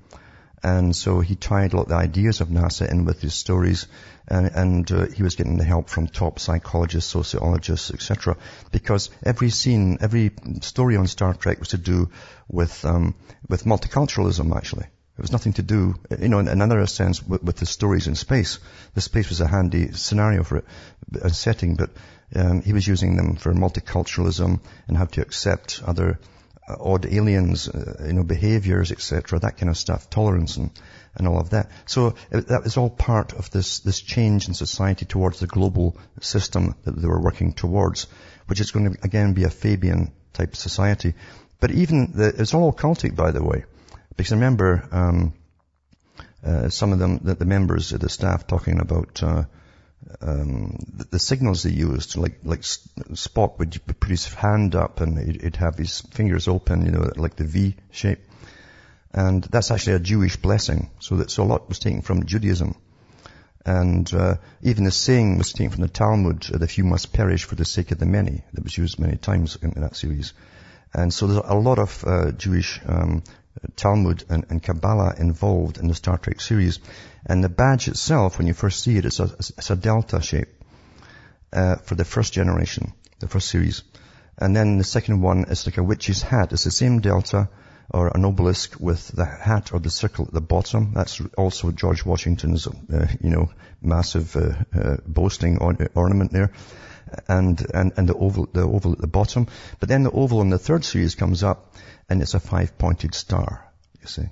And 0.61 0.95
so 0.95 1.21
he 1.21 1.35
tied 1.35 1.73
a 1.73 1.77
lot 1.77 1.83
of 1.83 1.89
the 1.89 1.95
ideas 1.95 2.41
of 2.41 2.49
NASA 2.49 2.89
in 2.89 3.05
with 3.05 3.21
his 3.21 3.33
stories, 3.33 3.87
and, 4.27 4.47
and 4.53 4.91
uh, 4.91 5.05
he 5.07 5.23
was 5.23 5.35
getting 5.35 5.57
the 5.57 5.63
help 5.63 5.89
from 5.89 6.07
top 6.07 6.39
psychologists, 6.39 7.09
sociologists, 7.09 7.91
etc. 7.91 8.35
Because 8.71 9.09
every 9.23 9.49
scene, 9.49 9.97
every 10.01 10.31
story 10.61 10.97
on 10.97 11.07
Star 11.07 11.33
Trek 11.33 11.59
was 11.59 11.69
to 11.69 11.77
do 11.77 12.09
with 12.49 12.83
um, 12.83 13.15
with 13.47 13.63
multiculturalism. 13.63 14.55
Actually, 14.55 14.85
it 14.85 15.21
was 15.21 15.31
nothing 15.31 15.53
to 15.53 15.63
do, 15.63 15.95
you 16.19 16.29
know, 16.29 16.39
in 16.39 16.47
another 16.47 16.85
sense, 16.87 17.21
with, 17.21 17.43
with 17.43 17.57
the 17.57 17.65
stories 17.65 18.07
in 18.07 18.15
space. 18.15 18.59
The 18.95 19.01
space 19.01 19.29
was 19.29 19.41
a 19.41 19.47
handy 19.47 19.91
scenario 19.93 20.43
for 20.43 20.57
it, 20.57 20.65
a 21.21 21.29
setting, 21.29 21.75
but 21.75 21.91
um, 22.35 22.61
he 22.61 22.73
was 22.73 22.87
using 22.87 23.15
them 23.15 23.35
for 23.35 23.53
multiculturalism 23.53 24.59
and 24.87 24.97
how 24.97 25.05
to 25.05 25.21
accept 25.21 25.81
other 25.85 26.19
odd 26.79 27.05
aliens, 27.05 27.67
uh, 27.67 28.03
you 28.05 28.13
know, 28.13 28.23
behaviors, 28.23 28.91
etc., 28.91 29.39
that 29.39 29.57
kind 29.57 29.69
of 29.69 29.77
stuff, 29.77 30.09
tolerance 30.09 30.57
and, 30.57 30.71
and 31.15 31.27
all 31.27 31.39
of 31.39 31.51
that. 31.51 31.71
So 31.85 32.15
it, 32.31 32.47
that 32.47 32.63
was 32.63 32.77
all 32.77 32.89
part 32.89 33.33
of 33.33 33.49
this, 33.51 33.79
this 33.79 34.01
change 34.01 34.47
in 34.47 34.53
society 34.53 35.05
towards 35.05 35.39
the 35.39 35.47
global 35.47 35.97
system 36.21 36.75
that 36.83 36.95
they 36.95 37.07
were 37.07 37.21
working 37.21 37.53
towards, 37.53 38.07
which 38.47 38.59
is 38.59 38.71
going 38.71 38.93
to 38.93 38.99
again 39.03 39.33
be 39.33 39.43
a 39.43 39.49
Fabian 39.49 40.11
type 40.33 40.55
society. 40.55 41.13
But 41.59 41.71
even 41.71 42.13
the, 42.13 42.27
it's 42.27 42.53
all 42.53 42.71
occultic, 42.71 43.15
by 43.15 43.31
the 43.31 43.43
way, 43.43 43.65
because 44.15 44.31
I 44.31 44.35
remember 44.35 44.87
um, 44.91 45.33
uh, 46.43 46.69
some 46.69 46.93
of 46.93 46.99
them, 46.99 47.19
the, 47.23 47.35
the 47.35 47.45
members 47.45 47.91
of 47.91 47.99
the 47.99 48.09
staff 48.09 48.47
talking 48.47 48.79
about 48.79 49.21
uh, 49.23 49.43
um, 50.21 50.77
the, 50.95 51.05
the, 51.11 51.19
signals 51.19 51.63
they 51.63 51.71
used, 51.71 52.15
like 52.17 52.39
like 52.43 52.61
Spock 52.61 53.59
would 53.59 53.79
put 53.99 54.09
his 54.09 54.33
hand 54.33 54.75
up 54.75 55.01
and 55.01 55.17
he'd, 55.17 55.41
he'd, 55.41 55.55
have 55.57 55.75
his 55.75 56.01
fingers 56.01 56.47
open, 56.47 56.85
you 56.85 56.91
know, 56.91 57.11
like 57.15 57.35
the 57.35 57.43
V 57.43 57.75
shape, 57.91 58.19
and 59.13 59.43
that's 59.43 59.71
actually 59.71 59.93
a 59.93 59.99
Jewish 59.99 60.37
blessing. 60.37 60.89
So 60.99 61.17
that 61.17 61.31
so 61.31 61.43
a 61.43 61.45
lot 61.45 61.67
was 61.67 61.79
taken 61.79 62.01
from 62.01 62.25
Judaism, 62.25 62.75
and 63.65 64.11
uh, 64.13 64.35
even 64.61 64.85
the 64.85 64.91
saying 64.91 65.37
was 65.37 65.51
taken 65.51 65.71
from 65.71 65.81
the 65.81 65.89
Talmud: 65.89 66.43
"The 66.43 66.67
few 66.67 66.85
must 66.85 67.13
perish 67.13 67.43
for 67.43 67.55
the 67.55 67.65
sake 67.65 67.91
of 67.91 67.99
the 67.99 68.05
many." 68.05 68.43
That 68.53 68.63
was 68.63 68.77
used 68.77 68.99
many 68.99 69.17
times 69.17 69.57
in, 69.61 69.73
in 69.73 69.81
that 69.81 69.95
series, 69.95 70.33
and 70.93 71.13
so 71.13 71.27
there's 71.27 71.45
a 71.45 71.55
lot 71.55 71.77
of 71.77 72.03
uh, 72.07 72.31
Jewish 72.31 72.79
um, 72.85 73.23
Talmud 73.75 74.23
and, 74.29 74.45
and, 74.49 74.63
Kabbalah 74.63 75.15
involved 75.17 75.77
in 75.77 75.87
the 75.87 75.95
Star 75.95 76.17
Trek 76.17 76.41
series. 76.41 76.79
And 77.25 77.43
the 77.43 77.49
badge 77.49 77.87
itself, 77.87 78.37
when 78.37 78.47
you 78.47 78.53
first 78.53 78.83
see 78.83 78.97
it, 78.97 79.05
it's 79.05 79.19
a, 79.19 79.25
it's 79.25 79.69
a 79.69 79.75
delta 79.75 80.21
shape 80.21 80.49
uh, 81.51 81.75
for 81.77 81.95
the 81.95 82.05
first 82.05 82.33
generation, 82.33 82.93
the 83.19 83.27
first 83.27 83.49
series. 83.49 83.83
And 84.37 84.55
then 84.55 84.77
the 84.77 84.83
second 84.83 85.21
one 85.21 85.45
is 85.49 85.65
like 85.65 85.77
a 85.77 85.83
witch's 85.83 86.21
hat. 86.21 86.53
It's 86.53 86.63
the 86.63 86.71
same 86.71 87.01
delta 87.01 87.49
or 87.89 88.15
an 88.15 88.23
obelisk 88.23 88.79
with 88.79 89.07
the 89.09 89.25
hat 89.25 89.73
or 89.73 89.79
the 89.79 89.89
circle 89.89 90.25
at 90.25 90.33
the 90.33 90.41
bottom. 90.41 90.93
That's 90.93 91.21
also 91.37 91.71
George 91.71 92.05
Washington's, 92.05 92.67
uh, 92.67 93.07
you 93.21 93.29
know, 93.29 93.49
massive 93.81 94.35
uh, 94.35 94.53
uh 94.73 94.97
boasting 95.05 95.57
ornament 95.95 96.31
there. 96.31 96.51
And, 97.27 97.65
and, 97.73 97.91
and 97.97 98.09
the 98.09 98.13
oval, 98.13 98.47
the 98.51 98.61
oval 98.61 98.93
at 98.93 98.99
the 98.99 99.07
bottom. 99.07 99.47
But 99.79 99.89
then 99.89 100.03
the 100.03 100.11
oval 100.11 100.41
in 100.41 100.49
the 100.49 100.59
third 100.59 100.85
series 100.85 101.15
comes 101.15 101.43
up 101.43 101.75
and 102.09 102.21
it's 102.21 102.33
a 102.33 102.39
five-pointed 102.39 103.13
star, 103.13 103.71
you 104.01 104.07
see. 104.07 104.29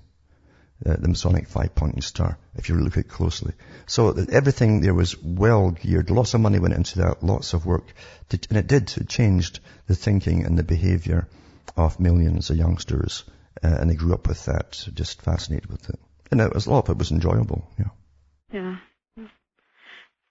Uh, 0.86 0.96
the 0.96 1.08
Masonic 1.08 1.48
five-pointed 1.48 2.04
star, 2.04 2.38
if 2.56 2.70
you 2.70 2.76
look 2.76 2.98
at 2.98 3.06
it 3.06 3.10
closely. 3.10 3.54
So 3.88 4.10
everything 4.32 4.82
there 4.82 4.94
was 4.94 5.18
well 5.24 5.72
geared. 5.72 6.12
Lots 6.12 6.36
of 6.36 6.42
money 6.42 6.60
went 6.60 6.76
into 6.76 7.00
that, 7.00 7.24
lots 7.24 7.54
of 7.54 7.66
work. 7.66 7.86
To, 8.30 8.40
and 8.50 8.60
it 8.60 8.68
did. 8.68 8.96
It 8.96 9.10
changed 9.10 9.60
the 9.88 9.96
thinking 9.96 10.46
and 10.46 10.56
the 10.56 10.64
behavior 10.64 11.28
of 11.76 12.00
millions 12.00 12.52
of 12.52 12.58
youngsters. 12.58 13.24
Uh, 13.64 13.76
and 13.80 13.90
they 13.90 13.96
grew 13.96 14.14
up 14.14 14.28
with 14.28 14.46
that, 14.46 14.88
just 14.94 15.24
fascinated 15.24 15.72
with 15.72 15.90
it. 15.90 16.00
And 16.30 16.42
it 16.42 16.54
was, 16.54 16.68
a 16.68 16.70
lot 16.70 16.86
of 16.86 16.90
it 16.92 17.00
was 17.00 17.12
enjoyable, 17.12 17.68
yeah. 17.80 17.90
Yeah. 18.52 18.78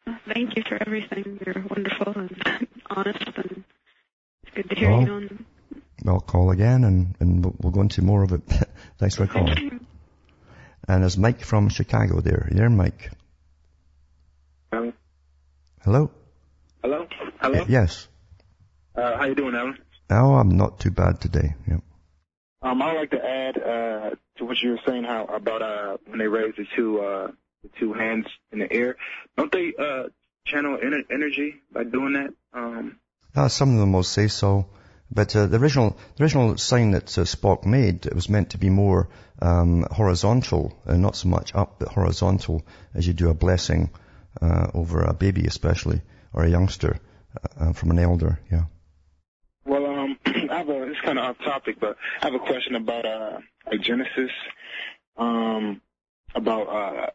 Thank 0.06 0.56
you 0.56 0.62
for 0.68 0.78
everything. 0.80 1.40
You're 1.44 1.64
wonderful 1.68 2.12
and 2.14 2.66
honest, 2.90 3.26
and 3.36 3.64
it's 4.42 4.54
good 4.54 4.70
to 4.70 4.76
hear 4.76 4.90
well, 4.90 5.02
you 5.02 5.12
on 5.12 5.46
I'll 6.06 6.20
call 6.20 6.50
again 6.50 6.84
and, 6.84 7.14
and 7.20 7.44
we'll 7.60 7.72
go 7.72 7.80
into 7.80 8.02
more 8.02 8.22
of 8.22 8.32
it. 8.32 8.42
Thanks 8.98 9.16
for 9.16 9.26
calling. 9.26 9.86
And 10.88 11.02
there's 11.02 11.18
Mike 11.18 11.42
from 11.42 11.68
Chicago 11.68 12.20
there. 12.20 12.46
You 12.50 12.56
there, 12.56 12.70
Mike? 12.70 13.10
Hello? 14.72 14.92
Hello? 15.82 16.10
Hello? 16.82 17.08
Hello? 17.40 17.60
Uh, 17.62 17.66
yes. 17.68 18.06
Uh, 18.94 19.16
how 19.16 19.24
you 19.24 19.34
doing, 19.34 19.54
Alan? 19.54 19.78
Oh, 20.10 20.34
I'm 20.34 20.56
not 20.56 20.78
too 20.78 20.90
bad 20.90 21.20
today. 21.20 21.54
Yep. 21.66 21.80
Um, 22.62 22.82
I'd 22.82 22.96
like 22.96 23.10
to 23.10 23.24
add 23.24 23.58
uh, 23.58 24.10
to 24.38 24.44
what 24.44 24.60
you 24.62 24.70
were 24.70 24.80
saying 24.86 25.04
how 25.04 25.24
about 25.24 25.62
uh, 25.62 25.96
when 26.06 26.18
they 26.18 26.28
raised 26.28 26.56
the 26.56 26.66
two 26.76 27.00
uh, 27.00 27.32
the 27.66 27.78
two 27.78 27.92
hands 27.92 28.26
in 28.52 28.58
the 28.58 28.72
air. 28.72 28.96
Don't 29.36 29.52
they 29.52 29.74
uh, 29.78 30.04
channel 30.44 30.78
ener- 30.78 31.06
energy 31.10 31.56
by 31.72 31.84
doing 31.84 32.14
that? 32.14 32.34
Um, 32.52 32.98
uh, 33.34 33.48
some 33.48 33.74
of 33.74 33.78
them 33.78 33.92
will 33.92 34.02
say 34.02 34.28
so. 34.28 34.66
But 35.10 35.36
uh, 35.36 35.46
the 35.46 35.58
original 35.58 35.96
the 36.16 36.24
original 36.24 36.56
sign 36.56 36.90
that 36.92 37.16
uh, 37.16 37.22
Spock 37.22 37.64
made 37.64 38.06
it 38.06 38.14
was 38.14 38.28
meant 38.28 38.50
to 38.50 38.58
be 38.58 38.70
more 38.70 39.08
um, 39.40 39.86
horizontal, 39.90 40.76
uh, 40.86 40.96
not 40.96 41.14
so 41.14 41.28
much 41.28 41.54
up, 41.54 41.78
but 41.78 41.88
horizontal, 41.88 42.66
as 42.92 43.06
you 43.06 43.12
do 43.12 43.30
a 43.30 43.34
blessing 43.34 43.90
uh, 44.42 44.66
over 44.74 45.02
a 45.02 45.14
baby, 45.14 45.46
especially 45.46 46.02
or 46.32 46.44
a 46.44 46.50
youngster 46.50 46.98
uh, 47.58 47.72
from 47.72 47.90
an 47.92 47.98
elder. 48.00 48.40
Yeah. 48.50 48.64
Well, 49.64 49.86
um, 49.86 50.18
I 50.26 50.58
have 50.58 50.68
a 50.68 50.82
it's 50.90 51.00
kind 51.00 51.18
of 51.18 51.24
off 51.24 51.38
topic, 51.38 51.76
but 51.78 51.96
I 52.22 52.26
have 52.26 52.34
a 52.34 52.40
question 52.40 52.74
about 52.74 53.06
uh, 53.06 53.38
Genesis, 53.80 54.32
um, 55.16 55.80
about 56.34 56.68
uh, 56.68 57.10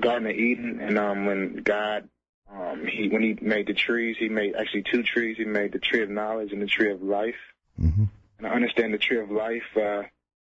Garden 0.00 0.28
of 0.28 0.36
Eden, 0.36 0.80
and 0.80 0.98
um, 0.98 1.26
when 1.26 1.62
God 1.62 2.08
um, 2.52 2.86
he 2.86 3.08
when 3.08 3.22
he 3.22 3.38
made 3.40 3.66
the 3.66 3.74
trees, 3.74 4.16
he 4.18 4.28
made 4.28 4.54
actually 4.54 4.84
two 4.90 5.02
trees. 5.02 5.36
He 5.38 5.44
made 5.44 5.72
the 5.72 5.78
tree 5.78 6.02
of 6.02 6.10
knowledge 6.10 6.52
and 6.52 6.60
the 6.60 6.66
tree 6.66 6.90
of 6.90 7.02
life. 7.02 7.36
Mm-hmm. 7.80 8.04
And 8.38 8.46
I 8.46 8.50
understand 8.50 8.92
the 8.92 8.98
tree 8.98 9.20
of 9.20 9.30
life, 9.30 9.76
uh, 9.76 10.02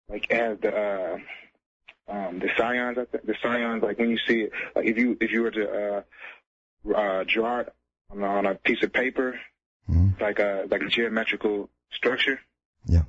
like 0.08 0.30
as 0.30 0.58
the 0.60 0.74
uh, 0.74 1.18
um, 2.08 2.40
the 2.40 2.48
scions. 2.56 2.98
I 2.98 3.04
think 3.04 3.26
the 3.26 3.36
scions, 3.40 3.82
like 3.82 3.98
when 3.98 4.10
you 4.10 4.18
see 4.26 4.42
it, 4.42 4.52
like 4.74 4.86
if 4.86 4.98
you 4.98 5.16
if 5.20 5.30
you 5.30 5.42
were 5.42 5.50
to 5.52 6.02
uh, 6.88 6.96
uh, 6.96 7.24
draw 7.26 7.60
it 7.60 7.72
on, 8.10 8.24
on 8.24 8.46
a 8.46 8.54
piece 8.56 8.82
of 8.82 8.92
paper, 8.92 9.38
mm-hmm. 9.88 10.20
like 10.22 10.40
a 10.40 10.66
like 10.70 10.82
a 10.82 10.88
geometrical 10.88 11.70
structure. 11.92 12.40
Yeah. 12.86 13.02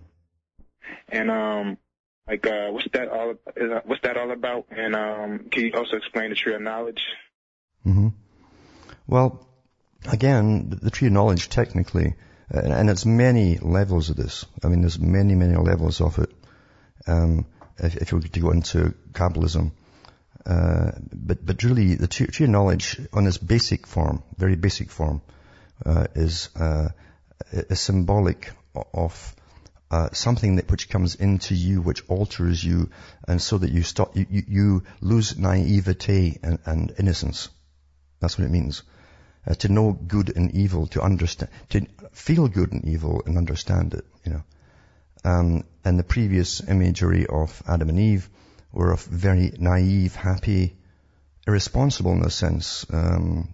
And 1.10 1.32
um, 1.32 1.78
like 2.28 2.46
uh, 2.48 2.70
what's 2.72 2.88
that 2.94 3.10
all? 3.10 3.36
Is, 3.56 3.72
what's 3.86 4.02
that 4.04 4.18
all 4.18 4.32
about? 4.32 4.66
And 4.72 4.96
um, 4.96 5.48
can 5.52 5.66
you 5.66 5.74
also 5.76 5.98
explain 5.98 6.30
the 6.30 6.36
tree 6.36 6.56
of 6.56 6.62
knowledge? 6.62 7.02
Mm-hmm. 7.86 8.10
Well, 9.08 9.48
again, 10.12 10.78
the 10.82 10.90
tree 10.90 11.08
of 11.08 11.14
knowledge 11.14 11.50
technically, 11.50 12.16
uh, 12.54 12.60
and 12.60 12.90
it's 12.90 13.06
many 13.06 13.58
levels 13.58 14.10
of 14.10 14.16
this. 14.16 14.46
I 14.64 14.70
mean, 14.70 14.82
there's 14.82 15.00
many, 15.00 15.36
many 15.36 15.56
levels 15.56 16.02
of 16.02 16.18
it. 16.20 16.32
Um, 17.08 17.46
if, 17.78 17.96
if 17.98 18.12
you 18.12 18.18
were 18.18 18.24
to 18.24 18.40
go 18.40 18.52
into 18.52 18.96
Kabbalism, 19.12 19.72
uh, 20.46 20.92
but 21.14 21.46
but 21.46 21.64
really, 21.64 21.96
the 21.96 22.08
tree, 22.08 22.28
tree, 22.28 22.46
of 22.46 22.52
knowledge 22.52 23.00
on 23.14 23.28
its 23.28 23.38
basic 23.38 23.86
form, 23.86 24.24
very 24.38 24.56
basic 24.56 24.90
form, 24.90 25.22
uh, 25.86 26.08
is 26.16 26.50
uh, 26.56 26.90
symbolic 27.74 28.52
of 28.94 29.36
uh, 29.92 30.10
something 30.14 30.56
that 30.56 30.70
which 30.72 30.90
comes 30.90 31.16
into 31.16 31.54
you, 31.54 31.82
which 31.82 32.04
alters 32.08 32.64
you, 32.64 32.90
and 33.28 33.42
so 33.42 33.58
that 33.58 33.72
you 33.72 33.84
stop, 33.84 34.16
you, 34.16 34.26
you, 34.30 34.84
lose 35.00 35.38
naivete 35.38 36.40
and, 36.42 36.60
and, 36.66 36.94
innocence. 36.98 37.50
That's 38.20 38.38
what 38.38 38.46
it 38.46 38.52
means. 38.52 38.82
Uh, 39.48 39.54
to 39.56 39.70
know 39.70 39.92
good 39.94 40.36
and 40.36 40.52
evil, 40.56 40.88
to 40.88 41.02
understand, 41.02 41.52
to 41.70 41.86
feel 42.14 42.48
good 42.48 42.72
and 42.72 42.86
evil 42.86 43.22
and 43.26 43.38
understand 43.38 43.94
it, 43.94 44.06
you 44.26 44.34
know. 44.34 44.44
Um, 45.24 45.64
and 45.84 46.00
the 46.00 46.04
previous 46.04 46.68
imagery 46.68 47.28
of 47.28 47.62
Adam 47.68 47.90
and 47.90 48.00
Eve 48.00 48.28
were 48.72 48.92
of 48.92 49.04
very 49.04 49.54
naive, 49.58 50.16
happy, 50.16 50.76
irresponsible 51.48 52.12
in 52.14 52.24
a 52.24 52.30
sense, 52.32 52.86
um, 52.92 53.54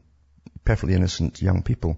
perfectly 0.64 0.96
innocent 0.96 1.42
young 1.42 1.62
people 1.62 1.98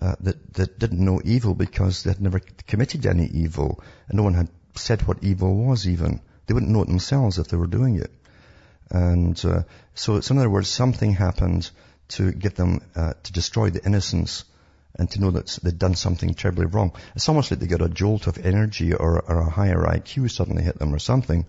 uh, 0.00 0.14
that, 0.20 0.54
that 0.54 0.78
didn't 0.78 1.04
know 1.04 1.20
evil 1.24 1.54
because 1.54 2.02
they 2.02 2.10
had 2.10 2.20
never 2.20 2.40
committed 2.66 3.06
any 3.06 3.26
evil 3.26 3.82
and 4.08 4.16
no 4.16 4.22
one 4.22 4.34
had 4.34 4.48
said 4.74 5.02
what 5.06 5.22
evil 5.22 5.54
was 5.56 5.88
even. 5.88 6.20
They 6.46 6.54
wouldn't 6.54 6.70
know 6.70 6.82
it 6.82 6.88
themselves 6.88 7.38
if 7.38 7.48
they 7.48 7.56
were 7.56 7.66
doing 7.66 7.96
it. 7.96 8.10
And 8.90 9.42
uh, 9.44 9.62
so, 9.94 10.16
in 10.16 10.38
other 10.38 10.50
words, 10.50 10.68
something 10.68 11.12
happened 11.12 11.70
to 12.08 12.30
get 12.32 12.54
them 12.54 12.80
uh, 12.94 13.14
to 13.22 13.32
destroy 13.32 13.70
the 13.70 13.84
innocence 13.84 14.44
and 14.98 15.10
to 15.10 15.20
know 15.20 15.30
that 15.32 15.58
they'd 15.62 15.78
done 15.78 15.94
something 15.94 16.34
terribly 16.34 16.66
wrong. 16.66 16.92
It's 17.14 17.28
almost 17.28 17.50
like 17.50 17.60
they 17.60 17.66
got 17.66 17.82
a 17.82 17.88
jolt 17.88 18.26
of 18.26 18.38
energy 18.38 18.94
or, 18.94 19.20
or 19.20 19.40
a 19.40 19.50
higher 19.50 19.82
IQ 19.82 20.30
suddenly 20.30 20.62
hit 20.62 20.78
them 20.78 20.94
or 20.94 20.98
something, 20.98 21.44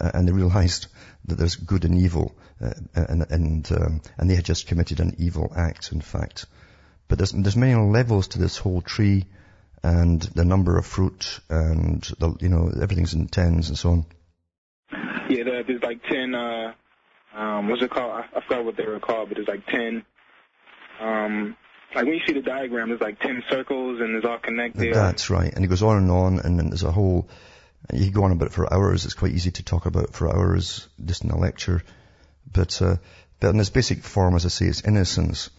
uh, 0.00 0.10
and 0.14 0.26
they 0.26 0.32
realized 0.32 0.86
that 1.26 1.36
there's 1.36 1.56
good 1.56 1.84
and 1.84 1.98
evil, 1.98 2.34
uh, 2.60 2.72
and 2.94 3.26
and 3.30 3.72
um, 3.72 4.00
and 4.16 4.30
they 4.30 4.34
had 4.34 4.44
just 4.44 4.66
committed 4.66 5.00
an 5.00 5.14
evil 5.18 5.52
act, 5.54 5.92
in 5.92 6.00
fact. 6.00 6.46
But 7.08 7.18
there's, 7.18 7.32
there's 7.32 7.56
many 7.56 7.74
levels 7.74 8.28
to 8.28 8.38
this 8.38 8.58
whole 8.58 8.82
tree 8.82 9.24
and 9.82 10.20
the 10.20 10.44
number 10.44 10.76
of 10.76 10.86
fruit 10.86 11.40
and 11.48 12.02
the, 12.18 12.36
you 12.40 12.48
know, 12.48 12.70
everything's 12.80 13.14
in 13.14 13.28
tens 13.28 13.68
and 13.68 13.78
so 13.78 13.90
on. 13.90 14.06
Yeah, 15.28 15.44
there's 15.44 15.82
like 15.82 16.02
10, 16.04 16.34
uh, 16.34 16.72
um, 17.34 17.68
what's 17.68 17.82
it 17.82 17.90
called? 17.90 18.12
I, 18.12 18.38
I 18.38 18.40
forgot 18.42 18.64
what 18.64 18.76
they 18.76 18.86
were 18.86 19.00
called, 19.00 19.28
but 19.28 19.36
there's 19.36 19.48
like 19.48 19.66
10, 19.66 20.04
um, 21.00 21.56
like 21.94 22.04
when 22.04 22.14
you 22.14 22.20
see 22.26 22.34
the 22.34 22.42
diagram, 22.42 22.88
there's 22.88 23.00
like 23.00 23.20
10 23.20 23.44
circles 23.50 24.00
and 24.00 24.14
it's 24.16 24.26
all 24.26 24.38
connected. 24.38 24.94
That's 24.94 25.30
right. 25.30 25.52
And 25.52 25.64
it 25.64 25.68
goes 25.68 25.82
on 25.82 25.96
and 25.98 26.10
on 26.10 26.38
and 26.40 26.58
then 26.58 26.68
there's 26.68 26.82
a 26.82 26.92
whole, 26.92 27.28
you 27.92 28.04
can 28.04 28.12
go 28.12 28.24
on 28.24 28.32
about 28.32 28.48
it 28.48 28.52
for 28.52 28.72
hours. 28.72 29.04
It's 29.04 29.14
quite 29.14 29.32
easy 29.32 29.50
to 29.52 29.62
talk 29.62 29.86
about 29.86 30.14
for 30.14 30.28
hours 30.28 30.88
just 31.02 31.24
in 31.24 31.30
a 31.30 31.38
lecture. 31.38 31.82
But, 32.50 32.80
uh, 32.82 32.96
but 33.40 33.50
in 33.50 33.60
its 33.60 33.70
basic 33.70 34.02
form, 34.02 34.34
as 34.34 34.44
I 34.44 34.48
say, 34.48 34.66
it's 34.66 34.82
innocence. 34.82 35.50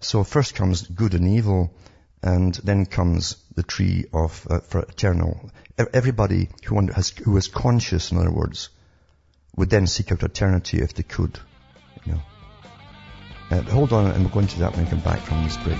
So 0.00 0.24
first 0.24 0.54
comes 0.54 0.82
good 0.82 1.14
and 1.14 1.28
evil, 1.28 1.74
and 2.22 2.54
then 2.54 2.86
comes 2.86 3.36
the 3.54 3.62
tree 3.62 4.06
of 4.12 4.46
uh, 4.50 4.60
for 4.60 4.80
eternal. 4.80 5.50
Everybody 5.78 6.48
who 6.64 6.86
has 6.88 7.10
who 7.10 7.36
is 7.36 7.48
conscious, 7.48 8.12
in 8.12 8.18
other 8.18 8.30
words, 8.30 8.70
would 9.56 9.70
then 9.70 9.86
seek 9.86 10.12
out 10.12 10.22
eternity 10.22 10.78
if 10.78 10.94
they 10.94 11.02
could. 11.02 11.38
You 12.04 12.12
know. 12.12 12.22
Uh, 13.50 13.62
hold 13.62 13.92
on, 13.92 14.06
and 14.06 14.24
we'll 14.24 14.32
go 14.32 14.40
into 14.40 14.60
that 14.60 14.74
when 14.74 14.84
we 14.84 14.90
come 14.90 15.00
back 15.00 15.20
from 15.20 15.44
this 15.44 15.56
break. 15.58 15.78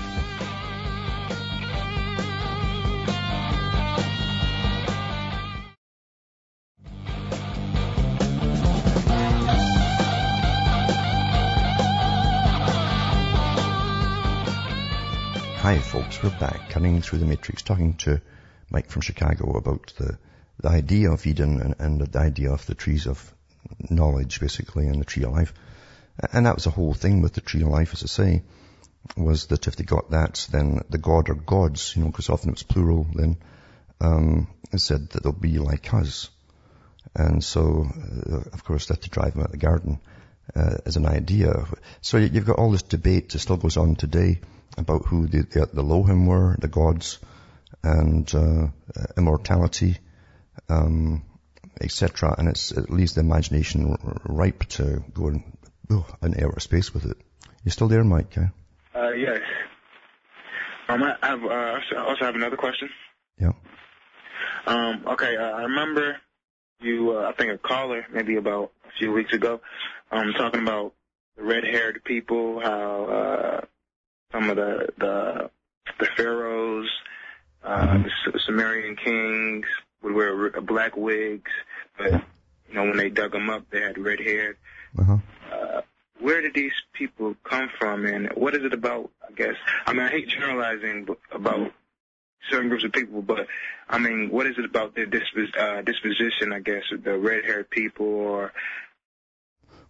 Hi 15.67 15.79
folks, 15.79 16.23
we're 16.23 16.29
back 16.29 16.69
cutting 16.69 17.01
through 17.01 17.19
the 17.19 17.25
matrix 17.25 17.61
talking 17.61 17.95
to 17.95 18.21
Mike 18.69 18.89
from 18.89 19.01
Chicago 19.01 19.57
about 19.57 19.91
the, 19.97 20.17
the 20.61 20.69
idea 20.69 21.11
of 21.11 21.27
Eden 21.27 21.59
and, 21.59 21.75
and 21.77 21.99
the 21.99 22.19
idea 22.19 22.53
of 22.53 22.65
the 22.65 22.73
trees 22.73 23.05
of 23.05 23.33
knowledge 23.89 24.39
basically 24.39 24.87
and 24.87 25.01
the 25.01 25.03
tree 25.03 25.25
of 25.25 25.33
life. 25.33 25.53
And 26.31 26.45
that 26.45 26.55
was 26.55 26.63
the 26.63 26.69
whole 26.69 26.93
thing 26.93 27.21
with 27.21 27.33
the 27.33 27.41
tree 27.41 27.63
of 27.63 27.67
life, 27.67 27.91
as 27.91 28.01
I 28.01 28.05
say, 28.05 28.43
was 29.17 29.47
that 29.47 29.67
if 29.67 29.75
they 29.75 29.83
got 29.83 30.11
that, 30.11 30.47
then 30.49 30.85
the 30.89 30.99
god 30.99 31.27
or 31.27 31.35
gods, 31.35 31.97
you 31.97 32.01
know, 32.01 32.11
because 32.11 32.29
often 32.29 32.51
it 32.51 32.53
was 32.53 32.63
plural 32.63 33.05
then, 33.13 33.35
um, 33.99 34.47
said 34.77 35.09
that 35.09 35.23
they'll 35.23 35.33
be 35.33 35.59
like 35.59 35.93
us. 35.93 36.29
And 37.13 37.43
so, 37.43 37.89
uh, 38.31 38.37
of 38.53 38.63
course, 38.63 38.85
they 38.85 38.93
had 38.93 39.01
to 39.01 39.09
drive 39.09 39.33
them 39.33 39.41
out 39.41 39.47
of 39.47 39.51
the 39.51 39.57
garden 39.57 39.99
uh, 40.55 40.77
as 40.85 40.95
an 40.95 41.05
idea. 41.05 41.65
So 42.01 42.17
you've 42.17 42.45
got 42.45 42.57
all 42.57 42.71
this 42.71 42.83
debate 42.83 43.29
that 43.29 43.39
still 43.39 43.57
goes 43.57 43.77
on 43.77 43.95
today 43.95 44.39
about 44.77 45.05
who 45.05 45.27
the, 45.27 45.43
the, 45.43 45.69
the 45.73 45.81
Elohim 45.81 46.25
were, 46.25 46.55
the 46.59 46.67
gods, 46.67 47.19
and 47.83 48.33
uh, 48.33 48.67
immortality, 49.17 49.97
um, 50.69 51.23
etc. 51.81 52.35
And 52.37 52.49
it's 52.49 52.71
it 52.71 52.89
leaves 52.89 53.15
the 53.15 53.21
imagination 53.21 53.95
ripe 54.25 54.63
to 54.65 55.03
go 55.13 55.29
in, 55.29 55.43
oh, 55.89 56.05
in 56.21 56.43
outer 56.43 56.59
space 56.59 56.93
with 56.93 57.05
it. 57.05 57.17
You 57.63 57.71
still 57.71 57.87
there, 57.87 58.03
Mike? 58.03 58.35
Yeah. 58.35 58.49
Uh, 58.95 59.11
yes. 59.11 59.41
Um, 60.89 61.03
I 61.03 61.15
have 61.21 61.43
uh, 61.43 61.99
also 62.07 62.25
have 62.25 62.35
another 62.35 62.57
question. 62.57 62.89
Yeah. 63.39 63.51
Um, 64.65 65.03
okay, 65.07 65.35
uh, 65.35 65.51
I 65.51 65.63
remember 65.63 66.17
you, 66.79 67.17
uh, 67.17 67.29
I 67.29 67.33
think 67.33 67.51
a 67.51 67.57
caller, 67.57 68.05
maybe 68.11 68.35
about 68.35 68.71
a 68.87 68.91
few 68.97 69.11
weeks 69.11 69.33
ago, 69.33 69.61
um, 70.11 70.33
talking 70.33 70.61
about 70.61 70.93
the 71.35 71.43
red-haired 71.43 72.03
people, 72.03 72.59
how 72.59 73.05
uh, 73.05 73.61
some 74.31 74.49
of 74.49 74.55
the 74.55 74.89
the, 74.97 75.49
the 75.99 76.07
pharaohs, 76.17 76.89
uh, 77.63 77.87
mm-hmm. 77.87 78.31
the 78.31 78.39
Sumerian 78.45 78.95
kings 78.95 79.65
would 80.01 80.13
wear 80.13 80.49
black 80.61 80.95
wigs, 80.95 81.51
but 81.97 82.11
you 82.69 82.75
know 82.75 82.83
when 82.83 82.97
they 82.97 83.09
dug 83.09 83.31
them 83.31 83.49
up, 83.49 83.69
they 83.69 83.81
had 83.81 83.97
red 83.97 84.19
hair. 84.19 84.57
Uh-huh. 84.99 85.17
Uh, 85.51 85.81
where 86.19 86.41
did 86.41 86.53
these 86.53 86.73
people 86.93 87.35
come 87.43 87.69
from, 87.79 88.05
and 88.05 88.29
what 88.35 88.55
is 88.55 88.63
it 88.63 88.73
about? 88.73 89.11
I 89.27 89.33
guess 89.33 89.55
I 89.85 89.93
mean 89.93 90.03
I 90.03 90.09
hate 90.09 90.29
generalizing 90.29 91.07
about 91.31 91.71
certain 92.49 92.69
groups 92.69 92.83
of 92.83 92.91
people, 92.91 93.21
but 93.21 93.47
I 93.89 93.97
mean, 93.97 94.29
what 94.29 94.47
is 94.47 94.57
it 94.57 94.65
about 94.65 94.95
their 94.95 95.05
dispos- 95.05 95.57
uh, 95.57 95.81
disposition? 95.81 96.53
I 96.53 96.59
guess 96.59 96.83
the 96.91 97.17
red-haired 97.17 97.69
people, 97.69 98.05
or 98.05 98.53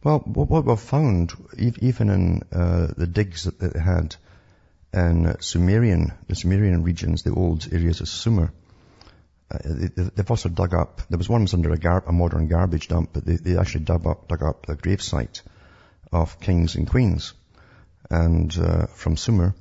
well, 0.04 0.20
what 0.20 0.66
we've 0.66 0.80
found, 0.80 1.34
even 1.58 2.10
in 2.10 2.42
uh, 2.52 2.88
the 2.96 3.08
digs 3.08 3.44
that 3.46 3.60
they 3.60 3.80
had 3.80 4.16
in 4.94 5.36
Sumerian, 5.42 6.14
the 6.28 6.36
Sumerian 6.36 6.84
regions, 6.84 7.24
the 7.24 7.34
old 7.34 7.68
areas 7.72 8.02
of 8.02 8.08
Sumer. 8.08 8.54
Uh, 9.50 9.58
they, 9.64 10.04
have 10.18 10.30
also 10.30 10.50
dug 10.50 10.74
up, 10.74 11.02
there 11.10 11.18
was 11.18 11.30
one 11.30 11.42
was 11.42 11.54
under 11.54 11.72
a, 11.72 11.78
gar- 11.78 12.04
a 12.06 12.12
modern 12.12 12.48
garbage 12.48 12.90
dump, 12.90 13.12
but 13.14 13.26
they, 13.26 13.38
they 13.38 13.58
actually 13.58 13.86
dug 13.86 14.06
up, 14.06 14.28
dug 14.28 14.44
up 14.44 14.66
the 14.66 14.76
gravesite 14.76 15.42
of 16.12 16.40
kings 16.40 16.76
and 16.76 16.90
queens 16.90 17.34
and 18.10 18.58
uh, 18.58 18.88
from 18.88 19.18
Sumer. 19.18 19.56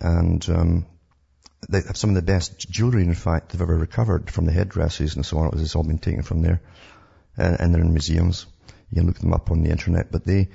And 0.00 0.48
um, 0.48 0.86
they 1.68 1.80
have 1.82 1.96
some 1.96 2.10
of 2.10 2.16
the 2.16 2.22
best 2.22 2.68
jewelry, 2.68 3.02
in 3.02 3.14
fact, 3.14 3.50
they've 3.50 3.60
ever 3.60 3.76
recovered 3.76 4.30
from 4.30 4.46
the 4.46 4.52
headdresses 4.52 5.16
and 5.16 5.24
so 5.24 5.38
on. 5.38 5.58
It's 5.58 5.76
all 5.76 5.84
been 5.84 5.98
taken 5.98 6.22
from 6.22 6.42
there. 6.42 6.60
And, 7.36 7.60
and 7.60 7.74
they're 7.74 7.82
in 7.82 7.92
museums. 7.92 8.46
You 8.90 8.96
can 8.96 9.06
look 9.06 9.18
them 9.18 9.32
up 9.32 9.50
on 9.50 9.62
the 9.62 9.70
internet. 9.70 10.10
But 10.10 10.24
they, 10.24 10.48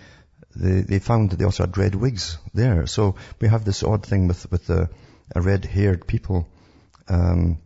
they, 0.55 0.81
they 0.81 0.99
found 0.99 1.29
that 1.29 1.37
they 1.37 1.45
also 1.45 1.63
had 1.63 1.77
red 1.77 1.95
wigs 1.95 2.37
there. 2.53 2.87
So 2.87 3.15
we 3.39 3.47
have 3.47 3.63
this 3.63 3.83
odd 3.83 4.05
thing 4.05 4.27
with, 4.27 4.51
with 4.51 4.67
the 4.67 4.89
uh, 5.35 5.41
red-haired 5.41 6.07
people, 6.07 6.47
um, 7.07 7.59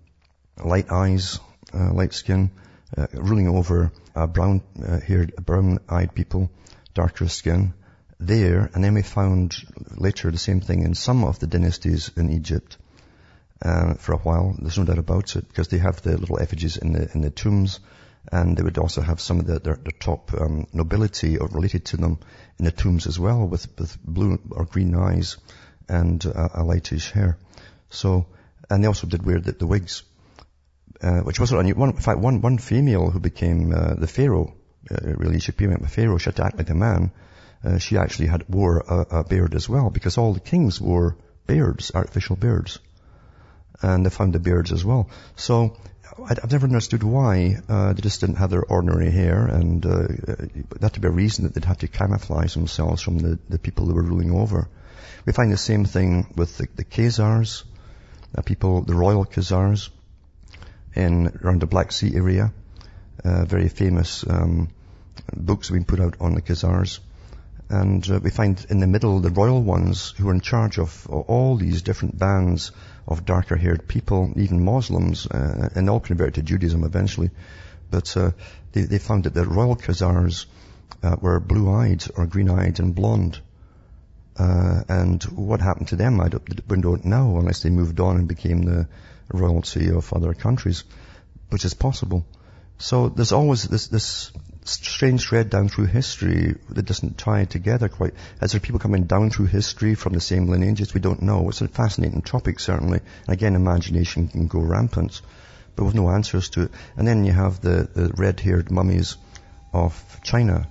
light 0.64 0.92
eyes, 0.92 1.40
uh, 1.74 1.94
light 1.94 2.14
skin, 2.14 2.52
uh, 2.96 3.08
ruling 3.14 3.48
over 3.48 3.92
brown-haired, 4.14 5.34
uh, 5.38 5.42
brown-eyed 5.42 6.14
people, 6.14 6.52
darker 6.94 7.28
skin 7.28 7.74
there. 8.20 8.70
And 8.74 8.84
then 8.84 8.94
we 8.94 9.02
found 9.02 9.56
later 9.96 10.30
the 10.30 10.38
same 10.38 10.62
thing 10.62 10.84
in 10.84 10.94
some 10.94 11.24
of 11.24 11.40
the 11.40 11.48
dynasties 11.48 12.12
in 12.16 12.30
Egypt. 12.30 12.78
Uh, 13.62 13.94
for 13.94 14.14
a 14.14 14.18
while, 14.18 14.56
there's 14.60 14.78
no 14.78 14.86
doubt 14.86 14.98
about 14.98 15.36
it, 15.36 15.48
because 15.48 15.68
they 15.68 15.78
have 15.78 16.02
the 16.02 16.18
little 16.18 16.40
effigies 16.40 16.78
in 16.78 16.94
the 16.94 17.12
in 17.14 17.22
the 17.22 17.30
tombs, 17.30 17.80
and 18.32 18.58
they 18.58 18.64
would 18.64 18.78
also 18.78 19.02
have 19.02 19.20
some 19.20 19.40
of 19.40 19.48
the, 19.48 19.60
their, 19.60 19.76
their 19.76 19.98
top 20.00 20.34
um, 20.34 20.68
nobility 20.74 21.38
or 21.38 21.48
related 21.48 21.86
to 21.86 21.98
them 21.98 22.20
in 22.60 22.66
the 22.66 22.72
tombs 22.72 23.08
as 23.08 23.20
well 23.20 23.48
with, 23.48 23.68
with 23.80 23.98
blue 24.04 24.40
or 24.52 24.66
green 24.66 24.96
eyes 24.96 25.38
and 25.90 26.26
uh, 26.26 26.50
a 26.54 26.64
lightish 26.64 27.12
hair. 27.12 27.38
So, 27.90 28.28
and 28.70 28.84
they 28.84 28.88
also 28.88 29.08
did 29.08 29.26
wear 29.26 29.40
the, 29.40 29.54
the 29.54 29.68
wigs, 29.68 30.04
uh, 31.02 31.22
which 31.22 31.40
wasn't 31.40 31.62
unusual. 31.62 31.86
in 31.86 31.94
fact, 31.94 32.20
one, 32.20 32.42
one 32.42 32.58
female 32.58 33.10
who 33.10 33.20
became 33.20 33.74
uh, 33.74 33.96
the 33.96 34.08
pharaoh, 34.08 34.54
uh, 34.90 35.14
really, 35.16 35.40
she 35.40 35.52
became 35.52 35.84
a 35.84 35.88
pharaoh, 35.88 36.18
she 36.18 36.26
had 36.26 36.36
to 36.36 36.46
act 36.46 36.58
like 36.58 36.70
a 36.70 36.76
man. 36.76 37.12
Uh, 37.64 37.78
she 37.78 37.98
actually 37.98 38.28
had 38.28 38.48
wore 38.50 38.80
a, 38.80 39.20
a, 39.20 39.24
beard 39.24 39.54
as 39.54 39.70
well 39.70 39.92
because 39.92 40.18
all 40.18 40.34
the 40.34 40.40
kings 40.40 40.82
wore 40.82 41.16
beards, 41.46 41.92
artificial 41.94 42.36
beards. 42.36 42.80
And 43.82 44.06
they 44.06 44.10
found 44.10 44.34
the 44.34 44.40
beards 44.40 44.72
as 44.72 44.86
well. 44.86 45.10
So 45.36 45.78
I've 46.24 46.52
never 46.52 46.68
understood 46.68 47.04
why 47.04 47.58
uh, 47.70 47.94
they 47.94 48.02
just 48.02 48.22
didn't 48.22 48.36
have 48.36 48.50
their 48.50 48.64
ordinary 48.64 49.12
hair, 49.12 49.46
and 49.48 49.86
uh, 49.86 50.08
that 50.10 50.80
had 50.82 50.94
to 50.94 51.00
be 51.00 51.08
a 51.08 51.12
reason 51.12 51.46
that 51.46 51.54
they'd 51.54 51.66
have 51.66 51.80
to 51.80 51.88
camouflage 51.88 52.54
themselves 52.54 53.02
from 53.02 53.18
the, 53.20 53.40
the 53.50 53.58
people 53.58 53.86
they 53.86 53.94
were 53.94 54.04
ruling 54.04 54.32
over. 54.32 54.68
We 55.26 55.34
find 55.34 55.52
the 55.52 55.58
same 55.58 55.86
thing 55.86 56.34
with 56.36 56.58
the, 56.58 56.68
the 56.76 56.84
Khazars, 56.84 57.64
uh, 58.38 58.42
people, 58.42 58.82
the 58.82 58.96
royal 58.96 59.26
Khazars, 59.26 59.90
in 60.96 61.28
around 61.44 61.62
the 61.62 61.68
Black 61.68 61.92
Sea 61.92 62.14
area. 62.16 62.54
Uh, 63.24 63.46
very 63.46 63.70
famous 63.70 64.26
um, 64.28 64.70
books 65.34 65.70
have 65.70 65.76
been 65.76 65.86
put 65.86 66.00
out 66.00 66.18
on 66.20 66.34
the 66.36 66.42
Khazars. 66.42 67.00
And 67.72 68.06
uh, 68.12 68.20
we 68.22 68.32
find 68.32 68.66
in 68.70 68.82
the 68.82 68.88
middle 68.88 69.22
the 69.22 69.30
royal 69.30 69.64
ones 69.64 70.14
who 70.18 70.28
are 70.28 70.34
in 70.34 70.42
charge 70.42 70.78
of 70.78 71.08
all 71.08 71.56
these 71.56 71.82
different 71.84 72.20
bands 72.20 72.74
of 73.08 73.26
darker 73.26 73.56
haired 73.56 73.88
people, 73.88 74.34
even 74.36 74.66
Muslims, 74.66 75.26
uh, 75.26 75.70
and 75.74 75.90
all 75.90 76.02
converted 76.02 76.36
to 76.36 76.42
Judaism 76.42 76.84
eventually. 76.84 77.30
But 77.90 78.18
uh, 78.18 78.32
they, 78.74 78.82
they, 78.82 79.00
found 79.00 79.24
that 79.24 79.34
the 79.34 79.46
royal 79.46 79.78
Khazars 79.78 80.48
uh, 81.02 81.16
were 81.22 81.40
blue 81.40 81.74
eyed 81.74 82.04
or 82.18 82.26
green 82.26 82.50
eyed 82.50 82.82
and 82.82 82.94
blonde. 82.94 83.40
Uh, 84.36 84.82
and 84.90 85.24
what 85.24 85.62
happened 85.62 85.88
to 85.90 85.96
them, 85.96 86.20
I 86.20 86.28
don't, 86.28 86.68
we 86.68 86.82
don't 86.82 87.06
know 87.06 87.38
unless 87.38 87.64
they 87.64 87.70
moved 87.70 88.02
on 88.02 88.18
and 88.18 88.28
became 88.28 88.64
the 88.64 88.90
royalty 89.32 89.92
of 89.92 90.12
other 90.12 90.34
countries, 90.34 90.84
which 91.48 91.64
is 91.64 91.74
possible. 91.74 92.26
So 92.80 93.08
there's 93.08 93.32
always 93.32 93.64
this, 93.64 93.88
this 93.88 94.34
strange 94.64 95.28
thread 95.28 95.50
down 95.50 95.70
through 95.70 95.86
history 95.86 96.56
that 96.70 96.86
doesn't 96.86 97.18
tie 97.18 97.46
together 97.46 97.90
quite. 97.90 98.14
As 98.40 98.52
there 98.52 98.62
people 98.62 98.80
coming 98.80 99.06
down 99.06 99.30
through 99.30 99.48
history 99.48 99.96
from 99.96 100.14
the 100.14 100.22
same 100.22 100.48
lineages, 100.48 100.94
we 100.94 101.02
don't 101.02 101.22
know. 101.22 101.50
It's 101.50 101.62
a 101.62 101.68
fascinating 101.68 102.22
topic, 102.22 102.60
certainly. 102.60 103.02
Again, 103.28 103.56
imagination 103.56 104.28
can 104.28 104.48
go 104.48 104.60
rampant, 104.60 105.22
but 105.76 105.86
with 105.86 105.96
no 105.96 106.10
answers 106.10 106.50
to 106.50 106.64
it. 106.64 106.72
And 106.96 107.08
then 107.08 107.26
you 107.26 107.32
have 107.32 107.62
the, 107.62 107.90
the 107.94 108.14
red-haired 108.16 108.72
mummies 108.72 109.18
of 109.74 110.20
China 110.24 110.68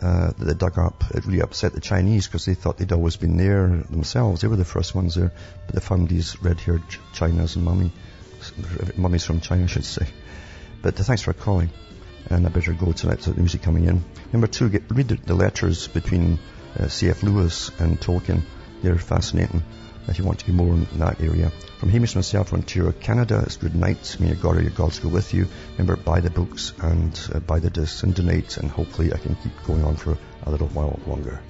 uh, 0.00 0.32
that 0.32 0.44
they 0.44 0.54
dug 0.54 0.78
up. 0.78 1.04
It 1.14 1.24
really 1.24 1.42
upset 1.42 1.72
the 1.72 1.80
Chinese 1.80 2.26
because 2.26 2.46
they 2.46 2.54
thought 2.54 2.78
they'd 2.78 2.92
always 2.92 3.16
been 3.16 3.36
there 3.36 3.68
themselves. 3.68 4.40
They 4.40 4.48
were 4.48 4.56
the 4.56 4.64
first 4.64 4.94
ones 4.94 5.14
there, 5.14 5.32
but 5.66 5.74
they 5.74 5.80
found 5.80 6.08
these 6.08 6.42
red-haired 6.42 6.82
Chinas 7.12 7.54
and 7.54 7.64
mummy, 7.64 7.92
mummies 8.96 9.24
from 9.24 9.40
China, 9.40 9.64
I 9.64 9.66
should 9.66 9.84
say. 9.84 10.08
But 10.82 10.98
uh, 10.98 11.04
thanks 11.04 11.22
for 11.22 11.32
calling 11.32 11.70
and 12.30 12.46
I 12.46 12.50
better 12.50 12.72
go 12.72 12.92
to 12.92 13.06
let 13.08 13.20
the 13.20 13.34
music 13.34 13.62
coming 13.62 13.84
in. 13.84 14.04
Number 14.32 14.46
two, 14.46 14.68
get, 14.68 14.84
read 14.90 15.08
the, 15.08 15.16
the 15.16 15.34
letters 15.34 15.88
between 15.88 16.38
uh, 16.78 16.88
C.S. 16.88 17.22
Lewis 17.22 17.70
and 17.78 18.00
Tolkien. 18.00 18.42
They're 18.82 18.98
fascinating 18.98 19.62
if 20.08 20.18
you 20.18 20.24
want 20.24 20.38
to 20.40 20.46
be 20.46 20.52
more 20.52 20.74
in 20.74 20.86
that 20.98 21.20
area. 21.20 21.50
From 21.78 21.88
Hamish 21.88 22.14
myself, 22.14 22.52
Ontario, 22.52 22.92
Canada, 22.92 23.42
it's 23.44 23.56
good 23.56 23.74
night. 23.74 24.16
May 24.20 24.28
your 24.28 24.36
God 24.36 24.56
or 24.56 24.62
your 24.62 24.70
gods 24.70 24.98
go 24.98 25.08
with 25.08 25.32
you. 25.34 25.46
Remember, 25.72 25.96
buy 25.96 26.20
the 26.20 26.30
books 26.30 26.72
and 26.80 27.18
uh, 27.32 27.40
buy 27.40 27.60
the 27.60 27.70
discs 27.70 28.02
and 28.02 28.14
donate, 28.14 28.56
and 28.58 28.70
hopefully 28.70 29.12
I 29.12 29.18
can 29.18 29.34
keep 29.36 29.52
going 29.64 29.84
on 29.84 29.96
for 29.96 30.18
a 30.44 30.50
little 30.50 30.68
while 30.68 30.98
longer. 31.06 31.40